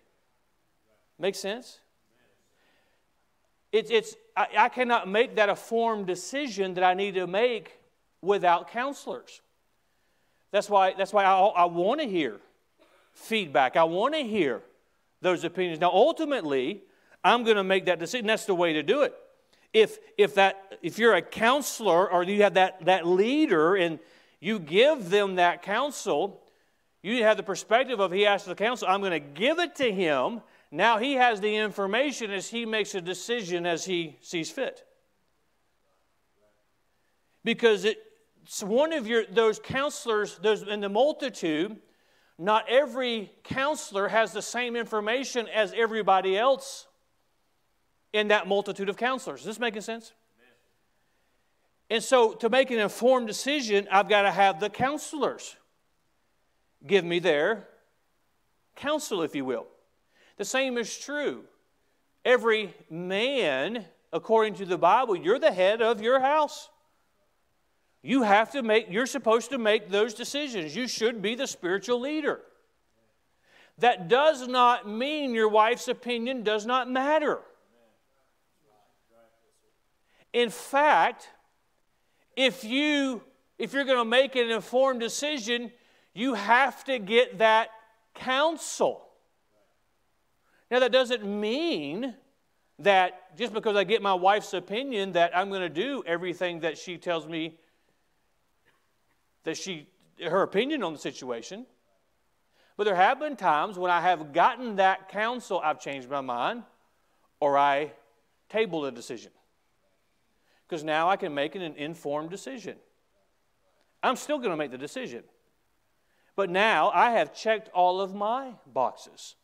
Make 1.19 1.35
sense? 1.35 1.81
It's, 3.73 3.91
it's, 3.91 4.17
I, 4.37 4.49
I 4.57 4.69
cannot 4.69 5.09
make 5.09 5.37
that 5.37 5.49
a 5.49 5.57
formed 5.57 6.07
decision 6.07 6.75
that 6.75 6.85
I 6.85 6.95
need 6.95 7.15
to 7.15 7.27
make 7.27 7.79
without 8.23 8.71
counselors. 8.71 9.41
That's 10.51 10.71
why, 10.71 10.95
that's 10.97 11.13
why 11.13 11.25
I, 11.25 11.39
I 11.39 11.65
want 11.67 12.01
to 12.01 12.07
hear 12.07 12.37
feedback. 13.13 13.77
I 13.77 13.85
want 13.85 14.15
to 14.15 14.23
hear 14.23 14.63
those 15.21 15.45
opinions. 15.45 15.81
Now, 15.81 15.91
ultimately, 15.91 16.83
I'm 17.25 17.45
going 17.45 17.57
to 17.57 17.65
make 17.65 17.87
that 17.87 17.99
decision. 17.99 18.27
That's 18.27 18.47
the 18.47 18.55
way 18.55 18.75
to 18.75 18.83
do 18.83 19.03
it. 19.03 19.15
If, 19.73 19.99
if, 20.17 20.35
that, 20.37 20.79
if 20.83 20.99
you're 20.99 21.15
a 21.15 21.23
counselor 21.23 22.11
or 22.11 22.23
you 22.23 22.43
have 22.43 22.55
that, 22.55 22.85
that 22.87 23.07
leader 23.07 23.75
and 23.75 23.99
you 24.41 24.59
give 24.59 25.11
them 25.11 25.37
that 25.37 25.63
counsel, 25.63 26.41
you 27.03 27.23
have 27.25 27.37
the 27.37 27.43
perspective 27.43 28.01
of 28.01 28.13
he 28.13 28.27
asked 28.27 28.47
the 28.47 28.55
counsel, 28.55 28.89
I'm 28.89 29.01
going 29.01 29.13
to 29.13 29.21
give 29.21 29.59
it 29.59 29.77
to 29.77 29.93
him. 29.93 30.41
Now 30.77 30.99
he 30.99 31.15
has 31.15 31.41
the 31.41 31.57
information 31.57 32.31
as 32.31 32.51
he 32.51 32.67
makes 32.67 32.95
a 32.95 33.01
decision 33.01 33.65
as 33.65 33.87
he 33.87 34.19
sees 34.21 34.51
fit. 34.51 34.85
Because 37.45 37.87
it's 37.87 38.63
one 38.63 38.93
of 38.93 39.07
your 39.07 39.25
those 39.25 39.59
counselors, 39.59 40.37
those 40.43 40.63
in 40.63 40.81
the 40.81 40.91
multitude, 40.91 41.79
not 42.39 42.69
every 42.69 43.33
counselor 43.43 44.09
has 44.09 44.35
the 44.35 44.43
same 44.43 44.77
information 44.77 45.49
as 45.49 45.73
everybody 45.75 46.37
else 46.37 46.87
in 48.13 48.29
that 48.29 48.47
multitude 48.47 48.91
of 48.91 48.99
counselors. 48.99 49.41
Is 49.41 49.47
this 49.47 49.59
making 49.59 49.81
sense? 49.81 50.13
And 51.89 52.03
so, 52.03 52.35
to 52.35 52.51
make 52.51 52.71
an 52.71 52.81
informed 52.81 53.29
decision, 53.29 53.89
I've 53.91 54.11
got 54.11 54.23
to 54.23 54.31
have 54.31 54.61
the 54.61 54.69
counselors 54.69 55.57
give 56.87 57.05
me 57.05 57.19
their 57.19 57.67
counsel, 58.75 59.23
if 59.23 59.35
you 59.35 59.47
will. 59.47 59.69
The 60.37 60.45
same 60.45 60.77
is 60.79 60.97
true. 60.97 61.45
Every 62.25 62.75
man, 62.91 63.85
according 64.13 64.55
to 64.55 64.67
the 64.67 64.79
Bible, 64.79 65.17
you're 65.17 65.39
the 65.39 65.53
head 65.53 65.81
of 65.81 66.01
your 66.01 66.21
house. 66.21 66.69
You 68.03 68.23
have 68.23 68.53
to 68.53 68.63
make, 68.63 68.87
you're 68.91 69.07
supposed 69.07 69.51
to 69.51 69.59
make 69.59 69.91
those 69.91 70.15
decisions. 70.15 70.77
You 70.77 70.87
should 70.87 71.23
be 71.23 71.35
the 71.35 71.47
spiritual 71.47 72.01
leader. 72.01 72.41
That 73.79 74.09
does 74.09 74.47
not 74.47 74.89
mean 74.89 75.35
your 75.35 75.49
wife's 75.49 75.89
opinion 75.89 76.43
does 76.43 76.67
not 76.67 76.91
matter. 76.91 77.41
In 80.33 80.51
fact, 80.51 81.31
if 82.37 82.65
you 82.65 83.23
if 83.59 83.73
you're 83.73 83.85
going 83.85 83.99
to 83.99 84.05
make 84.05 84.37
an 84.37 84.51
informed 84.51 85.01
decision, 85.01 85.73
you 86.13 86.35
have 86.35 86.85
to 86.85 86.99
get 86.99 87.39
that 87.39 87.71
counsel. 88.15 89.06
Now 90.71 90.81
that 90.81 90.93
doesn't 90.93 91.25
mean 91.25 92.15
that 92.79 93.37
just 93.37 93.53
because 93.53 93.77
I 93.77 93.85
get 93.85 94.03
my 94.03 94.15
wife's 94.15 94.53
opinion 94.53 95.13
that 95.13 95.37
I'm 95.37 95.49
going 95.49 95.63
to 95.63 95.69
do 95.69 96.03
everything 96.07 96.61
that 96.61 96.77
she 96.77 96.99
tells 96.99 97.27
me 97.27 97.59
that 99.45 99.57
she 99.57 99.89
her 100.23 100.43
opinion 100.43 100.83
on 100.83 100.93
the 100.93 100.99
situation. 100.99 101.67
But 102.77 102.85
there 102.85 102.95
have 102.95 103.19
been 103.19 103.37
times 103.37 103.79
when 103.79 103.91
I 103.91 104.01
have 104.01 104.33
gotten 104.33 104.77
that 104.77 105.09
counsel, 105.09 105.61
I've 105.63 105.81
changed 105.81 106.11
my 106.11 106.21
mind, 106.21 106.63
or 107.41 107.57
I 107.57 107.93
tabled 108.49 108.87
a 108.87 108.91
decision 108.91 109.33
because 110.67 110.85
now 110.85 111.09
I 111.09 111.17
can 111.17 111.33
make 111.33 111.55
an 111.55 111.63
informed 111.63 112.31
decision. 112.31 112.77
I'm 114.03 114.17
still 114.17 114.39
going 114.39 114.51
to 114.51 114.57
make 114.57 114.71
the 114.71 114.79
decision. 114.79 115.23
But 116.35 116.51
now 116.51 116.91
I 116.91 117.13
have 117.13 117.35
checked 117.35 117.71
all 117.71 118.01
of 118.01 118.15
my 118.15 118.53
boxes 118.67 119.37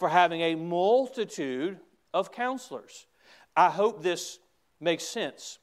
for 0.00 0.08
having 0.08 0.40
a 0.40 0.54
multitude 0.54 1.78
of 2.14 2.32
counselors. 2.32 3.06
I 3.54 3.68
hope 3.68 4.02
this 4.02 4.38
makes 4.80 5.04
sense. 5.04 5.58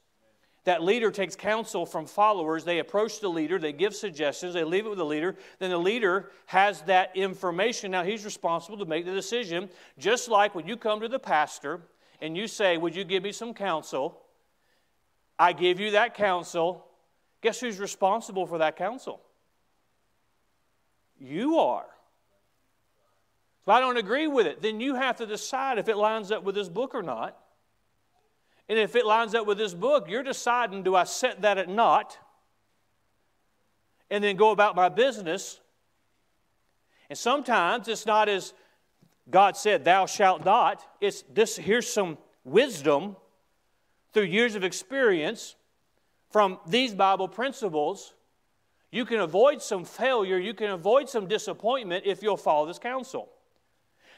That 0.62 0.80
leader 0.82 1.10
takes 1.10 1.34
counsel 1.34 1.84
from 1.84 2.06
followers. 2.06 2.62
They 2.62 2.78
approach 2.78 3.18
the 3.18 3.28
leader, 3.28 3.58
they 3.58 3.72
give 3.72 3.96
suggestions, 3.96 4.54
they 4.54 4.62
leave 4.62 4.86
it 4.86 4.90
with 4.90 4.98
the 4.98 5.04
leader. 5.04 5.34
Then 5.58 5.70
the 5.70 5.78
leader 5.78 6.30
has 6.46 6.82
that 6.82 7.16
information. 7.16 7.90
Now 7.90 8.04
he's 8.04 8.24
responsible 8.24 8.78
to 8.78 8.84
make 8.84 9.04
the 9.04 9.12
decision. 9.12 9.68
Just 9.98 10.28
like 10.28 10.54
when 10.54 10.68
you 10.68 10.76
come 10.76 11.00
to 11.00 11.08
the 11.08 11.18
pastor 11.18 11.80
and 12.20 12.36
you 12.36 12.46
say, 12.46 12.78
Would 12.78 12.94
you 12.94 13.02
give 13.02 13.24
me 13.24 13.32
some 13.32 13.52
counsel? 13.52 14.20
I 15.36 15.52
give 15.52 15.80
you 15.80 15.92
that 15.92 16.14
counsel. 16.14 16.86
Guess 17.40 17.58
who's 17.58 17.80
responsible 17.80 18.46
for 18.46 18.58
that 18.58 18.76
counsel? 18.76 19.20
You 21.18 21.58
are. 21.58 21.86
If 23.68 23.72
I 23.72 23.80
don't 23.80 23.98
agree 23.98 24.26
with 24.26 24.46
it, 24.46 24.62
then 24.62 24.80
you 24.80 24.94
have 24.94 25.18
to 25.18 25.26
decide 25.26 25.76
if 25.76 25.90
it 25.90 25.98
lines 25.98 26.32
up 26.32 26.42
with 26.42 26.54
this 26.54 26.70
book 26.70 26.94
or 26.94 27.02
not. 27.02 27.36
And 28.66 28.78
if 28.78 28.96
it 28.96 29.04
lines 29.04 29.34
up 29.34 29.46
with 29.46 29.58
this 29.58 29.74
book, 29.74 30.08
you're 30.08 30.22
deciding 30.22 30.84
do 30.84 30.96
I 30.96 31.04
set 31.04 31.42
that 31.42 31.58
at 31.58 31.68
naught 31.68 32.16
and 34.08 34.24
then 34.24 34.36
go 34.36 34.52
about 34.52 34.74
my 34.74 34.88
business? 34.88 35.60
And 37.10 37.18
sometimes 37.18 37.88
it's 37.88 38.06
not 38.06 38.30
as 38.30 38.54
God 39.28 39.54
said, 39.54 39.84
Thou 39.84 40.06
shalt 40.06 40.46
not. 40.46 40.82
It's 40.98 41.22
this 41.30 41.58
here's 41.58 41.92
some 41.92 42.16
wisdom 42.44 43.16
through 44.14 44.22
years 44.22 44.54
of 44.54 44.64
experience 44.64 45.56
from 46.30 46.58
these 46.66 46.94
Bible 46.94 47.28
principles, 47.28 48.14
you 48.90 49.04
can 49.04 49.20
avoid 49.20 49.60
some 49.60 49.84
failure, 49.84 50.38
you 50.38 50.54
can 50.54 50.70
avoid 50.70 51.10
some 51.10 51.28
disappointment 51.28 52.06
if 52.06 52.22
you'll 52.22 52.38
follow 52.38 52.64
this 52.66 52.78
counsel. 52.78 53.28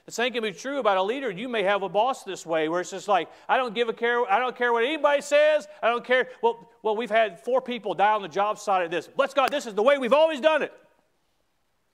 The 0.07 0.13
same 0.13 0.33
can 0.33 0.43
be 0.43 0.53
true 0.53 0.79
about 0.79 0.97
a 0.97 1.03
leader. 1.03 1.31
You 1.31 1.49
may 1.49 1.63
have 1.63 1.83
a 1.83 1.89
boss 1.89 2.25
this 2.25 2.45
way 2.45 2.69
where 2.69 2.81
it's 2.81 2.91
just 2.91 3.09
like, 3.09 3.29
I 3.49 3.57
don't 3.57 3.75
give 3.75 3.89
a 3.89 3.93
care, 3.93 4.31
I 4.31 4.39
don't 4.39 4.57
care 4.57 4.73
what 4.73 4.85
anybody 4.85 5.23
says, 5.23 5.69
I 5.83 5.89
don't 5.89 6.05
care. 6.05 6.29
Well, 6.43 6.69
well, 6.83 6.97
we've 6.97 7.11
had 7.11 7.41
four 7.41 7.61
people 7.61 7.95
die 7.95 8.13
on 8.13 8.23
the 8.23 8.29
job 8.29 8.59
site 8.59 8.85
of 8.85 8.91
this. 8.91 9.07
Bless 9.07 9.35
God, 9.35 9.51
this 9.51 9.67
is 9.67 9.75
the 9.75 9.83
way 9.83 9.99
we've 9.99 10.13
always 10.13 10.41
done 10.41 10.63
it. 10.63 10.73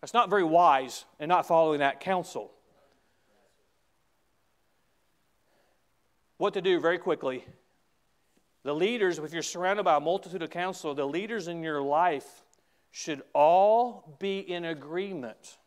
That's 0.01 0.15
not 0.15 0.31
very 0.31 0.45
wise 0.45 1.05
and 1.19 1.29
not 1.29 1.47
following 1.47 1.81
that 1.81 2.01
counsel. 2.01 2.53
What 6.39 6.55
to 6.55 6.61
do 6.61 6.81
very 6.81 6.99
quickly 6.99 7.45
the 8.63 8.75
leaders, 8.75 9.21
if 9.21 9.33
you're 9.33 9.43
surrounded 9.43 9.85
by 9.85 9.97
a 9.97 10.01
multitude 10.01 10.43
of 10.43 10.51
counsel, 10.51 10.93
the 10.93 11.07
leaders 11.07 11.47
in 11.47 11.63
your 11.63 11.81
life 11.81 12.43
should 12.91 13.23
all 13.33 14.17
be 14.19 14.41
in 14.41 14.65
agreement. 14.65 15.59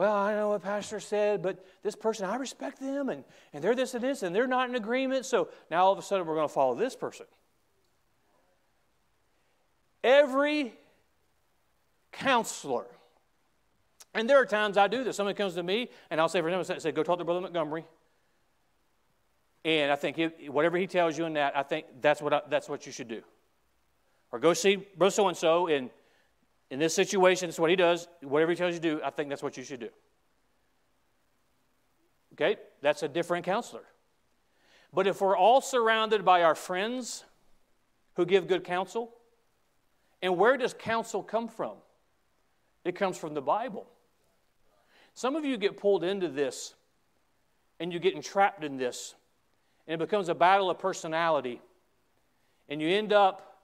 Well, 0.00 0.16
I 0.16 0.34
know 0.34 0.48
what 0.48 0.62
Pastor 0.62 0.98
said, 0.98 1.42
but 1.42 1.62
this 1.82 1.94
person, 1.94 2.24
I 2.24 2.36
respect 2.36 2.80
them, 2.80 3.10
and, 3.10 3.22
and 3.52 3.62
they're 3.62 3.74
this 3.74 3.92
and 3.92 4.02
this, 4.02 4.22
and 4.22 4.34
they're 4.34 4.46
not 4.46 4.70
in 4.70 4.74
agreement, 4.74 5.26
so 5.26 5.48
now 5.70 5.84
all 5.84 5.92
of 5.92 5.98
a 5.98 6.02
sudden 6.02 6.26
we're 6.26 6.36
going 6.36 6.48
to 6.48 6.54
follow 6.54 6.74
this 6.74 6.96
person. 6.96 7.26
Every 10.02 10.72
counselor, 12.12 12.86
and 14.14 14.26
there 14.26 14.40
are 14.40 14.46
times 14.46 14.78
I 14.78 14.88
do 14.88 15.04
this. 15.04 15.16
Somebody 15.16 15.36
comes 15.36 15.52
to 15.56 15.62
me, 15.62 15.90
and 16.10 16.18
I'll 16.18 16.30
say, 16.30 16.40
for 16.40 16.48
example, 16.48 16.80
say, 16.80 16.92
go 16.92 17.02
talk 17.02 17.18
to 17.18 17.24
Brother 17.26 17.42
Montgomery. 17.42 17.84
And 19.66 19.92
I 19.92 19.96
think 19.96 20.18
whatever 20.48 20.78
he 20.78 20.86
tells 20.86 21.18
you 21.18 21.26
in 21.26 21.34
that, 21.34 21.54
I 21.54 21.62
think 21.62 21.84
that's 22.00 22.22
what, 22.22 22.32
I, 22.32 22.40
that's 22.48 22.70
what 22.70 22.86
you 22.86 22.92
should 22.92 23.08
do. 23.08 23.20
Or 24.32 24.38
go 24.38 24.54
see 24.54 24.76
Brother 24.76 25.10
so 25.10 25.28
and 25.28 25.36
so, 25.36 25.66
and 25.66 25.90
in 26.70 26.78
this 26.78 26.94
situation, 26.94 27.48
it's 27.48 27.58
what 27.58 27.70
he 27.70 27.76
does. 27.76 28.08
Whatever 28.22 28.52
he 28.52 28.56
tells 28.56 28.74
you 28.74 28.80
to 28.80 28.96
do, 28.96 29.00
I 29.04 29.10
think 29.10 29.28
that's 29.28 29.42
what 29.42 29.56
you 29.56 29.64
should 29.64 29.80
do. 29.80 29.88
Okay? 32.34 32.56
That's 32.80 33.02
a 33.02 33.08
different 33.08 33.44
counselor. 33.44 33.82
But 34.92 35.06
if 35.06 35.20
we're 35.20 35.36
all 35.36 35.60
surrounded 35.60 36.24
by 36.24 36.42
our 36.42 36.54
friends 36.54 37.24
who 38.14 38.24
give 38.24 38.46
good 38.46 38.64
counsel, 38.64 39.12
and 40.22 40.36
where 40.36 40.56
does 40.56 40.74
counsel 40.74 41.22
come 41.22 41.48
from? 41.48 41.76
It 42.84 42.94
comes 42.94 43.16
from 43.18 43.34
the 43.34 43.42
Bible. 43.42 43.86
Some 45.14 45.36
of 45.36 45.44
you 45.44 45.56
get 45.56 45.76
pulled 45.76 46.04
into 46.04 46.28
this 46.28 46.74
and 47.78 47.92
you 47.92 47.98
get 47.98 48.14
entrapped 48.14 48.64
in 48.64 48.76
this 48.76 49.14
and 49.86 50.00
it 50.00 50.04
becomes 50.04 50.28
a 50.28 50.34
battle 50.34 50.70
of 50.70 50.78
personality. 50.78 51.60
And 52.68 52.80
you 52.80 52.88
end 52.88 53.12
up 53.12 53.58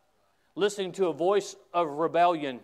listening 0.54 0.92
to 0.92 1.06
a 1.06 1.12
voice 1.12 1.54
of 1.72 1.88
rebellion. 1.88 2.60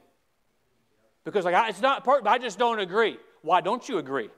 Because 1.24 1.44
like 1.44 1.68
it's 1.68 1.80
not 1.80 2.04
part, 2.04 2.26
I 2.26 2.38
just 2.38 2.58
don't 2.58 2.78
agree. 2.78 3.18
Why 3.42 3.60
don't 3.60 3.88
you 3.88 3.98
agree? 3.98 4.30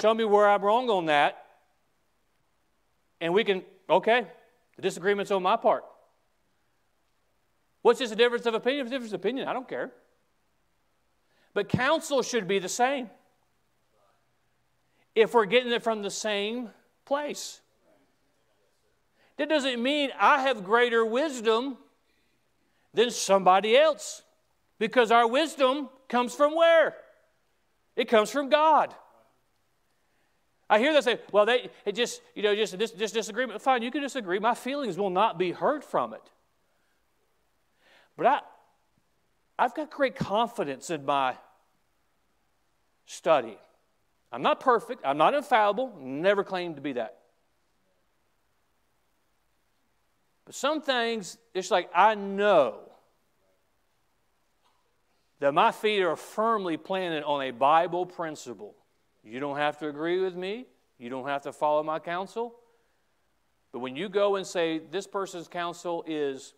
Show 0.00 0.14
me 0.14 0.24
where 0.24 0.48
I'm 0.48 0.62
wrong 0.62 0.88
on 0.88 1.06
that. 1.06 1.44
And 3.20 3.34
we 3.34 3.44
can, 3.44 3.62
okay, 3.88 4.26
the 4.76 4.82
disagreement's 4.82 5.30
on 5.30 5.42
my 5.42 5.56
part. 5.56 5.84
What's 7.82 7.98
just 7.98 8.12
a 8.12 8.16
difference 8.16 8.46
of 8.46 8.54
opinion? 8.54 8.88
Difference 8.88 9.12
of 9.12 9.20
opinion, 9.20 9.48
I 9.48 9.52
don't 9.52 9.68
care. 9.68 9.90
But 11.52 11.68
counsel 11.68 12.22
should 12.22 12.46
be 12.46 12.58
the 12.58 12.68
same 12.68 13.10
if 15.14 15.34
we're 15.34 15.46
getting 15.46 15.72
it 15.72 15.82
from 15.82 16.02
the 16.02 16.10
same 16.10 16.70
place. 17.04 17.60
That 19.36 19.48
doesn't 19.48 19.82
mean 19.82 20.10
I 20.18 20.42
have 20.42 20.62
greater 20.62 21.04
wisdom 21.04 21.78
than 22.94 23.10
somebody 23.10 23.76
else 23.76 24.22
because 24.78 25.10
our 25.10 25.26
wisdom 25.26 25.88
comes 26.08 26.34
from 26.34 26.54
where? 26.56 26.96
It 27.96 28.08
comes 28.08 28.30
from 28.30 28.48
God. 28.48 28.94
I 30.68 30.78
hear 30.78 30.92
that 30.92 31.04
say, 31.04 31.18
well, 31.32 31.46
they 31.46 31.68
it 31.84 31.96
just, 31.96 32.22
you 32.34 32.42
know, 32.42 32.54
just 32.54 32.78
this, 32.78 32.92
this 32.92 33.12
disagreement. 33.12 33.60
Fine, 33.60 33.82
you 33.82 33.90
can 33.90 34.02
disagree. 34.02 34.38
My 34.38 34.54
feelings 34.54 34.96
will 34.96 35.10
not 35.10 35.38
be 35.38 35.50
hurt 35.50 35.84
from 35.84 36.14
it. 36.14 36.22
But 38.16 38.26
I, 38.26 38.40
I've 39.58 39.74
got 39.74 39.90
great 39.90 40.14
confidence 40.14 40.90
in 40.90 41.04
my 41.04 41.36
study. 43.06 43.58
I'm 44.32 44.42
not 44.42 44.60
perfect, 44.60 45.02
I'm 45.04 45.18
not 45.18 45.34
infallible, 45.34 45.96
never 45.98 46.44
claimed 46.44 46.76
to 46.76 46.80
be 46.80 46.92
that. 46.92 47.19
But 50.44 50.54
some 50.54 50.80
things, 50.80 51.38
it's 51.54 51.70
like 51.70 51.90
I 51.94 52.14
know 52.14 52.80
that 55.40 55.54
my 55.54 55.72
feet 55.72 56.02
are 56.02 56.16
firmly 56.16 56.76
planted 56.76 57.24
on 57.24 57.42
a 57.42 57.50
Bible 57.50 58.06
principle. 58.06 58.74
You 59.22 59.40
don't 59.40 59.56
have 59.56 59.78
to 59.78 59.88
agree 59.88 60.20
with 60.20 60.36
me, 60.36 60.66
you 60.98 61.10
don't 61.10 61.26
have 61.26 61.42
to 61.42 61.52
follow 61.52 61.82
my 61.82 61.98
counsel. 61.98 62.54
But 63.72 63.78
when 63.78 63.94
you 63.96 64.08
go 64.08 64.36
and 64.36 64.46
say, 64.46 64.78
this 64.78 65.06
person's 65.06 65.46
counsel 65.46 66.04
is, 66.06 66.54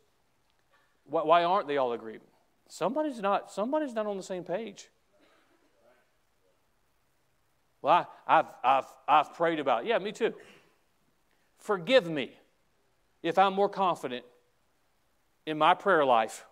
why 1.04 1.44
aren't 1.44 1.68
they 1.68 1.76
all 1.76 1.92
agreeing? 1.92 2.20
Somebody's 2.68 3.20
not, 3.20 3.52
somebody's 3.52 3.92
not 3.92 4.06
on 4.06 4.16
the 4.16 4.22
same 4.22 4.44
page. 4.44 4.88
Well, 7.82 8.08
I, 8.26 8.36
have 8.36 8.46
I've, 8.64 8.86
I've 9.06 9.34
prayed 9.34 9.58
about 9.58 9.84
it. 9.84 9.88
Yeah, 9.88 9.98
me 9.98 10.12
too. 10.12 10.32
Forgive 11.58 12.08
me 12.08 12.32
if 13.22 13.38
I'm 13.38 13.54
more 13.54 13.68
confident 13.68 14.24
in 15.46 15.58
my 15.58 15.74
prayer 15.74 16.04
life 16.04 16.44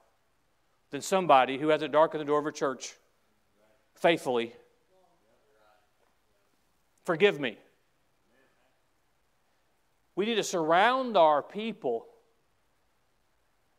than 0.91 1.01
somebody 1.01 1.59
who 1.59 1.69
hasn't 1.69 1.93
darkened 1.93 2.21
the 2.21 2.25
door 2.25 2.41
of 2.41 2.47
a 2.47 2.53
church 2.53 2.95
faithfully. 3.95 4.55
Forgive 7.05 7.41
me. 7.41 7.57
We 10.17 10.27
need 10.27 10.35
to 10.37 10.43
surround 10.43 11.17
our 11.17 11.43
people 11.43 12.07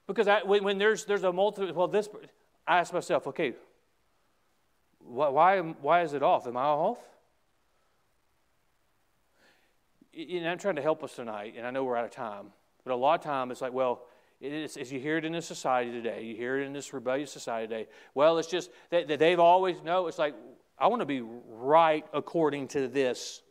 because 0.07 0.27
I, 0.27 0.41
when, 0.43 0.63
when, 0.63 0.77
there's, 0.77 1.05
there's 1.05 1.23
a 1.23 1.31
multitude, 1.31 1.75
well, 1.75 1.87
this, 1.87 2.09
I 2.67 2.79
ask 2.79 2.93
myself, 2.93 3.27
okay, 3.27 3.53
why, 4.99 5.59
why 5.59 6.01
is 6.01 6.13
it 6.13 6.23
off? 6.23 6.47
Am 6.47 6.57
I 6.57 6.63
off? 6.63 6.97
And 10.17 10.47
I'm 10.47 10.57
trying 10.57 10.75
to 10.75 10.81
help 10.81 11.03
us 11.03 11.15
tonight, 11.15 11.53
and 11.57 11.65
I 11.65 11.71
know 11.71 11.85
we're 11.85 11.95
out 11.95 12.03
of 12.03 12.11
time, 12.11 12.47
but 12.83 12.93
a 12.93 12.95
lot 12.95 13.19
of 13.19 13.25
time 13.25 13.51
it's 13.51 13.61
like, 13.61 13.73
well, 13.73 14.03
as 14.43 14.91
you 14.91 14.99
hear 14.99 15.17
it 15.17 15.25
in 15.25 15.31
this 15.31 15.45
society 15.45 15.91
today, 15.91 16.23
you 16.23 16.35
hear 16.35 16.59
it 16.59 16.65
in 16.65 16.73
this 16.73 16.93
rebellious 16.93 17.31
society 17.31 17.67
today. 17.67 17.89
Well, 18.15 18.37
it's 18.39 18.47
just 18.47 18.71
that, 18.89 19.07
that 19.07 19.19
they've 19.19 19.39
always, 19.39 19.77
no, 19.83 20.07
it's 20.07 20.17
like, 20.17 20.35
I 20.79 20.87
want 20.87 21.01
to 21.01 21.05
be 21.05 21.21
right 21.21 22.05
according 22.11 22.69
to 22.69 22.87
this, 22.87 23.43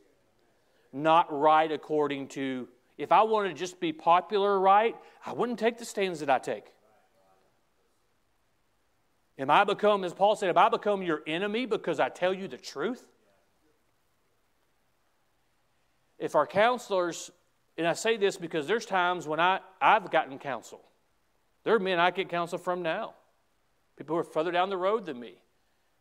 not 0.92 1.32
right 1.32 1.70
according 1.70 2.28
to 2.28 2.66
if 3.00 3.12
I 3.12 3.22
wanted 3.22 3.48
to 3.48 3.54
just 3.54 3.80
be 3.80 3.94
popular 3.94 4.60
right, 4.60 4.94
I 5.24 5.32
wouldn't 5.32 5.58
take 5.58 5.78
the 5.78 5.86
stands 5.86 6.20
that 6.20 6.28
I 6.28 6.38
take. 6.38 6.64
Am 9.38 9.48
I 9.48 9.64
become, 9.64 10.04
as 10.04 10.12
Paul 10.12 10.36
said, 10.36 10.48
have 10.48 10.58
I 10.58 10.68
become 10.68 11.02
your 11.02 11.22
enemy 11.26 11.64
because 11.64 11.98
I 11.98 12.10
tell 12.10 12.34
you 12.34 12.46
the 12.46 12.58
truth? 12.58 13.02
If 16.18 16.34
our 16.34 16.46
counselors, 16.46 17.30
and 17.80 17.88
I 17.88 17.94
say 17.94 18.18
this 18.18 18.36
because 18.36 18.66
there's 18.66 18.84
times 18.84 19.26
when 19.26 19.40
I, 19.40 19.60
I've 19.80 20.10
gotten 20.10 20.38
counsel. 20.38 20.82
There 21.64 21.74
are 21.74 21.78
men 21.78 21.98
I 21.98 22.10
get 22.10 22.28
counsel 22.28 22.58
from 22.58 22.82
now. 22.82 23.14
People 23.96 24.16
who 24.16 24.20
are 24.20 24.24
further 24.24 24.50
down 24.50 24.68
the 24.68 24.76
road 24.76 25.06
than 25.06 25.18
me. 25.18 25.36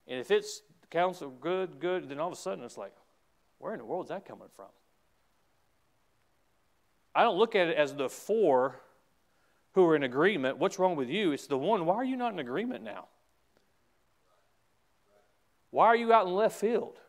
And 0.06 0.20
if 0.20 0.30
it's 0.30 0.62
counsel 0.90 1.30
good, 1.30 1.80
good, 1.80 2.10
then 2.10 2.20
all 2.20 2.28
of 2.28 2.34
a 2.34 2.36
sudden 2.36 2.66
it's 2.66 2.78
like, 2.78 2.92
where 3.60 3.72
in 3.72 3.80
the 3.80 3.86
world 3.86 4.08
is 4.08 4.10
that 4.10 4.26
coming 4.26 4.50
from? 4.58 4.66
I 7.16 7.24
don't 7.24 7.38
look 7.38 7.56
at 7.56 7.70
it 7.70 7.78
as 7.78 7.96
the 7.96 8.10
four 8.10 8.82
who 9.72 9.86
are 9.86 9.96
in 9.96 10.04
agreement. 10.04 10.58
What's 10.58 10.80
wrong 10.80 10.98
with 10.98 11.10
you? 11.10 11.32
It's 11.32 11.48
the 11.48 11.58
one. 11.58 11.86
Why 11.86 11.96
are 11.96 12.04
you 12.04 12.18
not 12.18 12.34
in 12.34 12.40
agreement 12.40 12.84
now? 12.84 13.06
Why 15.72 15.86
are 15.86 15.96
you 15.96 16.12
out 16.12 16.28
in 16.28 16.34
left 16.34 16.60
field? 16.60 17.00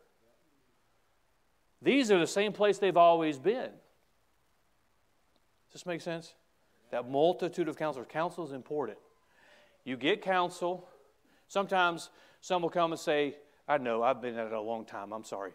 These 1.83 2.13
are 2.13 2.21
the 2.21 2.27
same 2.29 2.53
place 2.53 2.79
they've 2.79 2.97
always 2.97 3.37
been. 3.37 3.71
Does 5.71 5.83
this 5.83 5.87
make 5.87 6.01
sense? 6.01 6.35
That 6.91 7.09
multitude 7.09 7.69
of 7.69 7.77
counselors. 7.77 8.09
Counsel 8.09 8.45
is 8.45 8.53
important. 8.53 8.99
You 9.85 9.97
get 9.97 10.23
counsel. 10.23 10.89
Sometimes 11.47 12.11
some 12.41 12.63
will 12.63 12.71
come 12.71 12.91
and 12.93 13.01
say, 13.01 13.37
I 13.69 13.79
know, 13.79 14.03
I've 14.03 14.21
been 14.21 14.37
at 14.37 14.47
it 14.47 14.53
a 14.53 14.61
long 14.61 14.85
time. 14.85 15.13
I'm 15.13 15.25
sorry. 15.25 15.53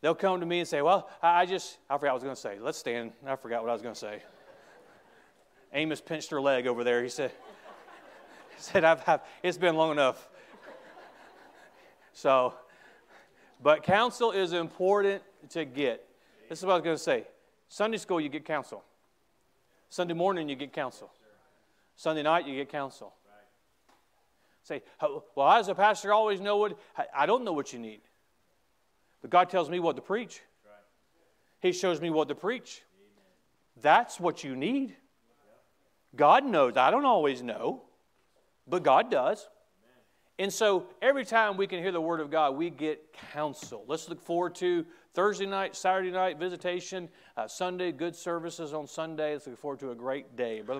They'll 0.00 0.14
come 0.14 0.40
to 0.40 0.46
me 0.46 0.60
and 0.60 0.68
say, 0.68 0.82
Well, 0.82 1.10
I 1.20 1.46
just, 1.46 1.78
I 1.88 1.98
forgot 1.98 2.02
what 2.02 2.10
I 2.10 2.14
was 2.14 2.22
going 2.22 2.34
to 2.36 2.40
say. 2.40 2.58
Let's 2.60 2.78
stand. 2.78 3.12
I 3.26 3.36
forgot 3.36 3.62
what 3.62 3.70
I 3.70 3.72
was 3.72 3.82
going 3.82 3.94
to 3.94 4.00
say. 4.00 4.22
Amos 5.72 6.00
pinched 6.00 6.30
her 6.30 6.40
leg 6.40 6.66
over 6.66 6.84
there. 6.84 7.02
He 7.02 7.08
said, 7.08 7.30
he 8.56 8.62
said 8.62 8.84
I've, 8.84 9.02
I've, 9.06 9.20
It's 9.42 9.58
been 9.58 9.74
long 9.74 9.90
enough. 9.90 10.28
So, 12.12 12.54
but 13.62 13.82
counsel 13.82 14.32
is 14.32 14.52
important 14.52 15.22
to 15.50 15.64
get. 15.64 16.06
This 16.48 16.60
is 16.60 16.64
what 16.64 16.72
I 16.72 16.76
was 16.76 16.84
going 16.84 16.96
to 16.96 17.02
say. 17.02 17.26
Sunday 17.68 17.98
school, 17.98 18.20
you 18.20 18.28
get 18.28 18.44
counsel. 18.44 18.84
Sunday 19.90 20.14
morning, 20.14 20.48
you 20.48 20.56
get 20.56 20.72
counsel. 20.72 21.10
Sunday 21.96 22.22
night, 22.22 22.46
you 22.46 22.54
get 22.54 22.70
counsel. 22.70 23.12
Say, 24.62 24.82
well, 25.34 25.46
I 25.46 25.58
as 25.58 25.68
a 25.68 25.74
pastor 25.74 26.12
always 26.12 26.40
know 26.40 26.56
what, 26.56 26.78
I 27.14 27.26
don't 27.26 27.44
know 27.44 27.52
what 27.52 27.72
you 27.72 27.78
need. 27.78 28.00
But 29.20 29.30
God 29.30 29.50
tells 29.50 29.68
me 29.68 29.80
what 29.80 29.96
to 29.96 30.02
preach. 30.02 30.40
He 31.60 31.72
shows 31.72 32.00
me 32.00 32.08
what 32.08 32.28
to 32.28 32.34
preach. 32.34 32.82
That's 33.82 34.18
what 34.18 34.44
you 34.44 34.56
need. 34.56 34.96
God 36.16 36.44
knows. 36.44 36.76
I 36.76 36.90
don't 36.90 37.04
always 37.04 37.42
know, 37.42 37.82
but 38.66 38.82
God 38.82 39.10
does. 39.10 39.48
And 40.40 40.50
so 40.50 40.86
every 41.02 41.26
time 41.26 41.58
we 41.58 41.66
can 41.66 41.80
hear 41.80 41.92
the 41.92 42.00
word 42.00 42.18
of 42.18 42.30
God, 42.30 42.56
we 42.56 42.70
get 42.70 43.12
counsel. 43.12 43.84
Let's 43.86 44.08
look 44.08 44.22
forward 44.22 44.54
to 44.54 44.86
Thursday 45.12 45.44
night, 45.44 45.76
Saturday 45.76 46.10
night 46.10 46.38
visitation, 46.38 47.10
uh, 47.36 47.46
Sunday, 47.46 47.92
good 47.92 48.16
services 48.16 48.72
on 48.72 48.86
Sunday. 48.86 49.34
Let's 49.34 49.46
look 49.46 49.58
forward 49.58 49.80
to 49.80 49.90
a 49.90 49.94
great 49.94 50.36
day. 50.36 50.62
Brother 50.62 50.68